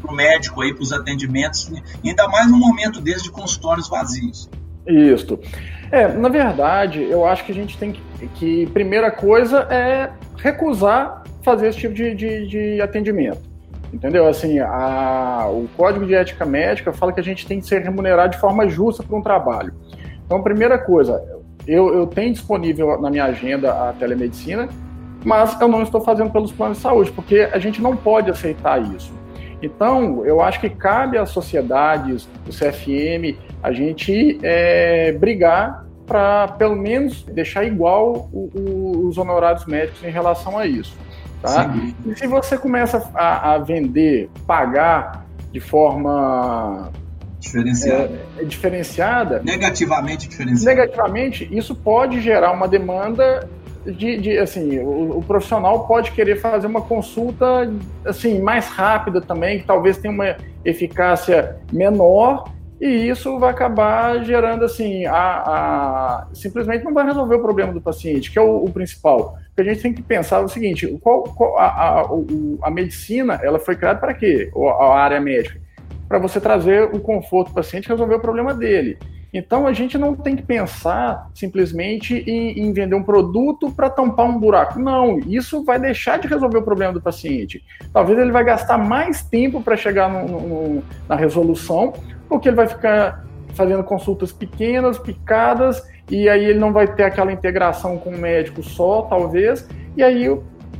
para 0.00 0.12
o 0.12 0.14
médico 0.14 0.62
aí, 0.62 0.72
para 0.72 0.82
os 0.82 0.92
atendimentos, 0.92 1.70
ainda 2.04 2.28
mais 2.28 2.50
no 2.50 2.56
momento 2.56 3.00
desde 3.00 3.24
de 3.24 3.30
consultórios 3.30 3.88
vazios. 3.88 4.48
Isso. 4.86 5.38
É, 5.90 6.08
na 6.08 6.28
verdade, 6.28 7.02
eu 7.02 7.24
acho 7.24 7.44
que 7.44 7.52
a 7.52 7.54
gente 7.54 7.76
tem 7.76 7.92
que, 7.92 8.02
que 8.34 8.66
primeira 8.68 9.10
coisa 9.10 9.66
é 9.70 10.10
recusar 10.36 11.22
fazer 11.42 11.68
esse 11.68 11.78
tipo 11.78 11.94
de, 11.94 12.14
de, 12.14 12.46
de 12.46 12.80
atendimento. 12.80 13.40
Entendeu? 13.92 14.28
Assim, 14.28 14.60
a, 14.60 15.48
o 15.50 15.68
Código 15.76 16.06
de 16.06 16.14
Ética 16.14 16.46
Médica 16.46 16.92
fala 16.92 17.12
que 17.12 17.18
a 17.18 17.24
gente 17.24 17.46
tem 17.46 17.58
que 17.58 17.66
ser 17.66 17.82
remunerado 17.82 18.32
de 18.32 18.38
forma 18.38 18.68
justa 18.68 19.02
por 19.02 19.18
um 19.18 19.22
trabalho. 19.22 19.74
Então, 20.24 20.40
primeira 20.42 20.78
coisa, 20.78 21.20
eu, 21.66 21.92
eu 21.92 22.06
tenho 22.06 22.32
disponível 22.32 23.00
na 23.00 23.10
minha 23.10 23.24
agenda 23.24 23.72
a 23.72 23.92
telemedicina, 23.92 24.68
mas 25.24 25.60
eu 25.60 25.66
não 25.66 25.82
estou 25.82 26.00
fazendo 26.00 26.30
pelos 26.30 26.52
planos 26.52 26.78
de 26.78 26.82
saúde, 26.82 27.10
porque 27.10 27.48
a 27.52 27.58
gente 27.58 27.82
não 27.82 27.96
pode 27.96 28.30
aceitar 28.30 28.80
isso. 28.94 29.12
Então, 29.60 30.24
eu 30.24 30.40
acho 30.40 30.60
que 30.60 30.70
cabe 30.70 31.18
às 31.18 31.30
sociedades, 31.30 32.28
o 32.46 32.50
CFM, 32.50 33.36
a 33.62 33.72
gente 33.72 34.38
é, 34.42 35.12
brigar 35.12 35.86
para 36.06 36.48
pelo 36.48 36.74
menos 36.74 37.22
deixar 37.22 37.64
igual 37.64 38.28
o, 38.32 38.50
o, 38.52 39.06
os 39.06 39.16
honorários 39.16 39.64
médicos 39.66 40.02
em 40.02 40.10
relação 40.10 40.58
a 40.58 40.66
isso. 40.66 40.96
Tá? 41.40 41.72
E 42.04 42.14
se 42.16 42.26
você 42.26 42.58
começa 42.58 43.10
a, 43.14 43.54
a, 43.54 43.58
vender, 43.58 44.28
pagar 44.46 45.24
de 45.52 45.60
forma 45.60 46.90
diferenciada. 47.38 48.20
É, 48.38 48.44
diferenciada, 48.44 49.42
negativamente 49.42 50.28
diferenciada, 50.28 50.76
negativamente, 50.76 51.48
isso 51.50 51.74
pode 51.74 52.20
gerar 52.20 52.52
uma 52.52 52.68
demanda 52.68 53.48
de, 53.86 54.18
de 54.18 54.38
assim, 54.38 54.78
o, 54.80 55.18
o, 55.18 55.22
profissional 55.22 55.86
pode 55.86 56.10
querer 56.12 56.36
fazer 56.36 56.66
uma 56.66 56.82
consulta 56.82 57.72
assim 58.04 58.40
mais 58.40 58.66
rápida 58.66 59.20
também, 59.20 59.60
que 59.60 59.64
talvez 59.64 59.96
tenha 59.96 60.12
uma 60.12 60.36
eficácia 60.64 61.56
menor 61.72 62.52
e 62.80 63.08
isso 63.08 63.38
vai 63.38 63.50
acabar 63.50 64.24
gerando 64.24 64.64
assim, 64.64 65.04
a, 65.04 65.14
a, 65.14 66.26
simplesmente 66.32 66.84
não 66.84 66.94
vai 66.94 67.04
resolver 67.04 67.34
o 67.34 67.42
problema 67.42 67.72
do 67.72 67.80
paciente, 67.80 68.30
que 68.30 68.38
é 68.38 68.42
o, 68.42 68.64
o 68.64 68.70
principal. 68.70 69.36
Porque 69.54 69.68
a 69.68 69.74
gente 69.74 69.82
tem 69.82 69.92
que 69.92 70.02
pensar 70.02 70.40
o 70.40 70.48
seguinte: 70.48 70.86
qual, 71.02 71.24
qual 71.24 71.58
a, 71.58 71.66
a, 71.66 72.08
a, 72.62 72.70
medicina 72.70 73.38
ela 73.42 73.58
foi 73.58 73.76
criada 73.76 74.00
para 74.00 74.14
quê? 74.14 74.50
A 74.78 74.94
área 74.94 75.20
médica 75.20 75.60
para 76.10 76.18
você 76.18 76.40
trazer 76.40 76.90
o 76.92 76.98
conforto 76.98 77.50
do 77.50 77.54
paciente 77.54 77.88
resolver 77.88 78.16
o 78.16 78.20
problema 78.20 78.52
dele. 78.52 78.98
Então 79.32 79.64
a 79.64 79.72
gente 79.72 79.96
não 79.96 80.16
tem 80.16 80.34
que 80.34 80.42
pensar 80.42 81.30
simplesmente 81.32 82.16
em, 82.26 82.58
em 82.58 82.72
vender 82.72 82.96
um 82.96 83.02
produto 83.04 83.70
para 83.70 83.88
tampar 83.88 84.26
um 84.26 84.36
buraco. 84.36 84.80
Não, 84.80 85.20
isso 85.20 85.62
vai 85.62 85.78
deixar 85.78 86.18
de 86.18 86.26
resolver 86.26 86.58
o 86.58 86.62
problema 86.62 86.92
do 86.92 87.00
paciente. 87.00 87.62
Talvez 87.92 88.18
ele 88.18 88.32
vai 88.32 88.42
gastar 88.42 88.76
mais 88.76 89.22
tempo 89.22 89.62
para 89.62 89.76
chegar 89.76 90.10
no, 90.10 90.40
no, 90.40 90.82
na 91.08 91.14
resolução, 91.14 91.92
porque 92.30 92.48
ele 92.48 92.56
vai 92.56 92.68
ficar 92.68 93.26
fazendo 93.54 93.82
consultas 93.82 94.32
pequenas, 94.32 94.98
picadas, 94.98 95.82
e 96.08 96.28
aí 96.28 96.44
ele 96.44 96.58
não 96.60 96.72
vai 96.72 96.86
ter 96.86 97.02
aquela 97.02 97.32
integração 97.32 97.98
com 97.98 98.10
o 98.10 98.18
médico 98.18 98.62
só, 98.62 99.02
talvez, 99.02 99.68
e 99.96 100.02
aí 100.02 100.24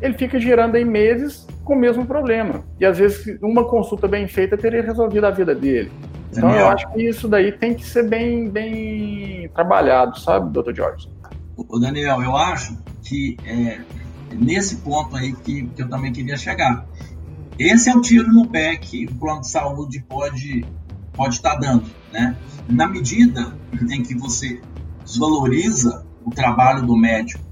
ele 0.01 0.15
fica 0.17 0.39
girando 0.39 0.77
em 0.77 0.85
meses 0.85 1.47
com 1.65 1.75
o 1.75 1.79
mesmo 1.79 2.07
problema. 2.07 2.65
E 2.79 2.87
às 2.87 2.97
vezes 2.97 3.39
uma 3.43 3.65
consulta 3.65 4.07
bem 4.07 4.27
feita 4.29 4.57
teria 4.57 4.83
resolvido 4.83 5.27
a 5.27 5.31
vida 5.31 5.55
dele. 5.55 5.91
Então 6.31 6.55
eu 6.55 6.69
acho 6.69 6.89
que 6.93 7.03
isso 7.03 7.27
daí 7.27 7.51
tem 7.51 7.75
que 7.75 7.85
ser 7.85 8.09
bem, 8.09 8.49
bem 8.49 9.51
trabalhado, 9.53 10.19
sabe, 10.19 10.51
doutor 10.53 10.75
Jorge? 10.75 11.11
o 11.69 11.79
Daniel, 11.79 12.23
eu 12.23 12.37
acho 12.37 12.79
que 13.03 13.37
é 13.45 13.81
nesse 14.33 14.77
ponto 14.77 15.17
aí 15.17 15.35
que, 15.35 15.67
que 15.67 15.83
eu 15.83 15.89
também 15.89 16.13
queria 16.13 16.37
chegar. 16.37 16.87
Esse 17.59 17.91
é 17.91 17.95
o 17.95 18.01
tiro 18.01 18.33
no 18.33 18.49
pé 18.49 18.77
que 18.77 19.07
o 19.07 19.15
plano 19.17 19.41
de 19.41 19.49
saúde 19.49 20.03
pode 20.09 20.65
pode 21.13 21.37
estar 21.37 21.57
dando, 21.57 21.85
né? 22.13 22.37
Na 22.69 22.87
medida 22.87 23.55
em 23.91 24.03
que 24.03 24.15
você 24.15 24.61
desvaloriza 25.05 26.05
o 26.25 26.31
trabalho 26.31 26.83
do 26.87 26.97
médico, 26.97 27.43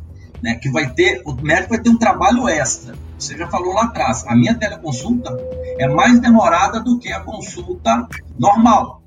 né? 0.43 0.55
Que 0.55 0.71
vai 0.71 0.91
ter 0.93 1.23
o 1.25 1.33
médico 1.35 1.71
vai 1.71 1.81
ter 1.81 1.91
um 1.91 1.99
trabalho 1.99 2.49
extra. 2.49 2.95
Você 3.19 3.37
já 3.37 3.49
falou 3.49 3.75
lá 3.75 3.85
atrás. 3.85 4.25
A 4.27 4.37
minha 4.37 4.55
teleconsulta 4.55 5.37
é 5.79 5.89
mais 5.89 6.21
demorada 6.21 6.81
do 6.81 6.99
que 6.99 7.13
a 7.13 7.21
consulta 7.21 8.07
normal. 8.39 9.03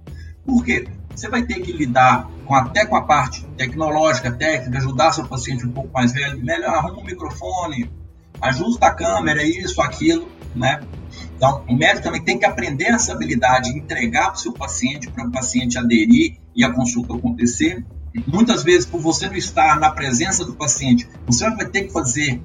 Por 0.45 0.63
quê? 0.63 0.87
Você 1.15 1.29
vai 1.29 1.43
ter 1.43 1.61
que 1.61 1.71
lidar 1.71 2.29
com, 2.45 2.55
até 2.55 2.85
com 2.85 2.95
a 2.95 3.03
parte 3.03 3.45
tecnológica, 3.57 4.31
técnica, 4.31 4.77
ajudar 4.77 5.11
seu 5.11 5.25
paciente 5.27 5.65
um 5.65 5.71
pouco 5.71 5.89
mais 5.93 6.11
velho, 6.11 6.43
melhor, 6.43 6.73
arruma 6.73 6.99
um 6.99 7.05
microfone, 7.05 7.89
ajusta 8.41 8.87
a 8.87 8.93
câmera, 8.93 9.43
isso, 9.43 9.81
aquilo, 9.81 10.27
né? 10.55 10.81
Então, 11.41 11.63
o 11.67 11.75
médico 11.75 12.03
também 12.03 12.21
tem 12.21 12.37
que 12.37 12.45
aprender 12.45 12.85
essa 12.85 13.13
habilidade, 13.13 13.71
entregar 13.71 14.25
para 14.25 14.35
o 14.35 14.37
seu 14.37 14.53
paciente, 14.53 15.09
para 15.09 15.27
o 15.27 15.31
paciente 15.31 15.75
aderir 15.75 16.37
e 16.55 16.63
a 16.63 16.71
consulta 16.71 17.15
acontecer. 17.15 17.83
Muitas 18.27 18.61
vezes, 18.61 18.85
por 18.85 19.01
você 19.01 19.27
não 19.27 19.35
estar 19.35 19.79
na 19.79 19.89
presença 19.89 20.45
do 20.45 20.53
paciente, 20.53 21.09
você 21.25 21.49
vai 21.49 21.65
ter 21.65 21.85
que 21.85 21.91
fazer, 21.91 22.39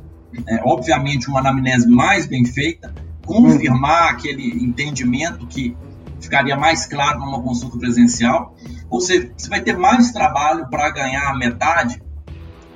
é, 0.49 0.63
obviamente, 0.65 1.29
uma 1.29 1.41
anamnese 1.41 1.87
mais 1.87 2.25
bem 2.25 2.47
feita, 2.47 2.95
confirmar 3.23 4.13
aquele 4.13 4.65
entendimento 4.65 5.47
que 5.47 5.77
ficaria 6.19 6.57
mais 6.57 6.87
claro 6.87 7.21
numa 7.21 7.43
consulta 7.43 7.77
presencial. 7.77 8.57
Ou 8.89 9.03
seja, 9.03 9.31
você 9.37 9.51
vai 9.51 9.61
ter 9.61 9.77
mais 9.77 10.11
trabalho 10.11 10.71
para 10.71 10.89
ganhar 10.89 11.37
metade, 11.37 12.03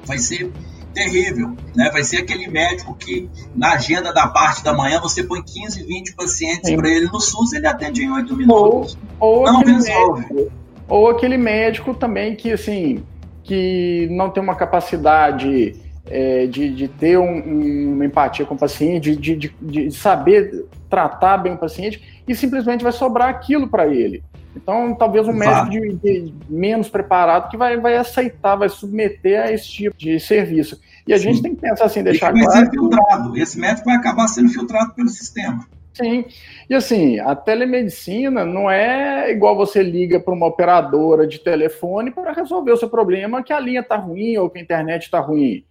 vai 0.04 0.18
ser 0.18 0.52
terrível, 0.92 1.56
né? 1.74 1.90
Vai 1.92 2.04
ser 2.04 2.18
aquele 2.18 2.48
médico 2.48 2.94
que 2.94 3.28
na 3.54 3.74
agenda 3.74 4.12
da 4.12 4.28
parte 4.28 4.62
da 4.62 4.72
manhã 4.72 5.00
você 5.00 5.22
põe 5.22 5.42
15, 5.42 5.82
20 5.84 6.14
pacientes 6.14 6.74
para 6.74 6.88
ele 6.88 7.06
no 7.06 7.20
SUS, 7.20 7.52
ele 7.52 7.66
atende 7.66 8.04
em 8.04 8.10
8 8.10 8.36
minutos. 8.36 8.98
Ou, 9.18 9.40
ou 9.40 9.52
não 9.52 9.60
resolve. 9.60 10.26
Médico, 10.32 10.52
ou 10.88 11.08
aquele 11.08 11.36
médico 11.36 11.94
também 11.94 12.34
que 12.34 12.52
assim 12.52 13.02
que 13.42 14.08
não 14.10 14.30
tem 14.30 14.42
uma 14.42 14.54
capacidade 14.54 15.74
é, 16.06 16.46
de, 16.46 16.70
de, 16.74 16.88
ter 16.88 17.18
um, 17.18 17.94
uma 17.94 18.04
empatia 18.04 18.44
com 18.44 18.54
o 18.54 18.58
paciente, 18.58 19.16
de, 19.16 19.36
de, 19.36 19.54
de, 19.60 19.90
saber 19.90 20.66
tratar 20.88 21.38
bem 21.38 21.54
o 21.54 21.58
paciente, 21.58 22.22
e 22.26 22.34
simplesmente 22.34 22.82
vai 22.82 22.92
sobrar 22.92 23.28
aquilo 23.28 23.68
para 23.68 23.86
ele. 23.86 24.22
Então, 24.54 24.94
talvez 24.94 25.28
um 25.28 25.32
médico 25.32 25.70
de, 25.70 25.94
de, 25.94 26.34
menos 26.48 26.88
preparado 26.88 27.48
que 27.50 27.56
vai, 27.56 27.76
vai 27.76 27.96
aceitar, 27.96 28.56
vai 28.56 28.68
submeter 28.68 29.40
a 29.40 29.52
esse 29.52 29.68
tipo 29.68 29.96
de 29.96 30.18
serviço. 30.18 30.80
E 31.06 31.12
a 31.12 31.18
Sim. 31.18 31.24
gente 31.24 31.42
tem 31.42 31.54
que 31.54 31.60
pensar 31.60 31.84
assim, 31.84 32.02
deixar 32.02 32.34
Ele 32.34 32.44
claro. 32.44 32.58
Ser 32.58 32.70
filtrado. 32.70 33.36
Esse 33.36 33.58
médico 33.58 33.86
vai 33.86 33.96
acabar 33.96 34.26
sendo 34.28 34.48
filtrado 34.48 34.92
pelo 34.94 35.08
sistema. 35.08 35.66
Sim. 35.92 36.24
E 36.68 36.74
assim, 36.74 37.18
a 37.20 37.34
telemedicina 37.34 38.44
não 38.44 38.70
é 38.70 39.30
igual 39.30 39.56
você 39.56 39.82
liga 39.82 40.18
para 40.18 40.34
uma 40.34 40.46
operadora 40.46 41.26
de 41.26 41.38
telefone 41.38 42.10
para 42.10 42.32
resolver 42.32 42.72
o 42.72 42.76
seu 42.76 42.88
problema 42.88 43.42
que 43.42 43.52
a 43.52 43.60
linha 43.60 43.80
está 43.80 43.96
ruim 43.96 44.36
ou 44.36 44.48
que 44.48 44.58
a 44.58 44.62
internet 44.62 45.02
está 45.02 45.20
ruim. 45.20 45.64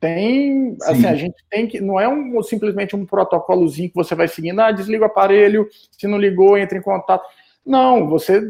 Tem, 0.00 0.74
Sim. 0.74 0.76
assim, 0.82 1.06
a 1.06 1.14
gente 1.14 1.36
tem 1.48 1.66
que, 1.66 1.80
não 1.80 2.00
é 2.00 2.08
um, 2.08 2.42
simplesmente 2.42 2.96
um 2.96 3.06
protocolozinho 3.06 3.88
que 3.88 3.94
você 3.94 4.16
vai 4.16 4.26
seguindo, 4.26 4.58
ah, 4.58 4.72
desliga 4.72 5.04
o 5.04 5.06
aparelho, 5.06 5.68
se 5.96 6.08
não 6.08 6.18
ligou, 6.18 6.58
entra 6.58 6.76
em 6.76 6.82
contato. 6.82 7.24
Não, 7.64 8.08
você 8.08 8.42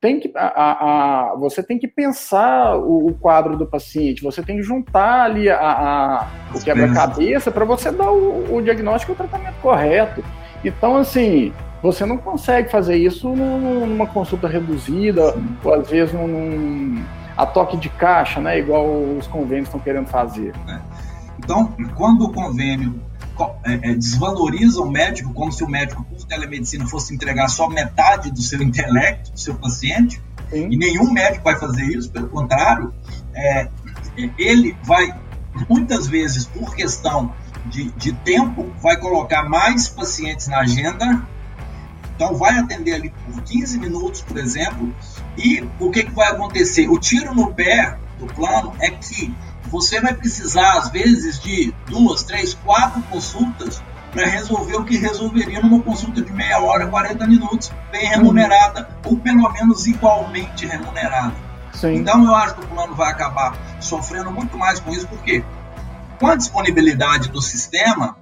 tem 0.00 0.20
que, 0.20 0.32
a, 0.36 1.32
a, 1.32 1.36
você 1.36 1.62
tem 1.62 1.78
que 1.78 1.88
pensar 1.88 2.76
o, 2.76 3.08
o, 3.08 3.14
quadro 3.14 3.56
do 3.56 3.66
paciente, 3.66 4.22
você 4.22 4.42
tem 4.42 4.56
que 4.56 4.62
juntar 4.62 5.22
ali 5.22 5.50
a, 5.50 5.58
a 5.58 6.26
o 6.54 6.62
quebra-cabeça 6.62 7.50
para 7.50 7.64
você 7.64 7.90
dar 7.90 8.10
o, 8.10 8.56
o 8.56 8.62
diagnóstico 8.62 9.12
e 9.12 9.14
o 9.14 9.16
tratamento 9.16 9.56
correto. 9.60 10.22
Então, 10.64 10.96
assim, 10.96 11.52
você 11.82 12.06
não 12.06 12.16
consegue 12.16 12.70
fazer 12.70 12.96
isso 12.96 13.28
numa 13.28 14.06
consulta 14.06 14.46
reduzida, 14.46 15.34
ou 15.64 15.74
às 15.74 15.90
vezes 15.90 16.14
num, 16.14 17.02
a 17.36 17.46
toque 17.46 17.76
de 17.76 17.88
caixa, 17.88 18.40
né? 18.40 18.58
Igual 18.58 18.86
os 18.86 19.26
convênios 19.26 19.68
estão 19.68 19.80
querendo 19.80 20.06
fazer. 20.06 20.52
É. 20.68 20.78
Então, 21.38 21.72
quando 21.96 22.24
o 22.24 22.32
convênio 22.32 23.00
é, 23.64 23.90
é, 23.90 23.94
desvaloriza 23.94 24.80
o 24.80 24.90
médico, 24.90 25.32
como 25.32 25.52
se 25.52 25.62
o 25.62 25.68
médico, 25.68 26.04
por 26.04 26.24
telemedicina, 26.24 26.86
fosse 26.86 27.14
entregar 27.14 27.48
só 27.48 27.68
metade 27.68 28.30
do 28.30 28.40
seu 28.40 28.62
intelecto, 28.62 29.32
do 29.32 29.40
seu 29.40 29.54
paciente, 29.54 30.22
Sim. 30.50 30.68
e 30.70 30.76
nenhum 30.76 31.12
médico 31.12 31.44
vai 31.44 31.58
fazer 31.58 31.84
isso, 31.84 32.10
pelo 32.10 32.28
contrário, 32.28 32.92
é, 33.34 33.68
ele 34.36 34.76
vai, 34.82 35.14
muitas 35.68 36.06
vezes, 36.06 36.46
por 36.46 36.74
questão 36.74 37.32
de, 37.66 37.90
de 37.92 38.12
tempo, 38.12 38.72
vai 38.80 38.96
colocar 38.96 39.48
mais 39.48 39.88
pacientes 39.88 40.48
na 40.48 40.60
agenda, 40.60 41.26
então 42.16 42.34
vai 42.34 42.58
atender 42.58 42.94
ali 42.94 43.12
por 43.26 43.42
15 43.42 43.78
minutos, 43.78 44.22
por 44.22 44.38
exemplo, 44.38 44.92
e 45.36 45.64
o 45.78 45.90
que, 45.90 46.04
que 46.04 46.10
vai 46.10 46.28
acontecer? 46.32 46.88
O 46.88 46.98
tiro 46.98 47.34
no 47.34 47.54
pé 47.54 47.96
do 48.18 48.26
plano 48.26 48.74
é 48.80 48.90
que 48.90 49.32
você 49.68 50.00
vai 50.00 50.14
precisar, 50.14 50.78
às 50.78 50.90
vezes, 50.90 51.40
de 51.40 51.72
duas, 51.86 52.22
três, 52.22 52.54
quatro 52.54 53.00
consultas 53.02 53.82
para 54.12 54.26
resolver 54.26 54.76
o 54.76 54.84
que 54.84 54.96
resolveria 54.96 55.60
numa 55.60 55.82
consulta 55.82 56.22
de 56.22 56.32
meia 56.32 56.60
hora, 56.60 56.86
40 56.86 57.26
minutos, 57.26 57.70
bem 57.92 58.06
remunerada, 58.08 58.88
uhum. 59.04 59.12
ou 59.12 59.16
pelo 59.18 59.48
menos 59.52 59.86
igualmente 59.86 60.66
remunerada. 60.66 61.34
Sim. 61.72 61.96
Então 61.96 62.24
eu 62.24 62.34
acho 62.34 62.54
que 62.54 62.64
o 62.64 62.68
plano 62.68 62.94
vai 62.94 63.12
acabar 63.12 63.56
sofrendo 63.80 64.30
muito 64.30 64.56
mais 64.56 64.80
com 64.80 64.90
isso, 64.90 65.06
porque 65.06 65.44
com 66.18 66.26
a 66.26 66.34
disponibilidade 66.34 67.28
do 67.28 67.40
sistema, 67.40 68.16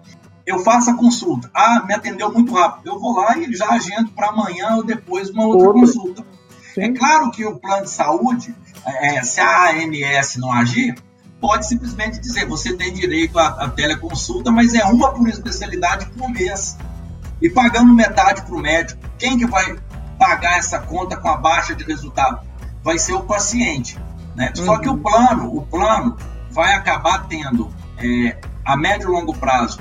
eu 0.45 0.59
faço 0.61 0.91
a 0.91 0.97
consulta. 0.97 1.51
Ah, 1.55 1.83
me 1.87 1.95
atendeu 1.95 2.33
muito 2.33 2.53
rápido. 2.53 2.89
Eu 2.89 3.01
vou 3.01 3.17
lá 3.17 3.37
e 3.39 3.53
já 3.55 3.71
agendo 3.71 4.11
para 4.11 4.29
amanhã 4.29 4.77
ou 4.77 4.85
depois 4.85 5.31
uma 5.31 5.47
outra 5.47 5.69
Outra. 5.69 5.81
consulta. 5.81 6.27
Sim. 6.75 6.83
É 6.83 6.93
claro 6.93 7.31
que 7.31 7.45
o 7.45 7.57
plano 7.57 7.85
de 7.85 7.91
saúde, 7.91 8.55
é, 8.85 9.23
se 9.23 9.41
a 9.41 9.71
ANS 9.71 10.37
não 10.37 10.53
agir, 10.53 10.95
pode 11.41 11.67
simplesmente 11.67 12.21
dizer 12.21 12.47
você 12.47 12.75
tem 12.75 12.93
direito 12.93 13.39
à, 13.39 13.65
à 13.65 13.69
teleconsulta, 13.69 14.51
mas 14.51 14.75
é 14.75 14.85
uma 14.85 15.13
por 15.13 15.29
especialidade 15.29 16.07
por 16.07 16.29
mês. 16.29 16.77
E 17.41 17.51
pagando 17.51 17.93
metade 17.93 18.43
para 18.43 18.55
o 18.55 18.59
médico, 18.59 19.01
quem 19.19 19.39
que 19.39 19.47
vai 19.47 19.77
pagar 20.19 20.59
essa 20.59 20.79
conta 20.79 21.17
com 21.17 21.29
a 21.29 21.37
baixa 21.37 21.75
de 21.75 21.85
resultado? 21.85 22.41
Vai 22.83 22.99
ser 22.99 23.13
o 23.13 23.23
paciente. 23.25 23.99
Né? 24.35 24.53
Uhum. 24.57 24.65
Só 24.65 24.79
que 24.79 24.89
o 24.89 24.97
plano, 24.97 25.55
o 25.55 25.67
plano 25.67 26.17
vai 26.51 26.73
acabar 26.75 27.27
tendo 27.27 27.71
é, 27.99 28.39
a 28.65 28.77
médio 28.77 29.09
e 29.09 29.13
longo 29.13 29.37
prazo 29.37 29.79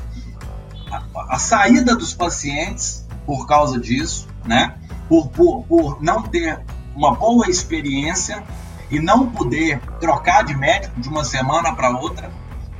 a, 0.91 1.36
a, 1.36 1.39
saída 1.39 1.95
dos 1.95 2.14
pacientes 2.14 3.06
por 3.26 3.47
causa 3.47 3.80
disso, 3.80 4.28
né? 4.45 4.76
por, 5.08 5.30
por, 5.30 5.64
por 5.64 6.03
não 6.03 6.24
ter 6.24 6.60
uma 6.95 7.16
boa 7.16 7.49
experiência 7.49 8.43
e 8.89 8.99
não 8.99 9.29
poder 9.29 9.79
trocar 9.99 10.43
de 10.43 10.55
médico 10.55 10.99
de 10.99 11.09
uma 11.09 11.23
semana 11.23 11.75
para 11.75 11.89
outra, 11.89 12.31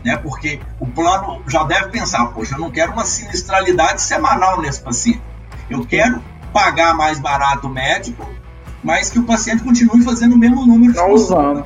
né? 0.04 0.16
Porque 0.18 0.60
o 0.80 0.86
plano 0.86 1.42
já 1.48 1.64
deve 1.64 1.90
pensar, 1.90 2.28
poxa, 2.28 2.56
eu 2.56 2.60
não 2.60 2.72
quero 2.72 2.94
uma 2.94 3.06
sinistralidade 3.06 4.02
semanal 4.02 4.62
nesse 4.62 4.82
paciente. 4.82 5.22
Eu 5.70 5.86
quero 5.86 6.22
pagar 6.54 6.94
mais 6.96 7.20
barato 7.20 7.68
o 7.68 7.70
médico, 7.70 8.26
mas 8.84 9.10
que 9.10 9.20
o 9.20 9.24
paciente 9.24 9.64
continue 9.64 10.04
fazendo 10.04 10.36
o 10.36 10.38
mesmo 10.38 10.66
número 10.66 10.94
de 10.94 11.00
consultas. 11.00 11.66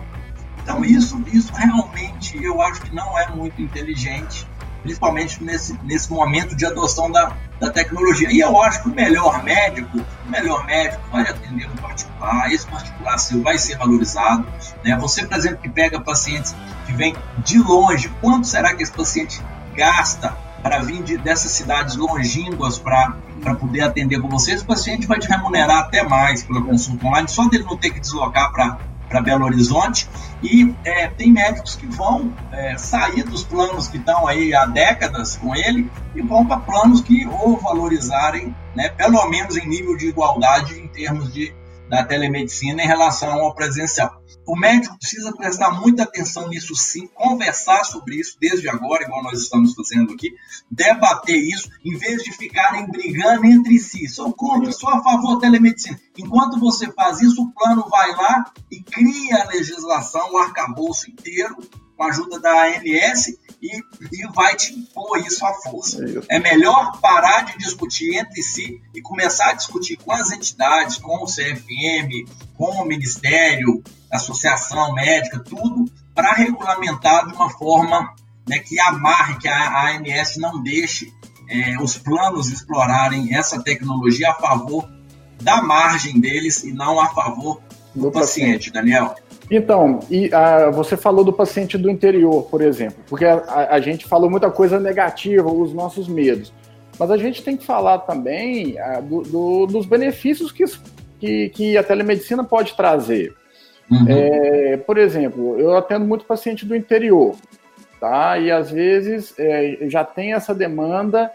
Então 0.63 0.83
isso, 0.85 1.21
isso 1.31 1.51
realmente 1.53 2.41
eu 2.43 2.61
acho 2.61 2.81
que 2.81 2.95
não 2.95 3.17
é 3.19 3.27
muito 3.29 3.61
inteligente 3.61 4.47
principalmente 4.81 5.43
nesse, 5.43 5.77
nesse 5.83 6.11
momento 6.11 6.55
de 6.55 6.65
adoção 6.65 7.11
da, 7.11 7.35
da 7.59 7.69
tecnologia. 7.69 8.31
E 8.31 8.39
eu 8.39 8.61
acho 8.61 8.83
que 8.83 8.89
o 8.89 8.95
melhor 8.95 9.43
médico, 9.43 9.97
o 9.97 10.29
melhor 10.29 10.65
médico 10.65 11.01
vai 11.11 11.23
atender 11.23 11.67
no 11.67 11.75
particular, 11.81 12.51
esse 12.51 12.65
particular 12.67 13.17
seu 13.17 13.41
vai 13.41 13.57
ser 13.57 13.77
valorizado. 13.77 14.47
Né? 14.83 14.95
Você, 14.97 15.25
por 15.25 15.37
exemplo, 15.37 15.57
que 15.57 15.69
pega 15.69 15.99
pacientes 15.99 16.55
que 16.85 16.93
vêm 16.93 17.15
de 17.39 17.59
longe, 17.59 18.09
quanto 18.21 18.47
será 18.47 18.73
que 18.75 18.83
esse 18.83 18.91
paciente 18.91 19.41
gasta 19.75 20.35
para 20.61 20.79
vir 20.79 21.01
de, 21.03 21.17
dessas 21.17 21.51
cidades 21.51 21.95
longínquas 21.95 22.77
para 22.77 23.15
poder 23.59 23.81
atender 23.81 24.19
com 24.21 24.29
você? 24.29 24.53
Esse 24.53 24.65
paciente 24.65 25.07
vai 25.07 25.19
te 25.19 25.27
remunerar 25.27 25.79
até 25.79 26.03
mais 26.03 26.43
pela 26.43 26.61
consulta 26.61 27.05
online, 27.05 27.27
só 27.27 27.47
dele 27.47 27.63
não 27.63 27.77
ter 27.77 27.91
que 27.91 27.99
deslocar 27.99 28.51
para 28.51 28.77
para 29.09 29.21
Belo 29.21 29.45
Horizonte. 29.45 30.07
E 30.41 30.73
é, 30.85 31.07
tem 31.07 31.31
médicos 31.31 31.75
que 31.75 31.85
vão 31.87 32.33
é, 32.51 32.77
sair 32.77 33.23
dos 33.23 33.43
planos 33.43 33.87
que 33.87 33.97
estão 33.97 34.27
aí 34.27 34.53
há 34.53 34.65
décadas 34.65 35.35
com 35.35 35.53
ele 35.53 35.89
e 36.15 36.21
vão 36.21 36.45
para 36.45 36.57
planos 36.61 37.01
que 37.01 37.27
o 37.27 37.57
valorizarem, 37.57 38.55
né, 38.75 38.89
pelo 38.89 39.27
menos 39.27 39.57
em 39.57 39.67
nível 39.67 39.97
de 39.97 40.07
igualdade 40.07 40.79
em 40.79 40.87
termos 40.87 41.33
de 41.33 41.53
da 41.89 42.03
telemedicina 42.03 42.83
em 42.83 42.87
relação 42.87 43.31
ao 43.41 43.53
presencial. 43.53 44.21
O 44.45 44.57
médico 44.57 44.97
precisa 44.97 45.31
prestar 45.33 45.71
muita 45.79 46.03
atenção 46.03 46.47
nisso 46.47 46.75
sim, 46.75 47.07
conversar 47.07 47.83
sobre 47.83 48.15
isso 48.15 48.37
desde 48.39 48.67
agora, 48.67 49.03
igual 49.03 49.23
nós 49.23 49.41
estamos 49.41 49.73
fazendo 49.75 50.13
aqui, 50.13 50.31
debater 50.71 51.37
isso, 51.37 51.69
em 51.85 51.97
vez 51.97 52.23
de 52.23 52.31
ficarem 52.31 52.87
brigando 52.87 53.45
entre 53.45 53.77
si. 53.77 54.07
Sou 54.07 54.33
contra, 54.33 54.71
sou 54.71 54.89
a 54.89 55.03
favor 55.03 55.35
da 55.35 55.41
telemedicina. 55.41 55.99
Enquanto 56.17 56.59
você 56.59 56.91
faz 56.93 57.21
isso, 57.21 57.43
o 57.43 57.51
plano 57.51 57.85
vai 57.89 58.11
lá 58.15 58.51
e 58.71 58.81
cria 58.81 59.43
a 59.43 59.47
legislação, 59.47 60.33
o 60.33 60.37
arcabouço 60.37 61.09
inteiro, 61.09 61.57
com 61.99 62.05
a 62.05 62.07
ajuda 62.07 62.39
da 62.39 62.67
ANS 62.67 63.27
e, 63.61 63.75
e 64.09 64.27
vai 64.33 64.55
te 64.55 64.73
impor 64.73 65.17
isso 65.17 65.45
à 65.45 65.53
força. 65.55 65.97
É 66.29 66.39
melhor 66.39 66.97
parar 67.01 67.41
de 67.41 67.57
discutir 67.57 68.15
entre 68.15 68.41
si 68.41 68.81
e 68.95 69.01
começar 69.01 69.49
a 69.49 69.53
discutir 69.53 69.97
com 69.97 70.13
as 70.13 70.31
entidades, 70.31 70.97
com 70.97 71.21
o 71.21 71.25
CFM, 71.25 72.25
com 72.55 72.71
o 72.71 72.85
Ministério, 72.85 73.83
Associação 74.09 74.93
Médica, 74.93 75.39
tudo, 75.39 75.91
para 76.15 76.31
regulamentar 76.31 77.27
de 77.27 77.33
uma 77.33 77.49
forma 77.49 78.15
né, 78.47 78.59
que 78.59 78.79
amarre, 78.79 79.37
que 79.37 79.49
a 79.49 79.89
ANS 79.89 80.37
não 80.37 80.63
deixe 80.63 81.13
é, 81.49 81.77
os 81.81 81.97
planos 81.97 82.47
explorarem 82.47 83.35
essa 83.35 83.61
tecnologia 83.61 84.31
a 84.31 84.35
favor 84.35 84.89
da 85.41 85.61
margem 85.61 86.17
deles 86.17 86.63
e 86.63 86.71
não 86.71 86.97
a 86.97 87.09
favor 87.09 87.61
do, 87.93 88.03
do 88.03 88.11
paciente, 88.11 88.71
paciente, 88.71 88.71
Daniel. 88.71 89.15
Então, 89.51 89.99
e 90.11 90.33
a, 90.33 90.69
você 90.69 90.95
falou 90.95 91.23
do 91.23 91.33
paciente 91.33 91.77
do 91.77 91.89
interior, 91.89 92.43
por 92.43 92.61
exemplo, 92.61 93.03
porque 93.07 93.25
a, 93.25 93.69
a, 93.71 93.79
gente 93.79 94.05
falou 94.05 94.29
muita 94.29 94.51
coisa 94.51 94.79
negativa, 94.79 95.51
os 95.51 95.73
nossos 95.73 96.07
medos. 96.07 96.53
Mas 96.99 97.09
a 97.09 97.17
gente 97.17 97.41
tem 97.43 97.57
que 97.57 97.65
falar 97.65 97.99
também 97.99 98.77
a, 98.79 98.99
do, 98.99 99.21
do, 99.23 99.65
dos 99.65 99.85
benefícios 99.85 100.51
que, 100.51 100.65
que, 101.19 101.49
que, 101.49 101.77
a 101.77 101.83
telemedicina 101.83 102.43
pode 102.43 102.75
trazer. 102.75 103.33
Uhum. 103.89 104.05
É, 104.07 104.77
por 104.77 104.99
exemplo, 104.99 105.59
eu 105.59 105.75
atendo 105.75 106.05
muito 106.05 106.25
paciente 106.25 106.63
do 106.63 106.75
interior, 106.75 107.35
tá? 107.99 108.37
E 108.37 108.51
às 108.51 108.69
vezes 108.69 109.33
é, 109.39 109.79
já 109.87 110.03
tem 110.03 110.33
essa 110.33 110.53
demanda 110.53 111.31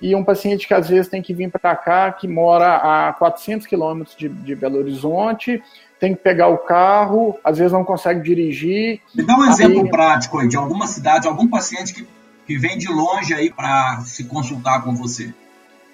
e 0.00 0.14
um 0.14 0.22
paciente 0.22 0.68
que 0.68 0.74
às 0.74 0.88
vezes 0.88 1.08
tem 1.08 1.22
que 1.22 1.32
vir 1.32 1.50
para 1.50 1.74
cá, 1.74 2.12
que 2.12 2.28
mora 2.28 2.76
a 2.76 3.12
400 3.14 3.66
quilômetros 3.66 4.16
de, 4.16 4.28
de 4.28 4.54
Belo 4.54 4.78
Horizonte, 4.78 5.62
tem 5.98 6.14
que 6.14 6.22
pegar 6.22 6.48
o 6.48 6.58
carro, 6.58 7.38
às 7.42 7.58
vezes 7.58 7.72
não 7.72 7.84
consegue 7.84 8.20
dirigir. 8.20 9.00
Me 9.14 9.24
dá 9.24 9.34
um 9.34 9.42
aí... 9.42 9.48
exemplo 9.50 9.88
prático 9.88 10.38
aí, 10.38 10.48
de 10.48 10.56
alguma 10.56 10.86
cidade, 10.86 11.26
algum 11.26 11.48
paciente 11.48 11.94
que, 11.94 12.06
que 12.46 12.58
vem 12.58 12.76
de 12.76 12.88
longe 12.88 13.32
aí 13.32 13.50
para 13.50 14.02
se 14.04 14.24
consultar 14.24 14.84
com 14.84 14.94
você. 14.94 15.32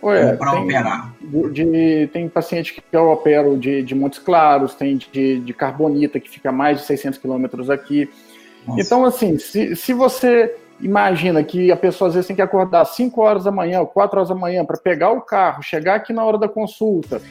Ué, 0.03 0.35
para 0.35 0.61
operar. 0.61 1.15
De, 1.53 2.09
tem 2.13 2.29
paciente 2.29 2.75
que 2.75 2.83
eu 2.91 3.11
opero 3.11 3.57
de, 3.57 3.85
de 3.85 3.95
Montes 3.95 4.19
Claros, 4.19 4.75
tem 4.75 4.97
de, 4.97 5.39
de 5.39 5.55
Carbonita, 5.55 6.19
que 6.19 6.29
fica 6.29 6.51
mais 6.51 6.81
de 6.81 6.87
600 6.87 7.21
quilômetros 7.21 7.71
aqui. 7.71 8.11
Nossa. 8.67 8.81
Então, 8.81 9.05
assim, 9.05 9.39
se, 9.39 9.77
se 9.77 9.93
você 9.93 10.57
imagina 10.83 11.43
que 11.43 11.71
a 11.71 11.77
pessoa 11.77 12.09
às 12.09 12.15
vezes 12.15 12.27
tem 12.27 12.37
que 12.37 12.43
acordar 12.43 12.85
5 12.85 13.21
horas 13.21 13.45
da 13.45 13.51
manhã, 13.51 13.85
4 13.85 14.19
horas 14.19 14.29
da 14.29 14.35
manhã, 14.35 14.65
para 14.65 14.77
pegar 14.77 15.13
o 15.13 15.21
carro, 15.21 15.63
chegar 15.63 15.95
aqui 15.95 16.13
na 16.13 16.25
hora 16.25 16.37
da 16.37 16.49
consulta, 16.49 17.23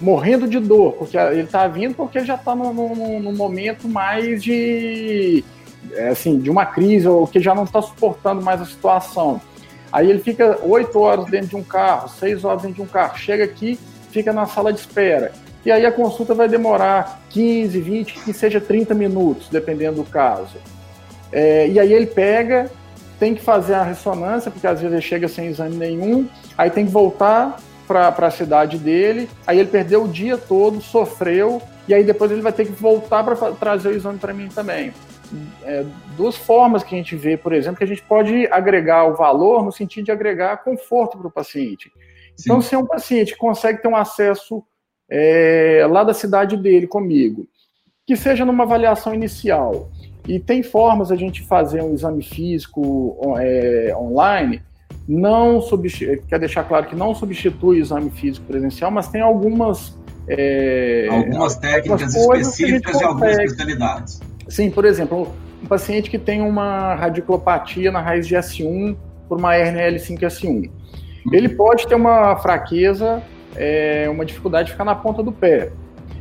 morrendo 0.00 0.46
de 0.46 0.60
dor, 0.60 0.92
porque 0.92 1.16
ele 1.16 1.42
está 1.42 1.66
vindo 1.66 1.94
porque 1.94 2.18
ele 2.18 2.26
já 2.26 2.36
está 2.36 2.54
num, 2.54 3.32
momento 3.34 3.88
mais 3.88 4.42
de 4.42 5.42
é, 5.92 6.08
assim, 6.08 6.38
de 6.38 6.50
uma 6.50 6.66
crise, 6.66 7.08
ou 7.08 7.26
que 7.26 7.40
já 7.40 7.54
não 7.54 7.64
está 7.64 7.80
suportando 7.80 8.42
mais 8.42 8.60
a 8.60 8.66
situação. 8.66 9.40
Aí 9.90 10.10
ele 10.10 10.18
fica 10.18 10.58
oito 10.62 11.00
horas 11.00 11.24
dentro 11.26 11.48
de 11.48 11.56
um 11.56 11.62
carro, 11.62 12.08
seis 12.08 12.44
horas 12.44 12.62
dentro 12.62 12.76
de 12.76 12.82
um 12.82 12.86
carro, 12.86 13.16
chega 13.16 13.44
aqui, 13.44 13.78
fica 14.10 14.32
na 14.32 14.46
sala 14.46 14.72
de 14.72 14.80
espera. 14.80 15.32
E 15.64 15.70
aí 15.70 15.84
a 15.84 15.92
consulta 15.92 16.34
vai 16.34 16.48
demorar 16.48 17.22
15, 17.30 17.80
20, 17.80 18.14
que 18.20 18.32
seja 18.32 18.60
30 18.60 18.94
minutos, 18.94 19.48
dependendo 19.48 20.02
do 20.02 20.04
caso. 20.04 20.56
É, 21.32 21.68
e 21.68 21.78
aí 21.78 21.92
ele 21.92 22.06
pega, 22.06 22.70
tem 23.18 23.34
que 23.34 23.42
fazer 23.42 23.74
a 23.74 23.82
ressonância, 23.82 24.50
porque 24.50 24.66
às 24.66 24.80
vezes 24.80 24.92
ele 24.92 25.02
chega 25.02 25.28
sem 25.28 25.48
exame 25.48 25.76
nenhum, 25.76 26.28
aí 26.56 26.70
tem 26.70 26.86
que 26.86 26.92
voltar 26.92 27.58
para 27.86 28.08
a 28.08 28.30
cidade 28.30 28.78
dele, 28.78 29.28
aí 29.46 29.58
ele 29.58 29.68
perdeu 29.68 30.04
o 30.04 30.08
dia 30.08 30.36
todo, 30.36 30.80
sofreu, 30.80 31.60
e 31.88 31.94
aí 31.94 32.04
depois 32.04 32.30
ele 32.30 32.42
vai 32.42 32.52
ter 32.52 32.66
que 32.66 32.72
voltar 32.72 33.24
para 33.24 33.52
trazer 33.52 33.88
o 33.88 33.96
exame 33.96 34.18
para 34.18 34.34
mim 34.34 34.48
também. 34.48 34.92
É, 35.62 35.84
duas 36.16 36.36
formas 36.36 36.82
que 36.82 36.94
a 36.94 36.98
gente 36.98 37.16
vê, 37.16 37.36
por 37.36 37.52
exemplo, 37.52 37.78
que 37.78 37.84
a 37.84 37.86
gente 37.86 38.02
pode 38.02 38.46
agregar 38.50 39.06
o 39.06 39.14
valor 39.14 39.64
no 39.64 39.72
sentido 39.72 40.06
de 40.06 40.12
agregar 40.12 40.58
conforto 40.58 41.18
para 41.18 41.26
o 41.26 41.30
paciente. 41.30 41.90
Então, 42.40 42.60
se 42.60 42.74
é 42.74 42.78
um 42.78 42.86
paciente 42.86 43.32
que 43.32 43.38
consegue 43.38 43.82
ter 43.82 43.88
um 43.88 43.96
acesso 43.96 44.62
é, 45.10 45.86
lá 45.90 46.04
da 46.04 46.14
cidade 46.14 46.56
dele 46.56 46.86
comigo, 46.86 47.48
que 48.06 48.16
seja 48.16 48.44
numa 48.44 48.64
avaliação 48.64 49.12
inicial, 49.12 49.90
e 50.28 50.38
tem 50.38 50.62
formas 50.62 51.10
a 51.10 51.16
gente 51.16 51.42
fazer 51.42 51.82
um 51.82 51.94
exame 51.94 52.22
físico 52.22 53.18
é, 53.38 53.92
online 53.96 54.62
não 55.08 55.60
substitui, 55.62 56.22
quer 56.28 56.38
deixar 56.38 56.64
claro 56.64 56.86
que 56.86 56.94
não 56.94 57.14
substitui 57.14 57.78
o 57.78 57.80
exame 57.80 58.10
físico 58.10 58.44
presencial, 58.46 58.90
mas 58.90 59.08
tem 59.08 59.22
algumas 59.22 59.96
é, 60.28 61.08
algumas 61.10 61.56
técnicas 61.56 62.14
específicas 62.14 62.98
de 62.98 63.04
algumas 63.04 63.38
especialidades. 63.38 64.20
Sim, 64.46 64.70
por 64.70 64.84
exemplo, 64.84 65.32
um 65.62 65.66
paciente 65.66 66.10
que 66.10 66.18
tem 66.18 66.42
uma 66.42 66.94
radiclopatia 66.94 67.90
na 67.90 68.02
raiz 68.02 68.26
de 68.26 68.36
S1 68.36 68.94
por 69.26 69.38
uma 69.38 69.56
hernia 69.56 69.90
L5S1. 69.90 70.70
Ele 71.32 71.48
pode 71.48 71.86
ter 71.86 71.94
uma 71.94 72.36
fraqueza, 72.36 73.22
é, 73.56 74.06
uma 74.10 74.24
dificuldade 74.26 74.66
de 74.66 74.72
ficar 74.72 74.84
na 74.84 74.94
ponta 74.94 75.22
do 75.22 75.32
pé. 75.32 75.72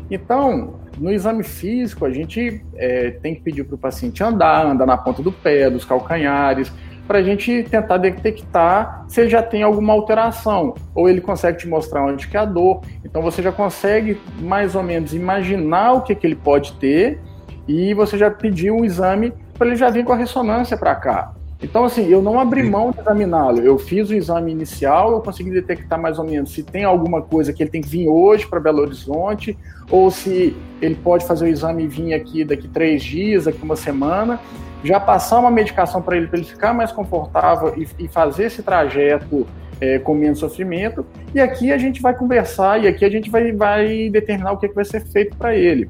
Então, 0.09 0.75
no 0.97 1.11
exame 1.11 1.43
físico, 1.43 2.05
a 2.05 2.11
gente 2.11 2.63
é, 2.75 3.11
tem 3.11 3.35
que 3.35 3.41
pedir 3.41 3.63
para 3.63 3.75
o 3.75 3.77
paciente 3.77 4.23
andar, 4.23 4.65
andar 4.65 4.85
na 4.85 4.97
ponta 4.97 5.21
do 5.21 5.31
pé, 5.31 5.69
dos 5.69 5.85
calcanhares, 5.85 6.71
para 7.07 7.19
a 7.19 7.23
gente 7.23 7.63
tentar 7.63 7.97
detectar 7.97 9.05
se 9.07 9.21
ele 9.21 9.29
já 9.29 9.41
tem 9.41 9.63
alguma 9.63 9.93
alteração, 9.93 10.75
ou 10.93 11.09
ele 11.09 11.21
consegue 11.21 11.59
te 11.59 11.67
mostrar 11.67 12.03
onde 12.03 12.27
que 12.27 12.35
é 12.35 12.39
a 12.41 12.45
dor. 12.45 12.81
Então 13.05 13.21
você 13.21 13.41
já 13.41 13.51
consegue 13.51 14.19
mais 14.39 14.75
ou 14.75 14.83
menos 14.83 15.13
imaginar 15.13 15.93
o 15.93 16.01
que, 16.01 16.13
que 16.13 16.27
ele 16.27 16.35
pode 16.35 16.73
ter 16.73 17.19
e 17.67 17.93
você 17.93 18.17
já 18.17 18.29
pediu 18.29 18.75
um 18.75 18.85
exame 18.85 19.33
para 19.57 19.67
ele 19.67 19.75
já 19.75 19.89
vir 19.89 20.03
com 20.03 20.13
a 20.13 20.17
ressonância 20.17 20.77
para 20.77 20.95
cá. 20.95 21.36
Então, 21.61 21.85
assim, 21.85 22.07
eu 22.07 22.21
não 22.21 22.39
abri 22.39 22.61
mão 22.63 22.91
de 22.91 22.99
examiná-lo. 22.99 23.59
Eu 23.59 23.79
fiz 23.79 24.09
o 24.09 24.13
exame 24.13 24.51
inicial, 24.51 25.11
eu 25.11 25.21
consegui 25.21 25.49
detectar 25.49 25.99
mais 25.99 26.19
ou 26.19 26.25
menos 26.25 26.51
se 26.51 26.61
tem 26.61 26.83
alguma 26.83 27.21
coisa 27.21 27.51
que 27.51 27.63
ele 27.63 27.69
tem 27.69 27.81
que 27.81 27.89
vir 27.89 28.07
hoje 28.07 28.45
para 28.45 28.59
Belo 28.59 28.81
Horizonte, 28.81 29.57
ou 29.89 30.11
se 30.11 30.55
ele 30.81 30.95
pode 30.95 31.25
fazer 31.25 31.45
o 31.45 31.47
exame 31.47 31.85
e 31.85 31.87
vir 31.87 32.13
aqui 32.13 32.43
daqui 32.43 32.67
três 32.67 33.03
dias, 33.03 33.45
daqui 33.45 33.61
uma 33.63 33.75
semana 33.75 34.39
já 34.83 34.99
passar 34.99 35.39
uma 35.39 35.51
medicação 35.51 36.01
para 36.01 36.17
ele, 36.17 36.27
para 36.27 36.39
ele 36.39 36.47
ficar 36.47 36.73
mais 36.73 36.91
confortável 36.91 37.73
e, 37.77 37.87
e 38.05 38.07
fazer 38.07 38.45
esse 38.45 38.61
trajeto 38.61 39.47
é, 39.79 39.99
com 39.99 40.13
menos 40.13 40.39
sofrimento. 40.39 41.05
E 41.33 41.39
aqui 41.39 41.71
a 41.71 41.77
gente 41.77 42.01
vai 42.01 42.15
conversar 42.15 42.83
e 42.83 42.87
aqui 42.87 43.03
a 43.03 43.09
gente 43.09 43.29
vai, 43.29 43.51
vai 43.51 44.09
determinar 44.09 44.51
o 44.51 44.57
que, 44.57 44.67
que 44.67 44.75
vai 44.75 44.85
ser 44.85 45.01
feito 45.05 45.35
para 45.35 45.55
ele. 45.55 45.89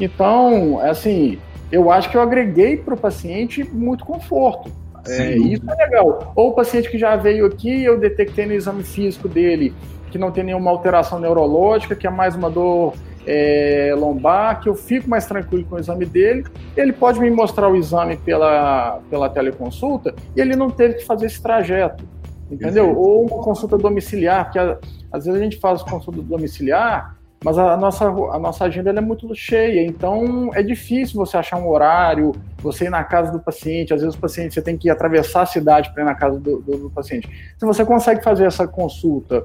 Então, 0.00 0.80
assim, 0.80 1.38
eu 1.70 1.90
acho 1.90 2.10
que 2.10 2.16
eu 2.16 2.22
agreguei 2.22 2.76
para 2.76 2.94
o 2.94 2.96
paciente 2.96 3.64
muito 3.64 4.04
conforto. 4.04 4.70
É, 5.06 5.36
isso 5.36 5.62
é 5.68 5.74
legal. 5.74 6.32
Ou 6.36 6.50
o 6.50 6.52
paciente 6.54 6.90
que 6.90 6.98
já 6.98 7.16
veio 7.16 7.46
aqui, 7.46 7.84
eu 7.84 7.98
detectei 7.98 8.46
no 8.46 8.52
exame 8.52 8.82
físico 8.82 9.28
dele 9.28 9.74
que 10.10 10.18
não 10.18 10.30
tem 10.30 10.44
nenhuma 10.44 10.70
alteração 10.70 11.18
neurológica, 11.18 11.96
que 11.96 12.06
é 12.06 12.10
mais 12.10 12.36
uma 12.36 12.50
dor 12.50 12.94
é, 13.26 13.94
lombar, 13.96 14.60
que 14.60 14.68
eu 14.68 14.74
fico 14.74 15.08
mais 15.08 15.26
tranquilo 15.26 15.64
com 15.64 15.76
o 15.76 15.78
exame 15.78 16.04
dele. 16.04 16.44
Ele 16.76 16.92
pode 16.92 17.18
me 17.18 17.30
mostrar 17.30 17.68
o 17.68 17.74
exame 17.74 18.16
pela, 18.18 19.00
pela 19.08 19.28
teleconsulta 19.30 20.14
e 20.36 20.40
ele 20.40 20.54
não 20.54 20.68
teve 20.70 20.94
que 20.94 21.04
fazer 21.06 21.26
esse 21.26 21.42
trajeto, 21.42 22.04
entendeu? 22.50 22.94
Ou 22.96 23.22
uma 23.26 23.42
consulta 23.42 23.78
domiciliar, 23.78 24.44
porque 24.44 24.58
às 24.58 25.24
vezes 25.24 25.40
a 25.40 25.42
gente 25.42 25.58
faz 25.58 25.82
consulta 25.82 26.20
domiciliar, 26.20 27.16
mas 27.44 27.58
a 27.58 27.76
nossa, 27.76 28.06
a 28.06 28.38
nossa 28.38 28.64
agenda 28.64 28.90
é 28.90 29.00
muito 29.00 29.32
cheia, 29.34 29.84
então 29.84 30.50
é 30.54 30.62
difícil 30.62 31.16
você 31.16 31.36
achar 31.36 31.58
um 31.58 31.68
horário, 31.68 32.32
você 32.58 32.86
ir 32.86 32.90
na 32.90 33.02
casa 33.02 33.32
do 33.32 33.40
paciente, 33.40 33.92
às 33.92 34.00
vezes 34.00 34.16
o 34.16 34.20
paciente 34.20 34.54
você 34.54 34.62
tem 34.62 34.76
que 34.76 34.88
atravessar 34.88 35.42
a 35.42 35.46
cidade 35.46 35.92
para 35.92 36.02
ir 36.02 36.06
na 36.06 36.14
casa 36.14 36.38
do, 36.38 36.60
do, 36.60 36.78
do 36.78 36.90
paciente. 36.90 37.28
Se 37.58 37.66
você 37.66 37.84
consegue 37.84 38.22
fazer 38.22 38.46
essa 38.46 38.66
consulta 38.66 39.44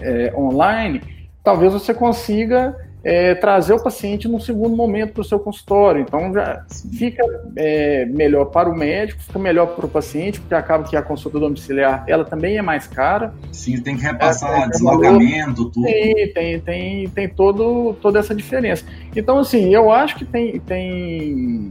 é, 0.00 0.32
online, 0.36 1.00
talvez 1.44 1.72
você 1.72 1.94
consiga 1.94 2.76
é, 3.04 3.34
trazer 3.34 3.72
o 3.72 3.82
paciente 3.82 4.26
num 4.26 4.40
segundo 4.40 4.74
momento 4.74 5.12
para 5.12 5.20
o 5.20 5.24
seu 5.24 5.38
consultório. 5.38 6.00
Então 6.00 6.32
já 6.32 6.64
fica 6.98 7.22
é, 7.54 8.04
melhor 8.06 8.46
para 8.46 8.68
o 8.68 8.76
médico, 8.76 9.22
fica 9.22 9.38
melhor 9.38 9.66
para 9.68 9.86
o 9.86 9.88
paciente, 9.88 10.40
porque 10.40 10.54
acaba 10.54 10.84
que 10.84 10.96
a 10.96 11.02
consulta 11.02 11.38
domiciliar 11.38 12.04
ela 12.08 12.24
também 12.24 12.56
é 12.56 12.62
mais 12.62 12.86
cara. 12.86 13.32
Sim, 13.52 13.80
tem 13.80 13.96
que 13.96 14.02
repassar 14.02 14.64
é, 14.64 14.68
deslocamento, 14.68 15.70
tudo. 15.70 15.84
Tem, 15.84 16.32
tem, 16.32 16.60
tem, 16.60 17.08
tem 17.08 17.28
todo, 17.28 17.94
toda 18.02 18.18
essa 18.18 18.34
diferença. 18.34 18.84
Então, 19.14 19.38
assim, 19.38 19.72
eu 19.72 19.90
acho 19.92 20.16
que 20.16 20.24
tem, 20.24 20.58
tem 20.60 21.68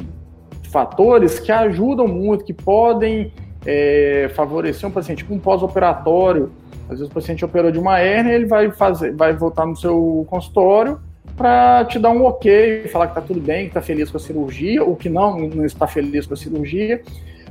fatores 0.72 1.40
que 1.40 1.52
ajudam 1.52 2.08
muito, 2.08 2.46
que 2.46 2.54
podem 2.54 3.34
é, 3.66 4.32
favorecer 4.34 4.88
um 4.88 4.92
paciente 4.92 5.26
com 5.26 5.36
um 5.36 5.40
pós-operatório 5.40 6.52
às 6.88 7.00
vezes 7.00 7.08
o 7.08 7.14
paciente 7.14 7.44
operou 7.44 7.72
de 7.72 7.80
uma 7.80 8.00
hérnia, 8.00 8.34
ele 8.34 8.46
vai 8.46 8.70
fazer, 8.72 9.12
vai 9.16 9.34
voltar 9.34 9.66
no 9.66 9.76
seu 9.76 10.24
consultório 10.30 11.00
para 11.36 11.86
te 11.86 12.00
dar 12.00 12.12
um 12.12 12.24
ok, 12.24 12.88
falar 12.88 13.08
que 13.08 13.12
está 13.12 13.22
tudo 13.22 13.40
bem, 13.40 13.64
que 13.64 13.70
está 13.70 13.82
feliz 13.82 14.10
com 14.10 14.18
a 14.18 14.20
cirurgia, 14.20 14.84
ou 14.84 14.96
que 14.96 15.10
não, 15.10 15.38
não 15.40 15.66
está 15.66 15.86
feliz 15.86 16.26
com 16.26 16.34
a 16.34 16.38
cirurgia. 16.38 17.02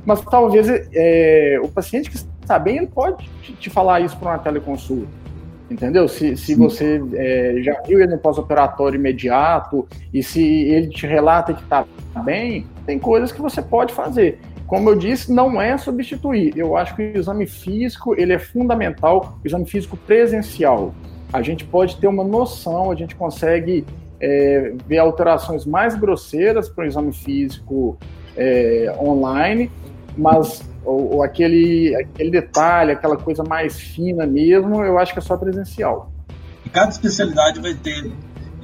Mas 0.05 0.21
talvez 0.21 0.67
é, 0.93 1.59
o 1.63 1.67
paciente 1.67 2.09
que 2.09 2.15
está 2.15 2.59
bem, 2.59 2.77
ele 2.77 2.87
pode 2.87 3.27
te, 3.41 3.53
te 3.53 3.69
falar 3.69 4.01
isso 4.01 4.17
para 4.17 4.31
uma 4.31 4.39
teleconsulta. 4.39 5.25
Entendeu? 5.69 6.07
Se, 6.07 6.37
se 6.37 6.53
você 6.53 7.01
é, 7.13 7.55
já 7.61 7.81
viu 7.81 7.99
ele 7.99 8.11
no 8.11 8.19
pós-operatório 8.19 8.99
imediato 8.99 9.87
e 10.13 10.21
se 10.21 10.43
ele 10.43 10.89
te 10.89 11.07
relata 11.07 11.53
que 11.53 11.63
está 11.63 11.85
bem, 12.23 12.67
tem 12.85 12.99
coisas 12.99 13.31
que 13.31 13.41
você 13.41 13.63
pode 13.63 13.91
fazer. 13.91 14.39
Como 14.67 14.89
eu 14.89 14.95
disse, 14.95 15.31
não 15.31 15.59
é 15.59 15.75
substituir. 15.77 16.55
Eu 16.55 16.77
acho 16.77 16.95
que 16.95 17.01
o 17.01 17.17
exame 17.17 17.47
físico 17.47 18.15
ele 18.15 18.33
é 18.33 18.39
fundamental, 18.39 19.39
o 19.43 19.47
exame 19.47 19.65
físico 19.65 19.97
presencial. 19.97 20.93
A 21.35 21.41
gente 21.41 21.65
pode 21.65 21.97
ter 21.97 22.07
uma 22.07 22.23
noção, 22.23 22.89
a 22.89 22.95
gente 22.95 23.13
consegue 23.13 23.85
é, 24.21 24.73
ver 24.87 24.99
alterações 24.99 25.65
mais 25.65 25.93
grosseiras 25.93 26.69
para 26.69 26.85
o 26.85 26.87
exame 26.87 27.11
físico 27.11 27.97
é, 28.37 28.95
online, 28.97 29.69
mas 30.17 30.63
ou, 30.85 31.15
ou, 31.15 31.23
aquele, 31.23 31.93
aquele 31.93 32.31
detalhe, 32.31 32.93
aquela 32.93 33.17
coisa 33.17 33.43
mais 33.43 33.77
fina 33.77 34.25
mesmo, 34.25 34.81
eu 34.81 34.97
acho 34.97 35.11
que 35.11 35.19
é 35.19 35.21
só 35.21 35.35
presencial. 35.35 36.09
Cada 36.71 36.91
especialidade 36.91 37.59
vai 37.59 37.73
ter 37.73 38.13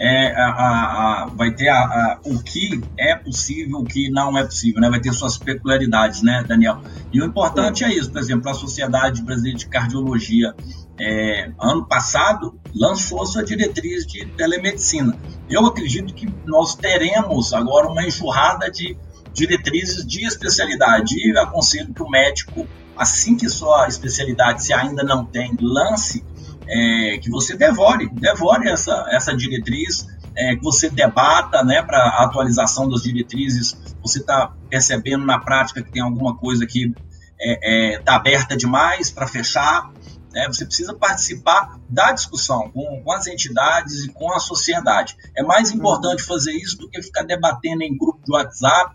é, 0.04 0.34
a, 0.36 0.48
a, 0.48 1.24
a, 1.24 1.26
vai 1.28 1.52
ter 1.52 1.70
a, 1.70 2.20
o 2.26 2.42
que 2.42 2.82
é 2.98 3.16
possível, 3.16 3.78
o 3.78 3.86
que 3.86 4.10
não 4.10 4.36
é 4.36 4.44
possível, 4.44 4.82
né? 4.82 4.90
Vai 4.90 5.00
ter 5.00 5.14
suas 5.14 5.38
peculiaridades, 5.38 6.24
né, 6.24 6.44
Daniel? 6.48 6.82
E 7.14 7.22
o 7.22 7.26
importante 7.26 7.84
é 7.84 7.94
isso, 7.94 8.12
por 8.12 8.20
exemplo, 8.20 8.50
a 8.50 8.54
Sociedade 8.56 9.22
Brasileira 9.22 9.60
de 9.60 9.68
Cardiologia, 9.68 10.56
é, 11.00 11.52
ano 11.60 11.86
passado, 11.86 12.60
lançou 12.74 13.24
sua 13.28 13.44
diretriz 13.44 14.08
de 14.08 14.26
telemedicina. 14.26 15.16
Eu 15.48 15.68
acredito 15.68 16.16
que 16.16 16.28
nós 16.48 16.74
teremos 16.74 17.54
agora 17.54 17.88
uma 17.88 18.04
enxurrada 18.04 18.72
de 18.72 18.98
diretrizes 19.34 20.04
de 20.04 20.26
especialidade. 20.26 21.16
E 21.16 21.38
aconselho 21.38 21.94
que 21.94 22.02
o 22.02 22.10
médico, 22.10 22.68
assim 22.98 23.38
que 23.38 23.48
sua 23.50 23.88
especialidade, 23.88 24.64
se 24.64 24.74
ainda 24.74 25.04
não 25.04 25.24
tem, 25.26 25.56
lance 25.62 26.24
é, 26.72 27.18
que 27.18 27.30
você 27.30 27.58
devore, 27.58 28.10
devore 28.10 28.70
essa, 28.70 29.06
essa 29.10 29.36
diretriz, 29.36 30.08
é, 30.36 30.56
que 30.56 30.64
você 30.64 30.90
debata 30.90 31.64
né, 31.64 31.84
para 31.84 31.98
a 31.98 32.24
atualização 32.24 32.88
das 32.88 33.04
diretrizes. 33.04 33.78
Você 34.02 34.20
está 34.20 34.54
percebendo 34.70 35.26
na 35.26 35.38
prática 35.38 35.84
que 35.84 35.92
tem 35.92 36.02
alguma 36.02 36.38
coisa 36.38 36.66
que 36.66 36.86
está 36.86 37.02
é, 37.42 37.96
é 37.96 38.00
tá 38.00 38.16
aberta 38.16 38.56
demais 38.56 39.12
para 39.12 39.28
fechar. 39.28 39.92
Né? 40.32 40.48
Você 40.48 40.66
precisa 40.66 40.94
participar 40.94 41.78
da 41.90 42.14
discussão 42.14 42.72
com, 42.72 43.02
com, 43.04 43.12
as 43.12 43.28
entidades 43.28 44.06
e 44.06 44.10
com 44.10 44.32
a 44.34 44.40
sociedade. 44.40 45.18
É 45.36 45.44
mais 45.44 45.72
importante 45.72 46.24
fazer 46.24 46.54
isso 46.54 46.78
do 46.78 46.90
que 46.90 47.02
ficar 47.02 47.24
debatendo 47.24 47.84
em 47.84 47.98
grupo 47.98 48.24
de 48.24 48.32
WhatsApp 48.32 48.94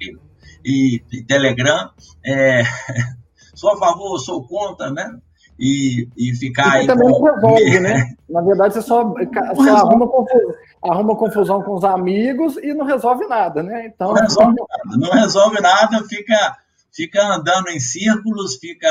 e, 0.64 1.02
e 1.12 1.22
Telegram. 1.24 1.90
É, 2.24 2.62
sou 3.54 3.74
a 3.74 3.78
favor, 3.78 4.18
sou 4.18 4.42
contra, 4.46 4.90
né? 4.90 5.20
E, 5.58 6.08
e 6.16 6.34
ficar 6.34 6.72
aí. 6.72 6.86
também 6.86 7.10
com... 7.10 7.24
não 7.24 7.34
resolve, 7.34 7.80
né? 7.80 8.14
Na 8.28 8.42
verdade, 8.42 8.74
você 8.74 8.82
só, 8.82 9.02
só 9.56 9.76
arruma, 9.76 10.06
confusão, 10.06 10.54
arruma 10.82 11.16
confusão 11.16 11.62
com 11.62 11.74
os 11.74 11.84
amigos 11.84 12.56
e 12.58 12.74
não 12.74 12.84
resolve 12.84 13.26
nada, 13.26 13.62
né? 13.62 13.86
Então... 13.86 14.08
Não 14.08 14.20
resolve 14.20 14.54
nada, 14.54 14.96
não 14.98 15.10
resolve 15.10 15.60
nada, 15.60 16.04
fica, 16.04 16.56
fica 16.92 17.22
andando 17.26 17.68
em 17.68 17.80
círculos, 17.80 18.56
fica, 18.56 18.88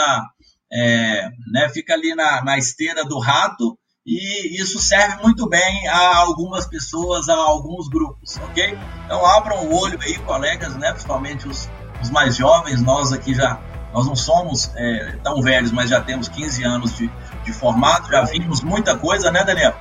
é, 0.72 1.30
né, 1.51 1.70
fica 1.70 1.93
ali 1.93 2.16
na, 2.16 2.43
na 2.43 2.57
esteira 2.57 3.05
do 3.05 3.20
rato. 3.20 3.78
E 4.07 4.61
isso 4.61 4.78
serve 4.78 5.24
muito 5.24 5.49
bem 5.49 5.88
a 5.88 6.18
algumas 6.18 6.68
pessoas, 6.68 7.28
a 7.28 7.36
alguns 7.36 7.89
grupos, 7.89 8.38
ok? 8.38 8.78
Então 9.03 9.26
abram 9.26 9.66
o 9.66 9.76
olho 9.76 9.97
aí, 9.99 10.16
colegas, 10.20 10.76
né? 10.78 10.91
Principalmente 10.91 11.47
os, 11.47 11.68
os 12.03 12.11
mais 12.11 12.36
jovens, 12.36 12.84
nós 12.84 13.11
aqui 13.11 13.34
já 13.34 13.59
nós 13.96 14.06
não 14.06 14.16
somos 14.16 14.70
é, 14.76 15.16
tão 15.24 15.41
velhos, 15.41 15.72
mas 15.72 15.89
já 15.89 16.02
temos 16.02 16.28
15 16.28 16.66
anos 16.66 16.98
de, 16.98 17.10
de 17.46 17.54
formato, 17.54 18.12
já 18.12 18.24
vimos 18.24 18.62
muita 18.62 18.98
coisa, 18.98 19.32
né, 19.32 19.41
Daniel? 19.46 19.74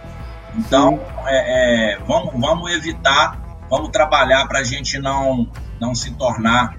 Então, 0.57 1.01
é, 1.27 1.95
é, 1.95 1.99
vamos, 2.07 2.33
vamos 2.41 2.73
evitar, 2.73 3.59
vamos 3.69 3.89
trabalhar 3.89 4.47
para 4.47 4.61
a 4.61 4.63
gente 4.63 5.01
não, 5.01 5.49
não 5.81 5.97
se 5.97 6.13
tornar 6.13 6.77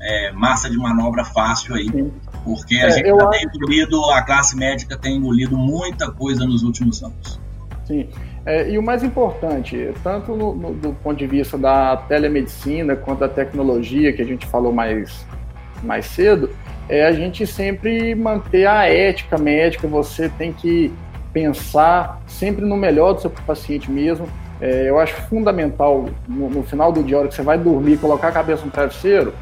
é, 0.00 0.32
massa 0.32 0.70
de 0.70 0.78
manobra 0.78 1.26
fácil 1.26 1.74
aí. 1.74 1.90
Sim. 1.90 2.10
Porque 2.42 2.76
a 2.76 2.86
é, 2.86 2.90
gente 2.90 3.06
já 3.06 3.26
tem 3.26 3.44
engolido, 3.44 4.02
a 4.06 4.22
classe 4.22 4.56
médica 4.56 4.96
tem 4.96 5.16
engolido 5.16 5.58
muita 5.58 6.10
coisa 6.10 6.46
nos 6.46 6.62
últimos 6.62 7.02
anos. 7.02 7.38
Sim. 7.84 8.08
É, 8.46 8.70
e 8.70 8.78
o 8.78 8.82
mais 8.82 9.04
importante, 9.04 9.92
tanto 10.02 10.34
no, 10.34 10.54
no, 10.54 10.72
do 10.72 10.94
ponto 10.94 11.18
de 11.18 11.26
vista 11.26 11.58
da 11.58 11.98
telemedicina 11.98 12.96
quanto 12.96 13.18
da 13.18 13.28
tecnologia, 13.28 14.10
que 14.10 14.22
a 14.22 14.24
gente 14.24 14.46
falou 14.46 14.72
mais, 14.72 15.26
mais 15.82 16.06
cedo, 16.06 16.48
é 16.88 17.04
a 17.04 17.12
gente 17.12 17.46
sempre 17.46 18.14
manter 18.14 18.66
a 18.66 18.86
ética 18.86 19.36
médica, 19.36 19.86
você 19.86 20.28
tem 20.28 20.52
que 20.52 20.92
pensar 21.32 22.20
sempre 22.26 22.64
no 22.64 22.76
melhor 22.76 23.12
do 23.12 23.20
seu 23.20 23.30
paciente 23.30 23.90
mesmo. 23.90 24.26
É, 24.60 24.88
eu 24.88 24.98
acho 24.98 25.14
fundamental, 25.28 26.06
no, 26.26 26.48
no, 26.48 26.62
final 26.62 26.90
do 26.90 27.02
dia, 27.02 27.18
hora 27.18 27.28
que 27.28 27.34
você 27.34 27.42
vai 27.42 27.58
dormir, 27.58 27.98
colocar 27.98 28.28
a 28.28 28.32
cabeça 28.32 28.64
no 28.64 28.70
travesseiro, 28.70 29.32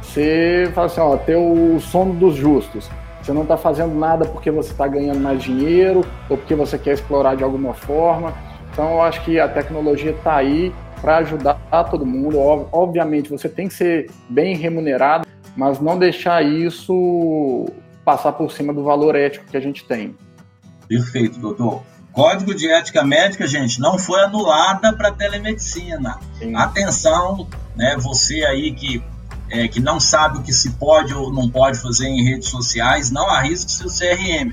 você 0.00 0.70
fala 0.74 0.86
assim, 0.86 1.00
ó, 1.00 1.16
ter 1.16 1.36
o 1.36 1.80
sono 1.80 2.14
dos 2.14 2.34
justos. 2.36 2.88
Você 3.22 3.32
não 3.32 3.42
está 3.42 3.56
fazendo 3.56 3.94
nada 3.94 4.24
porque 4.24 4.50
você 4.50 4.70
está 4.70 4.86
ganhando 4.86 5.20
mais 5.20 5.42
dinheiro 5.42 6.02
ou 6.28 6.36
porque 6.36 6.54
você 6.54 6.78
quer 6.78 6.94
explorar 6.94 7.36
de 7.36 7.44
alguma 7.44 7.74
forma. 7.74 8.32
Então, 8.72 8.92
eu 8.92 9.02
acho 9.02 9.22
que 9.24 9.38
a 9.38 9.48
tecnologia 9.48 10.12
está 10.12 10.36
aí 10.36 10.72
para 11.00 11.18
ajudar 11.18 11.58
todo 11.90 12.06
mundo. 12.06 12.38
Obviamente, 12.72 13.28
você 13.28 13.48
tem 13.48 13.68
que 13.68 13.74
ser 13.74 14.10
bem 14.28 14.56
remunerado 14.56 15.26
mas 15.56 15.80
não 15.80 15.98
deixar 15.98 16.44
isso 16.44 17.66
passar 18.04 18.32
por 18.32 18.50
cima 18.50 18.72
do 18.72 18.82
valor 18.82 19.14
ético 19.14 19.46
que 19.46 19.56
a 19.56 19.60
gente 19.60 19.84
tem. 19.84 20.16
Perfeito, 20.88 21.38
doutor. 21.38 21.82
Código 22.12 22.54
de 22.54 22.68
ética 22.68 23.04
médica, 23.04 23.46
gente, 23.46 23.80
não 23.80 23.98
foi 23.98 24.20
anulada 24.22 24.92
para 24.92 25.12
telemedicina. 25.12 26.18
Sim. 26.38 26.56
Atenção, 26.56 27.46
né, 27.76 27.96
você 27.96 28.44
aí 28.44 28.72
que, 28.72 29.02
é, 29.48 29.68
que 29.68 29.78
não 29.78 30.00
sabe 30.00 30.38
o 30.38 30.42
que 30.42 30.52
se 30.52 30.72
pode 30.72 31.14
ou 31.14 31.32
não 31.32 31.48
pode 31.48 31.78
fazer 31.78 32.08
em 32.08 32.24
redes 32.24 32.48
sociais, 32.48 33.10
não 33.10 33.30
arrisque 33.30 33.70
seu 33.70 33.86
CRM. 33.86 34.52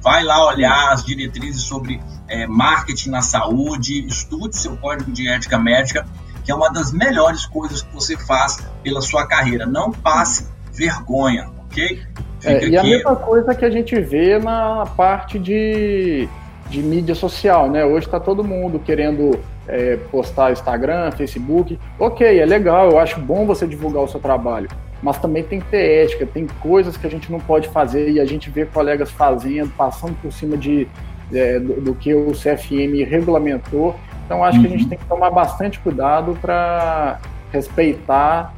Vai 0.00 0.22
lá 0.24 0.46
olhar 0.46 0.92
as 0.92 1.04
diretrizes 1.04 1.62
sobre 1.62 2.00
é, 2.26 2.46
marketing 2.46 3.10
na 3.10 3.20
saúde, 3.20 4.06
estude 4.06 4.56
seu 4.56 4.76
código 4.76 5.12
de 5.12 5.28
ética 5.28 5.58
médica 5.58 6.06
que 6.44 6.52
é 6.52 6.54
uma 6.54 6.70
das 6.70 6.92
melhores 6.92 7.46
coisas 7.46 7.82
que 7.82 7.92
você 7.92 8.16
faz 8.16 8.58
pela 8.82 9.00
sua 9.00 9.26
carreira. 9.26 9.66
Não 9.66 9.90
passe 9.90 10.46
vergonha, 10.72 11.48
ok? 11.64 12.02
É, 12.44 12.68
e 12.68 12.76
a 12.76 12.82
mesma 12.82 13.16
coisa 13.16 13.54
que 13.54 13.64
a 13.64 13.70
gente 13.70 13.98
vê 14.00 14.38
na 14.38 14.84
parte 14.96 15.38
de, 15.38 16.28
de 16.68 16.82
mídia 16.82 17.14
social, 17.14 17.70
né? 17.70 17.84
Hoje 17.84 18.06
está 18.06 18.20
todo 18.20 18.44
mundo 18.44 18.78
querendo 18.78 19.40
é, 19.66 19.96
postar 20.10 20.52
Instagram, 20.52 21.10
Facebook. 21.12 21.78
Ok, 21.98 22.38
é 22.38 22.44
legal, 22.44 22.90
eu 22.90 22.98
acho 22.98 23.18
bom 23.20 23.46
você 23.46 23.66
divulgar 23.66 24.02
o 24.02 24.08
seu 24.08 24.20
trabalho, 24.20 24.68
mas 25.02 25.18
também 25.18 25.42
tem 25.42 25.60
que 25.60 25.66
ter 25.68 26.04
ética, 26.04 26.26
tem 26.26 26.46
coisas 26.60 26.96
que 26.96 27.06
a 27.06 27.10
gente 27.10 27.32
não 27.32 27.40
pode 27.40 27.68
fazer 27.68 28.10
e 28.10 28.20
a 28.20 28.26
gente 28.26 28.50
vê 28.50 28.66
colegas 28.66 29.10
fazendo, 29.10 29.70
passando 29.76 30.14
por 30.20 30.32
cima 30.32 30.56
de, 30.56 30.86
é, 31.32 31.58
do, 31.58 31.80
do, 31.80 31.94
que 31.94 32.14
o 32.14 32.32
CFM 32.32 33.08
regulamentou 33.08 33.96
então 34.24 34.42
acho 34.42 34.58
uhum. 34.58 34.62
que 34.62 34.68
a 34.68 34.70
gente 34.70 34.82
uhum. 34.84 34.88
tem 34.88 34.98
que 34.98 35.04
tomar 35.06 35.30
bastante 35.30 35.78
cuidado 35.80 36.36
para 36.40 37.18
respeitar 37.52 38.52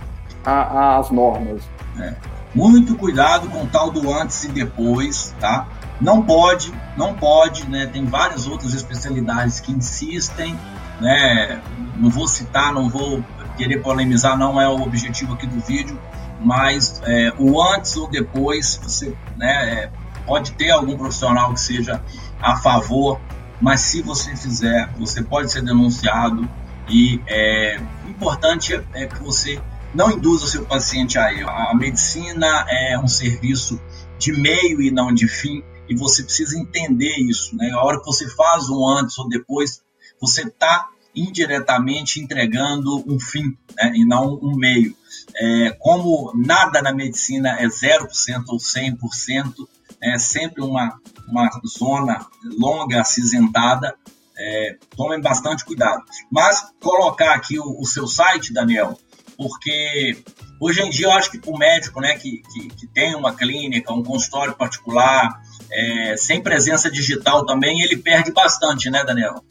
a, 0.44 0.52
a, 0.52 0.98
as 0.98 1.10
normas. 1.10 1.62
É. 1.98 2.14
Muito 2.54 2.96
cuidado 2.96 3.50
com 3.50 3.64
o 3.64 3.66
tal 3.66 3.90
do 3.90 4.10
antes 4.12 4.44
e 4.44 4.48
depois, 4.48 5.34
tá? 5.38 5.66
Não 6.00 6.22
pode, 6.22 6.72
não 6.96 7.14
pode, 7.14 7.68
né? 7.68 7.86
Tem 7.86 8.04
várias 8.04 8.46
outras 8.46 8.72
especialidades 8.72 9.60
que 9.60 9.72
insistem, 9.72 10.58
né? 11.00 11.60
Não 11.96 12.08
vou 12.08 12.26
citar, 12.26 12.72
não 12.72 12.88
vou 12.88 13.22
querer 13.56 13.82
polemizar, 13.82 14.38
não 14.38 14.60
é 14.60 14.68
o 14.68 14.82
objetivo 14.82 15.34
aqui 15.34 15.46
do 15.46 15.60
vídeo, 15.60 15.98
mas 16.40 17.02
é, 17.04 17.32
o 17.38 17.60
antes 17.62 17.96
ou 17.96 18.08
depois, 18.08 18.78
você, 18.82 19.14
né? 19.36 19.74
É, 19.74 19.90
pode 20.26 20.52
ter 20.52 20.70
algum 20.70 20.96
profissional 20.96 21.52
que 21.52 21.60
seja 21.60 22.02
a 22.40 22.56
favor 22.56 23.20
mas 23.61 23.80
se 23.80 24.02
você 24.02 24.36
fizer, 24.36 24.90
você 24.98 25.22
pode 25.22 25.50
ser 25.50 25.62
denunciado 25.62 26.48
e 26.88 27.20
é 27.26 27.80
importante 28.09 28.74
é 28.92 29.07
que 29.07 29.22
você 29.22 29.61
não 29.94 30.11
induza 30.11 30.44
o 30.44 30.48
seu 30.48 30.64
paciente 30.66 31.18
a 31.18 31.32
erro. 31.32 31.50
A 31.50 31.74
medicina 31.74 32.66
é 32.68 32.98
um 32.98 33.09
serviço 33.09 33.80
de 34.18 34.32
meio 34.32 34.82
e 34.82 34.90
não 34.90 35.12
de 35.12 35.26
fim 35.26 35.62
e 35.88 35.94
você 35.94 36.22
precisa 36.22 36.59
entender 36.59 37.16
isso. 37.18 37.57
Né? 37.57 37.70
A 37.70 37.82
hora 37.82 37.98
que 37.98 38.07
você 38.07 38.28
faz 38.28 38.68
um 38.68 38.86
antes 38.86 39.18
ou 39.18 39.28
depois, 39.28 39.82
você 40.20 40.42
está 40.42 40.88
indiretamente 41.14 42.20
entregando 42.20 43.02
um 43.11 43.18
fim 43.18 43.57
né? 43.76 43.92
e 43.94 44.04
não 44.04 44.38
um 44.42 44.57
meio. 44.57 44.94
É, 45.34 45.70
como 45.80 46.32
nada 46.34 46.82
na 46.82 46.92
medicina 46.92 47.57
é 47.59 47.66
0% 47.66 48.07
ou 48.48 48.59
100%, 48.59 49.54
é 50.02 50.18
sempre 50.18 50.62
uma, 50.62 51.00
uma 51.29 51.49
zona 51.66 52.27
longa, 52.59 53.01
acinzentada. 53.01 53.95
É, 54.39 54.77
tomem 54.95 55.20
bastante 55.20 55.64
cuidado. 55.64 56.03
Mas 56.31 56.62
colocar 56.81 57.35
aqui 57.35 57.59
o, 57.59 57.81
o, 57.81 57.87
seu 57.87 58.07
site, 58.07 58.53
Daniel, 58.53 58.99
porque 59.35 60.16
hoje 60.61 60.83
em 60.83 60.91
dia 60.91 61.07
eu 61.07 61.12
acho 61.12 61.31
que 61.31 61.39
para 61.39 61.51
o 61.51 61.57
médico 61.57 62.01
né, 62.03 62.18
que, 62.18 62.43
que, 62.53 62.68
que, 62.68 62.87
tem 62.89 63.14
uma 63.14 63.35
clínica, 63.35 63.95
um 63.95 64.03
consultório 64.03 64.55
particular, 64.55 65.41
é, 65.72 66.16
sem 66.18 66.43
presença 66.43 66.91
digital 66.91 67.47
também, 67.47 67.81
ele 67.81 67.97
perde 67.97 68.31
bastante, 68.31 68.91
né, 68.91 69.03
Daniel? 69.05 69.43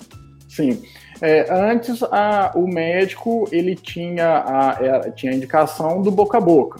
Sim. 0.48 0.84
É, 1.22 1.48
antes, 1.52 2.04
a, 2.04 2.52
o 2.56 2.68
médico 2.68 3.48
ele 3.52 3.76
tinha 3.76 4.44
a, 4.46 4.78
era, 4.80 5.12
tinha 5.12 5.32
a 5.32 5.36
indicação 5.36 6.02
do 6.02 6.12
boca 6.12 6.38
a 6.38 6.42
boca. 6.42 6.80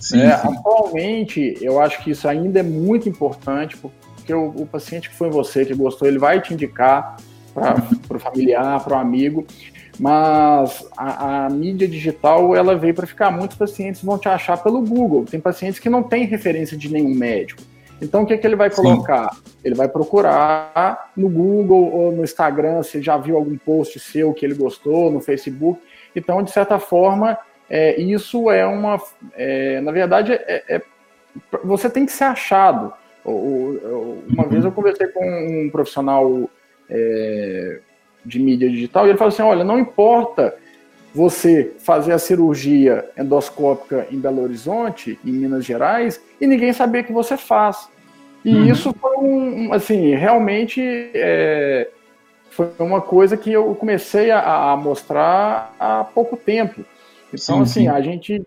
Sim, 0.00 0.22
é, 0.22 0.36
sim. 0.36 0.48
Atualmente, 0.48 1.58
eu 1.60 1.80
acho 1.80 2.02
que 2.02 2.10
isso 2.10 2.28
ainda 2.28 2.60
é 2.60 2.62
muito 2.62 3.08
importante, 3.08 3.76
porque 3.76 3.96
o, 4.34 4.48
o 4.48 4.66
paciente 4.66 5.08
que 5.08 5.16
foi 5.16 5.30
você, 5.30 5.64
que 5.64 5.74
gostou, 5.74 6.08
ele 6.08 6.18
vai 6.18 6.40
te 6.40 6.54
indicar 6.54 7.16
para 7.54 7.74
o 7.80 8.12
uhum. 8.12 8.18
familiar, 8.18 8.82
para 8.82 8.96
o 8.96 9.00
amigo. 9.00 9.46
Mas 9.98 10.86
a, 10.96 11.46
a, 11.46 11.50
mídia 11.50 11.88
digital 11.88 12.54
ela 12.54 12.76
veio 12.76 12.94
para 12.94 13.06
ficar. 13.06 13.30
Muitos 13.30 13.56
pacientes 13.56 14.02
vão 14.02 14.16
te 14.16 14.28
achar 14.28 14.56
pelo 14.62 14.80
Google. 14.80 15.24
Tem 15.24 15.40
pacientes 15.40 15.80
que 15.80 15.90
não 15.90 16.02
têm 16.02 16.24
referência 16.24 16.76
de 16.76 16.90
nenhum 16.90 17.14
médico. 17.14 17.62
Então, 18.00 18.22
o 18.22 18.26
que, 18.26 18.32
é 18.32 18.38
que 18.38 18.46
ele 18.46 18.54
vai 18.54 18.70
colocar? 18.70 19.34
Sim. 19.34 19.40
Ele 19.64 19.74
vai 19.74 19.88
procurar 19.88 21.10
no 21.16 21.28
Google 21.28 21.92
ou 21.92 22.12
no 22.12 22.22
Instagram 22.22 22.82
se 22.84 23.02
já 23.02 23.16
viu 23.16 23.36
algum 23.36 23.56
post 23.58 23.98
seu 23.98 24.32
que 24.32 24.46
ele 24.46 24.54
gostou, 24.54 25.10
no 25.10 25.20
Facebook. 25.20 25.80
Então, 26.14 26.42
de 26.42 26.52
certa 26.52 26.78
forma, 26.78 27.36
é, 27.68 28.00
isso 28.00 28.50
é 28.50 28.64
uma. 28.64 29.00
É, 29.34 29.80
na 29.80 29.90
verdade, 29.90 30.32
é, 30.32 30.62
é, 30.68 30.82
você 31.64 31.90
tem 31.90 32.06
que 32.06 32.12
ser 32.12 32.24
achado. 32.24 32.92
Uma 33.28 34.46
vez 34.48 34.64
eu 34.64 34.72
conversei 34.72 35.08
com 35.08 35.24
um 35.24 35.70
profissional 35.70 36.48
é, 36.88 37.80
de 38.24 38.38
mídia 38.38 38.68
digital 38.68 39.06
e 39.06 39.10
ele 39.10 39.18
falou 39.18 39.32
assim: 39.32 39.42
olha, 39.42 39.64
não 39.64 39.78
importa 39.78 40.54
você 41.14 41.74
fazer 41.78 42.12
a 42.12 42.18
cirurgia 42.18 43.08
endoscópica 43.16 44.06
em 44.10 44.18
Belo 44.18 44.42
Horizonte, 44.42 45.18
em 45.24 45.32
Minas 45.32 45.64
Gerais, 45.64 46.20
e 46.40 46.46
ninguém 46.46 46.72
saber 46.72 47.04
que 47.04 47.12
você 47.12 47.36
faz. 47.36 47.88
E 48.44 48.54
uhum. 48.54 48.66
isso 48.66 48.94
foi 49.00 49.16
um, 49.16 49.72
assim, 49.72 50.14
realmente 50.14 50.80
é, 51.14 51.88
foi 52.50 52.70
uma 52.78 53.00
coisa 53.00 53.36
que 53.36 53.52
eu 53.52 53.74
comecei 53.74 54.30
a, 54.30 54.72
a, 54.72 54.76
mostrar 54.76 55.74
há 55.78 56.04
pouco 56.04 56.36
tempo. 56.36 56.84
Então, 57.32 57.56
sim, 57.56 57.62
assim, 57.62 57.80
sim. 57.80 57.88
a 57.88 58.00
gente. 58.00 58.42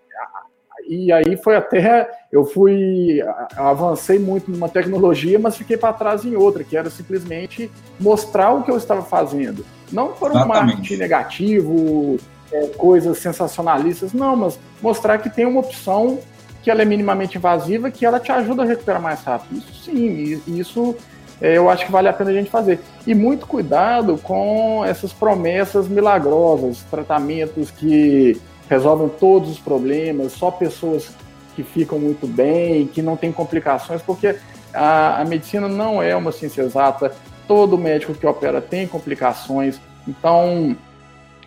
E 0.91 1.09
aí 1.09 1.37
foi 1.37 1.55
até. 1.55 2.11
Eu 2.29 2.43
fui. 2.43 3.21
Avancei 3.55 4.19
muito 4.19 4.51
numa 4.51 4.67
tecnologia, 4.67 5.39
mas 5.39 5.55
fiquei 5.55 5.77
para 5.77 5.93
trás 5.93 6.25
em 6.25 6.35
outra, 6.35 6.65
que 6.65 6.75
era 6.75 6.89
simplesmente 6.89 7.71
mostrar 7.97 8.51
o 8.51 8.61
que 8.61 8.69
eu 8.69 8.75
estava 8.75 9.01
fazendo. 9.01 9.65
Não 9.89 10.09
por 10.09 10.31
um 10.31 10.35
Exatamente. 10.35 10.65
marketing 10.65 10.97
negativo, 10.97 12.17
é, 12.51 12.67
coisas 12.75 13.19
sensacionalistas, 13.19 14.11
não, 14.11 14.35
mas 14.35 14.59
mostrar 14.81 15.17
que 15.19 15.29
tem 15.29 15.45
uma 15.45 15.61
opção 15.61 16.19
que 16.61 16.69
ela 16.69 16.81
é 16.81 16.85
minimamente 16.85 17.37
invasiva, 17.37 17.89
que 17.89 18.05
ela 18.05 18.19
te 18.19 18.33
ajuda 18.33 18.63
a 18.63 18.65
recuperar 18.65 19.01
mais 19.01 19.21
rápido. 19.23 19.59
Isso 19.59 19.85
sim, 19.85 20.41
isso 20.45 20.95
é, 21.39 21.57
eu 21.57 21.69
acho 21.69 21.85
que 21.85 21.91
vale 21.91 22.09
a 22.09 22.13
pena 22.13 22.31
a 22.31 22.33
gente 22.33 22.49
fazer. 22.49 22.81
E 23.07 23.15
muito 23.15 23.47
cuidado 23.47 24.17
com 24.21 24.83
essas 24.83 25.13
promessas 25.13 25.87
milagrosas, 25.87 26.83
tratamentos 26.91 27.71
que 27.71 28.39
resolvem 28.71 29.09
todos 29.09 29.51
os 29.51 29.59
problemas, 29.59 30.31
só 30.31 30.49
pessoas 30.49 31.13
que 31.57 31.61
ficam 31.61 31.99
muito 31.99 32.25
bem, 32.25 32.87
que 32.87 33.01
não 33.01 33.17
têm 33.17 33.29
complicações, 33.29 34.01
porque 34.01 34.37
a, 34.73 35.19
a 35.19 35.25
medicina 35.25 35.67
não 35.67 36.01
é 36.01 36.15
uma 36.15 36.31
ciência 36.31 36.61
exata, 36.61 37.13
todo 37.45 37.77
médico 37.77 38.13
que 38.13 38.25
opera 38.25 38.61
tem 38.61 38.87
complicações, 38.87 39.77
então 40.07 40.73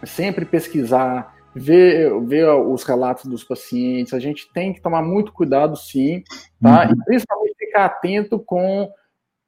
sempre 0.04 0.44
pesquisar, 0.44 1.34
ver, 1.54 2.12
ver 2.26 2.46
os 2.50 2.84
relatos 2.84 3.24
dos 3.24 3.42
pacientes, 3.42 4.12
a 4.12 4.18
gente 4.18 4.46
tem 4.52 4.74
que 4.74 4.82
tomar 4.82 5.00
muito 5.00 5.32
cuidado, 5.32 5.78
sim, 5.78 6.22
tá? 6.60 6.84
Uhum. 6.84 6.92
E 6.92 7.04
principalmente 7.06 7.54
ficar 7.58 7.86
atento 7.86 8.38
com 8.38 8.92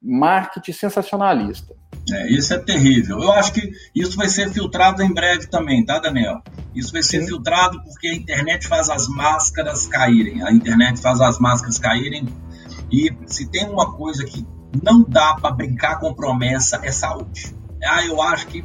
marketing 0.01 0.71
sensacionalista. 0.71 1.75
É, 2.11 2.31
isso 2.31 2.53
é 2.53 2.57
terrível. 2.57 3.19
Eu 3.19 3.31
acho 3.33 3.51
que 3.51 3.69
isso 3.93 4.15
vai 4.15 4.29
ser 4.29 4.49
filtrado 4.51 5.03
em 5.03 5.13
breve 5.13 5.47
também, 5.47 5.85
tá, 5.85 5.99
Daniel? 5.99 6.41
Isso 6.73 6.93
vai 6.93 7.03
ser 7.03 7.21
Sim. 7.21 7.27
filtrado 7.27 7.81
porque 7.83 8.07
a 8.07 8.15
internet 8.15 8.67
faz 8.67 8.89
as 8.89 9.07
máscaras 9.07 9.87
caírem. 9.87 10.41
A 10.43 10.51
internet 10.51 11.01
faz 11.01 11.19
as 11.19 11.37
máscaras 11.37 11.77
caírem. 11.77 12.27
E 12.91 13.11
se 13.25 13.49
tem 13.49 13.65
uma 13.65 13.91
coisa 13.93 14.23
que 14.23 14.45
não 14.81 15.03
dá 15.03 15.35
para 15.35 15.51
brincar 15.51 15.99
com 15.99 16.13
promessa, 16.13 16.79
é 16.83 16.91
saúde. 16.91 17.53
Ah, 17.83 18.05
eu 18.05 18.21
acho 18.21 18.47
que 18.47 18.63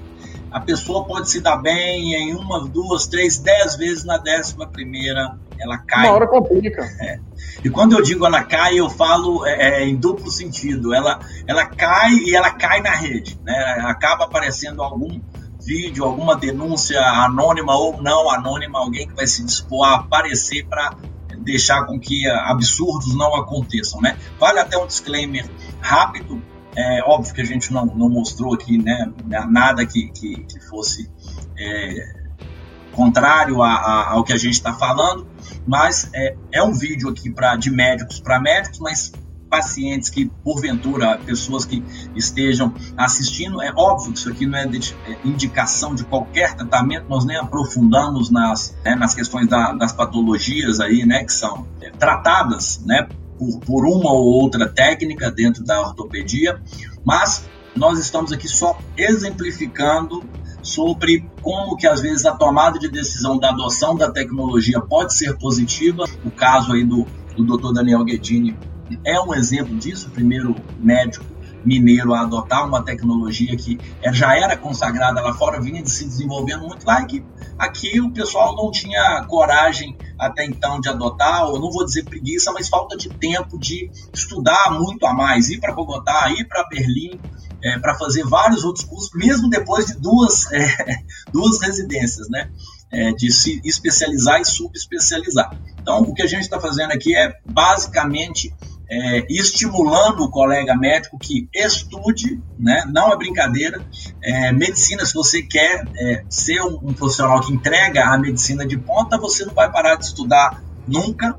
a 0.50 0.60
pessoa 0.60 1.04
pode 1.04 1.30
se 1.30 1.40
dar 1.40 1.56
bem 1.56 2.14
em 2.14 2.34
uma, 2.34 2.68
duas, 2.68 3.06
três, 3.06 3.38
dez 3.38 3.76
vezes 3.76 4.04
na 4.04 4.18
décima 4.18 4.66
primeira, 4.66 5.38
ela 5.62 5.78
cai. 5.78 6.06
Uma 6.06 6.14
hora 6.14 6.26
complica. 6.26 6.82
É. 7.00 7.18
E 7.64 7.70
quando 7.70 7.92
eu 7.92 8.02
digo 8.02 8.26
ela 8.26 8.42
cai, 8.42 8.78
eu 8.78 8.90
falo 8.90 9.46
é, 9.46 9.82
é, 9.82 9.86
em 9.86 9.96
duplo 9.96 10.30
sentido. 10.30 10.92
Ela, 10.92 11.20
ela 11.46 11.66
cai 11.66 12.14
e 12.14 12.34
ela 12.34 12.50
cai 12.50 12.80
na 12.80 12.90
rede. 12.90 13.38
Né? 13.44 13.54
Acaba 13.86 14.24
aparecendo 14.24 14.82
algum 14.82 15.20
vídeo, 15.64 16.04
alguma 16.04 16.36
denúncia 16.36 17.00
anônima 17.00 17.76
ou 17.76 18.02
não 18.02 18.30
anônima, 18.30 18.80
alguém 18.80 19.06
que 19.06 19.14
vai 19.14 19.26
se 19.26 19.44
dispor 19.44 19.86
a 19.86 19.94
aparecer 19.96 20.66
para 20.66 20.96
deixar 21.38 21.86
com 21.86 21.98
que 21.98 22.28
absurdos 22.28 23.16
não 23.16 23.34
aconteçam. 23.36 24.00
Né? 24.00 24.16
Vale 24.38 24.58
até 24.58 24.76
um 24.76 24.86
disclaimer 24.86 25.48
rápido 25.80 26.42
é 26.74 27.02
óbvio 27.04 27.34
que 27.34 27.40
a 27.40 27.44
gente 27.44 27.72
não, 27.72 27.84
não 27.84 28.08
mostrou 28.08 28.54
aqui 28.54 28.78
né, 28.78 29.12
nada 29.50 29.84
que, 29.84 30.10
que, 30.10 30.42
que 30.44 30.60
fosse 30.60 31.10
é, 31.56 32.21
contrário 32.92 33.62
a, 33.62 33.70
a, 33.70 34.10
ao 34.10 34.24
que 34.24 34.32
a 34.32 34.36
gente 34.36 34.54
está 34.54 34.72
falando, 34.72 35.26
mas 35.66 36.08
é, 36.14 36.36
é 36.52 36.62
um 36.62 36.72
vídeo 36.72 37.08
aqui 37.08 37.30
pra, 37.30 37.56
de 37.56 37.70
médicos 37.70 38.20
para 38.20 38.40
médicos, 38.40 38.78
mas 38.78 39.12
pacientes 39.52 40.08
que, 40.08 40.30
porventura, 40.42 41.18
pessoas 41.18 41.66
que 41.66 41.84
estejam 42.16 42.72
assistindo, 42.96 43.60
é 43.60 43.70
óbvio 43.76 44.10
que 44.14 44.18
isso 44.18 44.30
aqui 44.30 44.46
não 44.46 44.58
é, 44.58 44.66
de, 44.66 44.96
é 45.06 45.18
indicação 45.26 45.94
de 45.94 46.04
qualquer 46.04 46.54
tratamento, 46.54 47.04
nós 47.06 47.26
nem 47.26 47.36
aprofundamos 47.36 48.30
nas, 48.30 48.74
né, 48.82 48.94
nas 48.94 49.14
questões 49.14 49.46
da, 49.46 49.72
das 49.72 49.92
patologias 49.92 50.80
aí, 50.80 51.04
né, 51.04 51.22
que 51.24 51.32
são 51.34 51.66
é, 51.82 51.90
tratadas, 51.90 52.82
né, 52.86 53.06
por, 53.38 53.60
por 53.60 53.84
uma 53.84 54.10
ou 54.10 54.24
outra 54.24 54.66
técnica 54.66 55.30
dentro 55.30 55.62
da 55.62 55.82
ortopedia, 55.82 56.58
mas 57.04 57.46
nós 57.76 57.98
estamos 57.98 58.32
aqui 58.32 58.48
só 58.48 58.78
exemplificando 58.96 60.24
sobre 60.62 61.28
como 61.42 61.76
que 61.76 61.86
às 61.86 62.00
vezes 62.00 62.24
a 62.24 62.32
tomada 62.32 62.78
de 62.78 62.88
decisão 62.88 63.38
da 63.38 63.50
adoção 63.50 63.96
da 63.96 64.10
tecnologia 64.10 64.80
pode 64.80 65.14
ser 65.14 65.36
positiva. 65.36 66.04
O 66.24 66.30
caso 66.30 66.72
aí 66.72 66.84
do, 66.84 67.06
do 67.36 67.56
Dr. 67.56 67.72
Daniel 67.72 68.04
Guedini 68.04 68.56
é 69.04 69.20
um 69.20 69.34
exemplo 69.34 69.76
disso, 69.76 70.08
o 70.08 70.10
primeiro 70.10 70.54
médico 70.78 71.24
mineiro 71.64 72.12
a 72.12 72.22
adotar 72.22 72.66
uma 72.66 72.82
tecnologia 72.82 73.56
que 73.56 73.78
já 74.12 74.36
era 74.36 74.56
consagrada 74.56 75.20
lá 75.20 75.32
fora, 75.32 75.60
vinha 75.60 75.84
se 75.86 76.04
desenvolvendo 76.04 76.66
muito 76.66 76.84
lá 76.84 77.00
e 77.02 77.06
que 77.06 77.24
aqui 77.58 78.00
o 78.00 78.10
pessoal 78.10 78.56
não 78.56 78.70
tinha 78.70 79.24
coragem 79.28 79.96
até 80.18 80.44
então 80.44 80.80
de 80.80 80.88
adotar, 80.88 81.46
ou 81.46 81.60
não 81.60 81.70
vou 81.70 81.84
dizer 81.84 82.04
preguiça, 82.04 82.52
mas 82.52 82.68
falta 82.68 82.96
de 82.96 83.08
tempo 83.08 83.58
de 83.58 83.90
estudar 84.12 84.70
muito 84.72 85.06
a 85.06 85.14
mais, 85.14 85.50
ir 85.50 85.60
para 85.60 85.72
Bogotá, 85.72 86.30
ir 86.36 86.46
para 86.46 86.66
Berlim, 86.68 87.18
é, 87.62 87.78
para 87.78 87.96
fazer 87.96 88.24
vários 88.24 88.64
outros 88.64 88.84
cursos, 88.84 89.10
mesmo 89.14 89.48
depois 89.48 89.86
de 89.86 89.94
duas, 89.94 90.50
é, 90.52 90.96
duas 91.32 91.60
residências, 91.60 92.28
né? 92.28 92.50
É, 92.90 93.10
de 93.12 93.32
se 93.32 93.58
especializar 93.64 94.40
e 94.40 94.44
subespecializar. 94.44 95.56
Então, 95.80 96.02
o 96.02 96.12
que 96.12 96.20
a 96.20 96.26
gente 96.26 96.42
está 96.42 96.60
fazendo 96.60 96.92
aqui 96.92 97.16
é 97.16 97.34
basicamente 97.46 98.54
é, 98.92 99.26
estimulando 99.30 100.20
o 100.20 100.30
colega 100.30 100.76
médico 100.76 101.18
que 101.18 101.48
estude, 101.54 102.38
né? 102.58 102.84
não 102.92 103.10
é 103.10 103.16
brincadeira. 103.16 103.82
É, 104.22 104.52
medicina, 104.52 105.06
se 105.06 105.14
você 105.14 105.42
quer 105.42 105.88
é, 105.96 106.24
ser 106.28 106.60
um, 106.60 106.78
um, 106.82 106.92
profissional 106.92 107.40
que 107.40 107.50
entrega 107.50 108.04
a 108.04 108.18
medicina 108.18 108.66
de 108.66 108.76
ponta, 108.76 109.16
você 109.16 109.46
não 109.46 109.54
vai 109.54 109.72
parar 109.72 109.94
de 109.94 110.04
estudar 110.04 110.62
nunca 110.86 111.38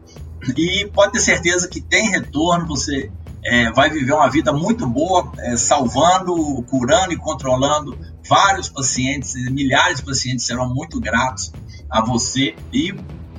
e 0.58 0.90
pode 0.92 1.14
ter 1.14 1.20
certeza 1.20 1.68
que 1.68 1.80
tem 1.80 2.10
retorno, 2.10 2.66
você 2.66 3.12
é, 3.46 3.72
vai 3.72 3.90
viver 3.90 4.14
uma 4.14 4.30
vida 4.30 4.54
muito 4.54 4.88
boa, 4.88 5.32
é, 5.38 5.58
salvando, 5.58 6.64
curando 6.64 7.14
e 7.14 7.18
controlando 7.18 7.98
vários 8.28 8.70
pacientes, 8.70 9.34
milhares 9.52 9.98
de 9.98 10.06
pacientes 10.06 10.46
serão 10.46 10.74
muito 10.74 11.00
gratos 11.00 11.52
a 11.90 12.02
você 12.02 12.56
e 12.72 12.94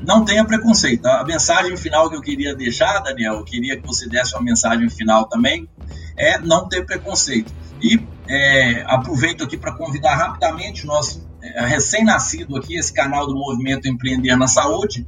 não 0.07 0.25
tenha 0.25 0.45
preconceito. 0.45 1.07
A 1.07 1.25
mensagem 1.25 1.77
final 1.77 2.11
que 2.11 2.17
eu 2.17 2.21
queria 2.21 2.55
deixar, 2.55 2.99
Daniel, 3.01 3.35
eu 3.35 3.45
queria 3.45 3.81
que 3.81 3.87
você 3.87 4.09
desse 4.09 4.35
uma 4.35 4.43
mensagem 4.43 4.89
final 4.91 5.27
também, 5.27 5.69
é 6.17 6.39
não 6.39 6.69
ter 6.69 6.85
preconceito. 6.85 7.53
E 7.83 8.01
é, 8.29 8.85
aproveito 8.87 9.43
aqui 9.43 9.57
para 9.57 9.73
convidar 9.73 10.15
rapidamente 10.15 10.85
o 10.85 10.87
nosso 10.87 11.27
é, 11.43 11.67
recém-nascido 11.67 12.57
aqui, 12.57 12.77
esse 12.77 12.93
canal 12.93 13.27
do 13.27 13.35
Movimento 13.35 13.89
Empreender 13.89 14.37
na 14.37 14.47
Saúde, 14.47 15.07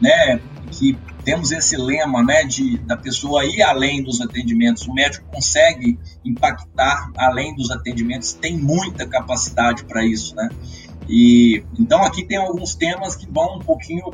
né, 0.00 0.40
que 0.70 0.96
temos 1.26 1.50
esse 1.50 1.76
lema 1.76 2.22
né, 2.22 2.44
de, 2.44 2.78
da 2.78 2.96
pessoa 2.96 3.44
ir 3.44 3.60
além 3.60 4.00
dos 4.00 4.20
atendimentos. 4.20 4.86
O 4.86 4.94
médico 4.94 5.26
consegue 5.26 5.98
impactar 6.24 7.10
além 7.16 7.52
dos 7.56 7.68
atendimentos, 7.72 8.32
tem 8.32 8.56
muita 8.56 9.04
capacidade 9.08 9.84
para 9.86 10.06
isso. 10.06 10.36
Né? 10.36 10.48
E, 11.08 11.64
então 11.76 12.04
aqui 12.04 12.24
tem 12.24 12.38
alguns 12.38 12.76
temas 12.76 13.16
que 13.16 13.28
vão 13.28 13.56
um 13.56 13.58
pouquinho 13.58 14.04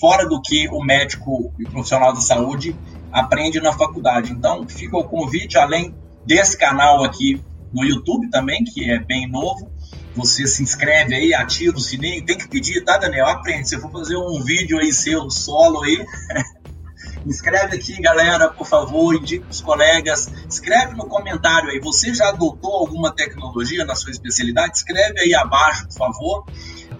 fora 0.00 0.26
do 0.26 0.40
que 0.40 0.66
o 0.70 0.82
médico 0.82 1.52
e 1.60 1.64
profissional 1.64 2.14
da 2.14 2.22
saúde 2.22 2.74
aprende 3.12 3.60
na 3.60 3.74
faculdade. 3.74 4.32
Então, 4.32 4.66
fica 4.66 4.96
o 4.96 5.04
convite, 5.04 5.58
além 5.58 5.94
desse 6.24 6.56
canal 6.56 7.04
aqui 7.04 7.38
no 7.70 7.84
YouTube 7.84 8.30
também, 8.30 8.64
que 8.64 8.90
é 8.90 8.98
bem 8.98 9.28
novo, 9.28 9.70
você 10.14 10.46
se 10.46 10.62
inscreve 10.62 11.14
aí, 11.14 11.34
ativa 11.34 11.76
o 11.76 11.80
sininho, 11.80 12.24
tem 12.24 12.38
que 12.38 12.48
pedir, 12.48 12.82
tá, 12.82 12.96
Daniel? 12.96 13.26
Aprende. 13.26 13.68
Se 13.68 13.76
eu 13.76 13.80
for 13.80 13.92
fazer 13.92 14.16
um 14.16 14.42
vídeo 14.42 14.78
aí 14.78 14.90
seu 14.90 15.28
solo 15.30 15.82
aí, 15.82 16.02
inscreve 17.26 17.76
aqui, 17.76 18.00
galera, 18.00 18.48
por 18.48 18.66
favor, 18.66 19.14
indique 19.14 19.44
os 19.50 19.60
colegas, 19.60 20.30
escreve 20.48 20.94
no 20.94 21.06
comentário 21.06 21.70
aí, 21.70 21.80
você 21.80 22.14
já 22.14 22.28
adotou 22.28 22.72
alguma 22.72 23.14
tecnologia 23.14 23.84
na 23.84 23.94
sua 23.94 24.10
especialidade? 24.10 24.76
Escreve 24.76 25.20
aí 25.20 25.34
abaixo, 25.34 25.86
por 25.88 25.96
favor 25.96 26.44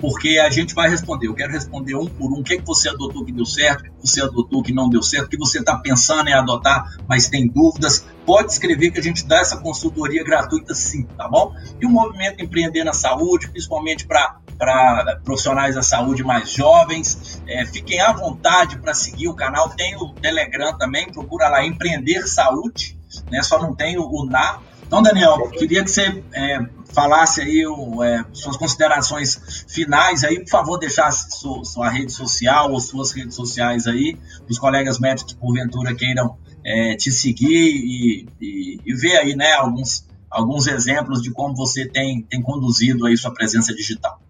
porque 0.02 0.40
a 0.40 0.50
gente 0.50 0.74
vai 0.74 0.90
responder. 0.90 1.28
Eu 1.28 1.34
quero 1.34 1.52
responder 1.52 1.94
um 1.94 2.06
por 2.06 2.32
um. 2.32 2.40
O 2.40 2.42
que, 2.42 2.54
é 2.54 2.56
que 2.56 2.66
você 2.66 2.88
adotou 2.88 3.24
que 3.24 3.30
deu 3.30 3.46
certo, 3.46 3.82
o 3.82 3.84
que 3.84 4.08
você 4.08 4.20
adotou 4.20 4.60
que 4.60 4.72
não 4.74 4.90
deu 4.90 5.00
certo, 5.00 5.26
o 5.26 5.28
que 5.28 5.38
você 5.38 5.60
está 5.60 5.76
pensando 5.76 6.28
em 6.28 6.32
adotar, 6.32 6.96
mas 7.06 7.28
tem 7.28 7.46
dúvidas. 7.46 8.04
Pode 8.26 8.50
escrever 8.50 8.90
que 8.90 8.98
a 8.98 9.02
gente 9.02 9.24
dá 9.24 9.38
essa 9.38 9.58
consultoria 9.58 10.24
gratuita 10.24 10.74
sim, 10.74 11.04
tá 11.16 11.28
bom? 11.28 11.54
E 11.80 11.86
o 11.86 11.88
movimento 11.88 12.42
Empreender 12.42 12.82
na 12.82 12.92
Saúde, 12.92 13.48
principalmente 13.48 14.04
para 14.04 14.40
para 14.58 15.20
profissionais 15.24 15.74
da 15.76 15.82
saúde 15.82 16.22
mais 16.22 16.50
jovens. 16.50 17.40
É, 17.46 17.64
fiquem 17.64 18.00
à 18.00 18.12
vontade 18.12 18.78
para 18.78 18.94
seguir 18.94 19.28
o 19.28 19.34
canal. 19.34 19.70
Tem 19.70 19.96
o 19.96 20.10
Telegram 20.14 20.76
também, 20.76 21.10
procura 21.12 21.48
lá 21.48 21.64
Empreender 21.64 22.26
Saúde, 22.26 22.98
né? 23.30 23.40
Só 23.42 23.60
não 23.60 23.74
tem 23.74 23.98
o, 23.98 24.02
o 24.02 24.26
NA. 24.26 24.60
Então, 24.92 25.02
Daniel, 25.02 25.48
queria 25.48 25.82
que 25.82 25.90
você 25.90 26.22
é, 26.34 26.58
falasse 26.92 27.40
aí 27.40 27.66
o, 27.66 28.04
é, 28.04 28.26
suas 28.30 28.58
considerações 28.58 29.64
finais 29.66 30.22
aí, 30.22 30.40
por 30.40 30.50
favor, 30.50 30.78
deixasse 30.78 31.40
sua, 31.40 31.64
sua, 31.64 31.88
rede 31.88 32.12
social 32.12 32.70
ou 32.70 32.78
suas 32.78 33.10
redes 33.10 33.34
sociais 33.34 33.86
aí, 33.86 34.18
os 34.46 34.58
colegas 34.58 35.00
médicos 35.00 35.32
porventura 35.32 35.94
queiram 35.94 36.36
é, 36.62 36.94
te 36.94 37.10
seguir 37.10 37.48
e, 37.48 38.28
e, 38.38 38.80
e, 38.84 38.94
ver 38.94 39.16
aí, 39.16 39.34
né, 39.34 39.54
alguns, 39.54 40.06
alguns 40.30 40.66
exemplos 40.66 41.22
de 41.22 41.32
como 41.32 41.56
você 41.56 41.88
tem, 41.88 42.20
tem 42.28 42.42
conduzido 42.42 43.06
aí 43.06 43.16
sua 43.16 43.32
presença 43.32 43.74
digital. 43.74 44.20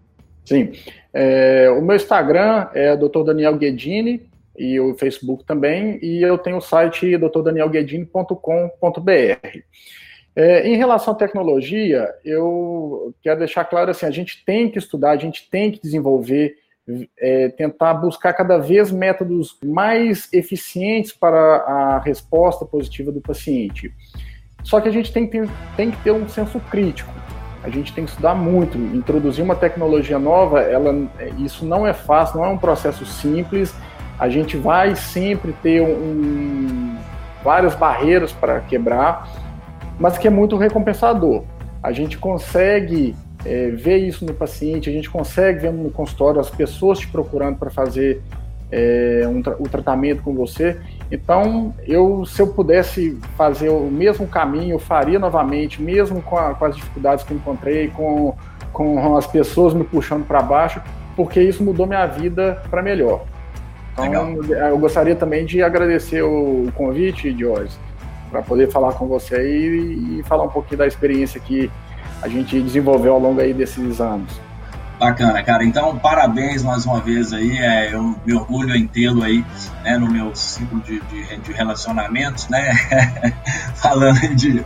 Sim, 0.45 0.71
é, 1.13 1.69
o 1.77 1.81
meu 1.81 1.97
Instagram 1.97 2.69
é 2.73 2.95
Dr. 2.95 3.25
Daniel 3.25 3.57
Guedini 3.57 4.29
e 4.57 4.79
o 4.79 4.95
Facebook 4.95 5.43
também, 5.43 5.99
e 6.01 6.23
eu 6.23 6.37
tenho 6.37 6.55
o 6.55 6.61
site 6.61 7.17
drdanielguedini.com.br. 7.17 9.63
É, 10.35 10.67
em 10.67 10.75
relação 10.75 11.13
à 11.13 11.17
tecnologia, 11.17 12.09
eu 12.25 13.13
quero 13.21 13.39
deixar 13.39 13.65
claro 13.65 13.91
assim: 13.91 14.05
a 14.05 14.11
gente 14.11 14.43
tem 14.43 14.69
que 14.69 14.79
estudar, 14.79 15.11
a 15.11 15.17
gente 15.17 15.47
tem 15.49 15.71
que 15.71 15.79
desenvolver, 15.81 16.55
é, 17.19 17.49
tentar 17.49 17.93
buscar 17.93 18.33
cada 18.33 18.57
vez 18.57 18.91
métodos 18.91 19.57
mais 19.63 20.27
eficientes 20.33 21.13
para 21.13 21.37
a 21.37 21.99
resposta 21.99 22.65
positiva 22.65 23.11
do 23.11 23.21
paciente. 23.21 23.93
Só 24.63 24.81
que 24.81 24.89
a 24.89 24.91
gente 24.91 25.11
tem, 25.11 25.27
tem, 25.27 25.43
tem 25.75 25.91
que 25.91 25.97
ter 25.97 26.11
um 26.11 26.27
senso 26.27 26.59
crítico. 26.59 27.13
A 27.63 27.69
gente 27.69 27.93
tem 27.93 28.03
que 28.03 28.09
estudar 28.11 28.33
muito. 28.33 28.77
Introduzir 28.77 29.43
uma 29.43 29.55
tecnologia 29.55 30.17
nova, 30.17 30.61
ela, 30.61 30.93
isso 31.37 31.65
não 31.65 31.85
é 31.85 31.93
fácil, 31.93 32.37
não 32.37 32.45
é 32.45 32.49
um 32.49 32.57
processo 32.57 33.05
simples. 33.05 33.73
A 34.17 34.29
gente 34.29 34.57
vai 34.57 34.95
sempre 34.95 35.53
ter 35.61 35.81
um, 35.81 36.97
várias 37.43 37.75
barreiras 37.75 38.31
para 38.31 38.59
quebrar 38.61 39.42
mas 39.99 40.17
que 40.17 40.27
é 40.27 40.31
muito 40.31 40.57
recompensador. 40.57 41.43
A 41.81 41.91
gente 41.91 42.17
consegue 42.17 43.15
é, 43.45 43.69
ver 43.69 43.97
isso 43.97 44.25
no 44.25 44.33
paciente, 44.33 44.89
a 44.89 44.93
gente 44.93 45.09
consegue 45.09 45.59
ver 45.59 45.73
no 45.73 45.89
consultório 45.89 46.39
as 46.39 46.49
pessoas 46.49 46.99
te 46.99 47.07
procurando 47.07 47.57
para 47.57 47.69
fazer 47.69 48.21
é, 48.71 49.27
um 49.27 49.41
tra 49.41 49.55
o 49.59 49.67
tratamento 49.67 50.23
com 50.23 50.33
você. 50.33 50.77
Então, 51.11 51.73
eu, 51.85 52.25
se 52.25 52.41
eu 52.41 52.47
pudesse 52.47 53.19
fazer 53.37 53.69
o 53.69 53.91
mesmo 53.91 54.27
caminho, 54.27 54.75
eu 54.75 54.79
faria 54.79 55.19
novamente, 55.19 55.81
mesmo 55.81 56.21
com, 56.21 56.37
a, 56.37 56.53
com 56.55 56.65
as 56.65 56.75
dificuldades 56.75 57.23
que 57.23 57.33
encontrei, 57.33 57.89
com, 57.89 58.33
com 58.71 59.15
as 59.15 59.27
pessoas 59.27 59.73
me 59.73 59.83
puxando 59.83 60.25
para 60.25 60.41
baixo, 60.41 60.81
porque 61.15 61.41
isso 61.41 61.63
mudou 61.63 61.85
minha 61.85 62.05
vida 62.07 62.63
para 62.69 62.81
melhor. 62.81 63.25
Então, 63.93 64.35
Legal. 64.37 64.69
eu 64.69 64.77
gostaria 64.79 65.15
também 65.15 65.45
de 65.45 65.61
agradecer 65.61 66.23
o 66.23 66.71
convite, 66.75 67.35
Jorge 67.37 67.77
para 68.33 68.41
poder 68.41 68.71
falar 68.71 68.93
com 68.93 69.07
você 69.07 69.35
aí 69.35 70.19
e 70.19 70.23
falar 70.23 70.45
um 70.45 70.49
pouquinho 70.49 70.79
da 70.79 70.87
experiência 70.87 71.39
que 71.39 71.69
a 72.19 72.27
gente 72.27 72.59
desenvolveu 72.59 73.13
ao 73.13 73.19
longo 73.19 73.39
aí 73.39 73.53
desses 73.53 74.01
anos. 74.01 74.41
Bacana, 74.99 75.43
cara. 75.43 75.63
Então, 75.63 75.99
parabéns 75.99 76.63
mais 76.63 76.83
uma 76.83 76.99
vez 76.99 77.31
aí. 77.31 77.59
É, 77.59 77.93
eu 77.93 78.15
me 78.25 78.33
orgulho 78.33 78.75
em 78.75 78.87
tê-lo 78.87 79.21
aí 79.21 79.45
né, 79.83 79.99
no 79.99 80.09
meu 80.11 80.35
ciclo 80.35 80.79
de, 80.81 80.99
de, 81.01 81.37
de 81.37 81.53
relacionamentos, 81.53 82.49
né? 82.49 82.73
Falando 83.75 84.35
de. 84.35 84.65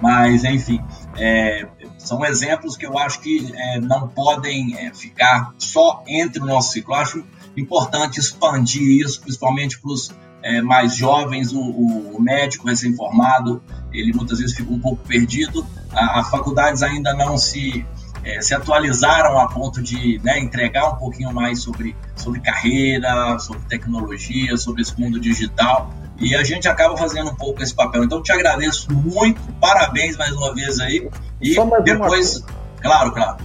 Mas, 0.00 0.44
enfim, 0.44 0.80
é, 1.18 1.66
são 1.98 2.24
exemplos 2.24 2.76
que 2.76 2.86
eu 2.86 2.96
acho 2.96 3.20
que 3.20 3.52
é, 3.56 3.80
não 3.80 4.06
podem 4.06 4.76
é, 4.78 4.94
ficar 4.94 5.52
só 5.58 6.04
entre 6.06 6.40
o 6.40 6.46
nosso 6.46 6.72
ciclo. 6.72 6.94
Eu 6.94 6.98
acho 7.00 7.24
importante 7.56 8.20
expandir 8.20 9.04
isso, 9.04 9.20
principalmente 9.20 9.80
para 9.80 9.90
os 9.90 10.14
é, 10.42 10.60
mais 10.62 10.96
jovens, 10.96 11.52
o, 11.52 11.60
o, 11.60 12.20
médico 12.20 12.66
recém-formado, 12.66 13.62
ele 13.92 14.12
muitas 14.12 14.38
vezes 14.38 14.56
fica 14.56 14.72
um 14.72 14.78
pouco 14.78 15.02
perdido. 15.06 15.66
As 15.92 16.30
faculdades 16.30 16.82
ainda 16.82 17.12
não 17.14 17.36
se, 17.36 17.84
é, 18.24 18.40
se 18.40 18.54
atualizaram 18.54 19.38
a 19.38 19.48
ponto 19.48 19.82
de 19.82 20.20
né, 20.22 20.38
entregar 20.38 20.94
um 20.94 20.96
pouquinho 20.96 21.32
mais 21.32 21.62
sobre, 21.62 21.96
sobre 22.16 22.40
carreira, 22.40 23.38
sobre 23.38 23.62
tecnologia, 23.68 24.56
sobre 24.56 24.82
esse 24.82 24.98
mundo 24.98 25.20
digital. 25.20 25.92
E 26.18 26.34
a 26.34 26.44
gente 26.44 26.68
acaba 26.68 26.96
fazendo 26.96 27.30
um 27.30 27.34
pouco 27.34 27.62
esse 27.62 27.74
papel. 27.74 28.04
Então, 28.04 28.22
te 28.22 28.30
agradeço 28.30 28.92
muito, 28.92 29.40
parabéns 29.60 30.16
mais 30.16 30.32
uma 30.32 30.54
vez 30.54 30.78
aí. 30.78 31.08
E 31.40 31.54
depois, 31.82 32.44
claro, 32.82 33.12
claro. 33.12 33.38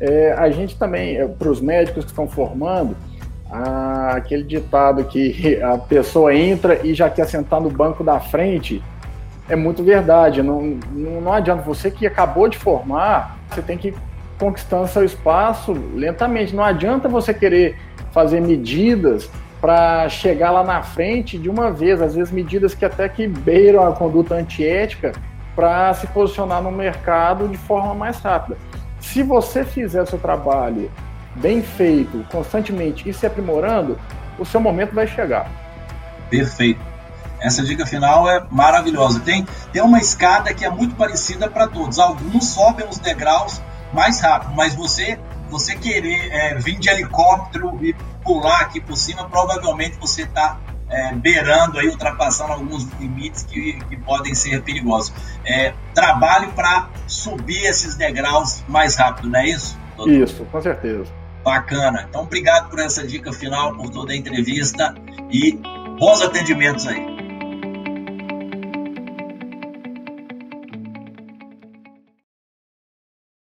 É, 0.00 0.32
a 0.32 0.50
gente 0.50 0.76
também, 0.76 1.18
é, 1.18 1.28
para 1.28 1.50
os 1.50 1.60
médicos 1.60 2.04
que 2.04 2.10
estão 2.10 2.26
formando, 2.26 2.96
ah, 3.50 4.12
aquele 4.16 4.44
ditado 4.44 5.04
que 5.04 5.60
a 5.62 5.76
pessoa 5.76 6.34
entra 6.34 6.86
e 6.86 6.94
já 6.94 7.10
quer 7.10 7.26
sentar 7.26 7.60
no 7.60 7.70
banco 7.70 8.04
da 8.04 8.20
frente 8.20 8.82
é 9.48 9.56
muito 9.56 9.82
verdade. 9.82 10.42
Não, 10.42 10.78
não, 10.92 11.20
não 11.20 11.32
adianta. 11.32 11.62
Você 11.62 11.90
que 11.90 12.06
acabou 12.06 12.48
de 12.48 12.56
formar, 12.56 13.38
você 13.48 13.60
tem 13.60 13.76
que 13.76 13.88
ir 13.88 13.94
conquistando 14.38 14.86
seu 14.88 15.04
espaço 15.04 15.72
lentamente. 15.94 16.54
Não 16.54 16.64
adianta 16.64 17.08
você 17.08 17.34
querer 17.34 17.76
fazer 18.12 18.40
medidas 18.40 19.28
para 19.60 20.08
chegar 20.08 20.50
lá 20.50 20.64
na 20.64 20.82
frente 20.82 21.36
de 21.36 21.50
uma 21.50 21.70
vez, 21.70 22.00
às 22.00 22.14
vezes 22.14 22.32
medidas 22.32 22.74
que 22.74 22.84
até 22.84 23.08
que 23.08 23.26
beiram 23.26 23.86
a 23.86 23.92
conduta 23.92 24.34
antiética 24.34 25.12
para 25.54 25.92
se 25.92 26.06
posicionar 26.06 26.62
no 26.62 26.70
mercado 26.70 27.46
de 27.46 27.58
forma 27.58 27.94
mais 27.94 28.18
rápida. 28.20 28.56
Se 29.00 29.22
você 29.22 29.64
fizer 29.64 30.06
seu 30.06 30.18
trabalho 30.18 30.90
bem 31.36 31.62
feito, 31.62 32.24
constantemente 32.30 33.08
e 33.08 33.12
se 33.12 33.26
aprimorando, 33.26 33.98
o 34.38 34.44
seu 34.44 34.60
momento 34.60 34.94
vai 34.94 35.06
chegar. 35.06 35.50
Perfeito. 36.28 36.80
Essa 37.40 37.62
dica 37.62 37.86
final 37.86 38.28
é 38.28 38.44
maravilhosa. 38.50 39.20
Tem, 39.20 39.46
tem 39.72 39.82
uma 39.82 39.98
escada 39.98 40.52
que 40.52 40.64
é 40.64 40.70
muito 40.70 40.94
parecida 40.94 41.48
para 41.48 41.66
todos. 41.66 41.98
Alguns 41.98 42.48
sobem 42.48 42.86
os 42.86 42.98
degraus 42.98 43.60
mais 43.92 44.20
rápido, 44.20 44.54
mas 44.54 44.74
você 44.74 45.18
você 45.50 45.74
querer 45.74 46.32
é, 46.32 46.54
vir 46.54 46.78
de 46.78 46.88
helicóptero 46.88 47.76
e 47.84 47.92
pular 48.22 48.60
aqui 48.60 48.80
por 48.80 48.96
cima, 48.96 49.28
provavelmente 49.28 49.96
você 49.98 50.22
está 50.22 50.60
é, 50.88 51.12
beirando 51.12 51.78
aí, 51.78 51.88
ultrapassando 51.88 52.52
alguns 52.52 52.84
limites 53.00 53.42
que, 53.42 53.80
que 53.88 53.96
podem 53.96 54.32
ser 54.34 54.62
perigosos. 54.62 55.12
É, 55.44 55.74
trabalho 55.92 56.52
para 56.52 56.88
subir 57.06 57.64
esses 57.64 57.96
degraus 57.96 58.62
mais 58.68 58.94
rápido, 58.96 59.28
não 59.28 59.40
é 59.40 59.48
isso? 59.48 59.76
Doutor? 59.96 60.14
Isso, 60.14 60.44
com 60.44 60.62
certeza. 60.62 61.19
Bacana. 61.42 62.06
Então, 62.08 62.22
obrigado 62.22 62.70
por 62.70 62.78
essa 62.78 63.06
dica 63.06 63.32
final, 63.32 63.74
por 63.74 63.90
toda 63.90 64.12
a 64.12 64.16
entrevista 64.16 64.94
e 65.30 65.52
bons 65.98 66.22
atendimentos 66.22 66.86
aí. 66.86 67.19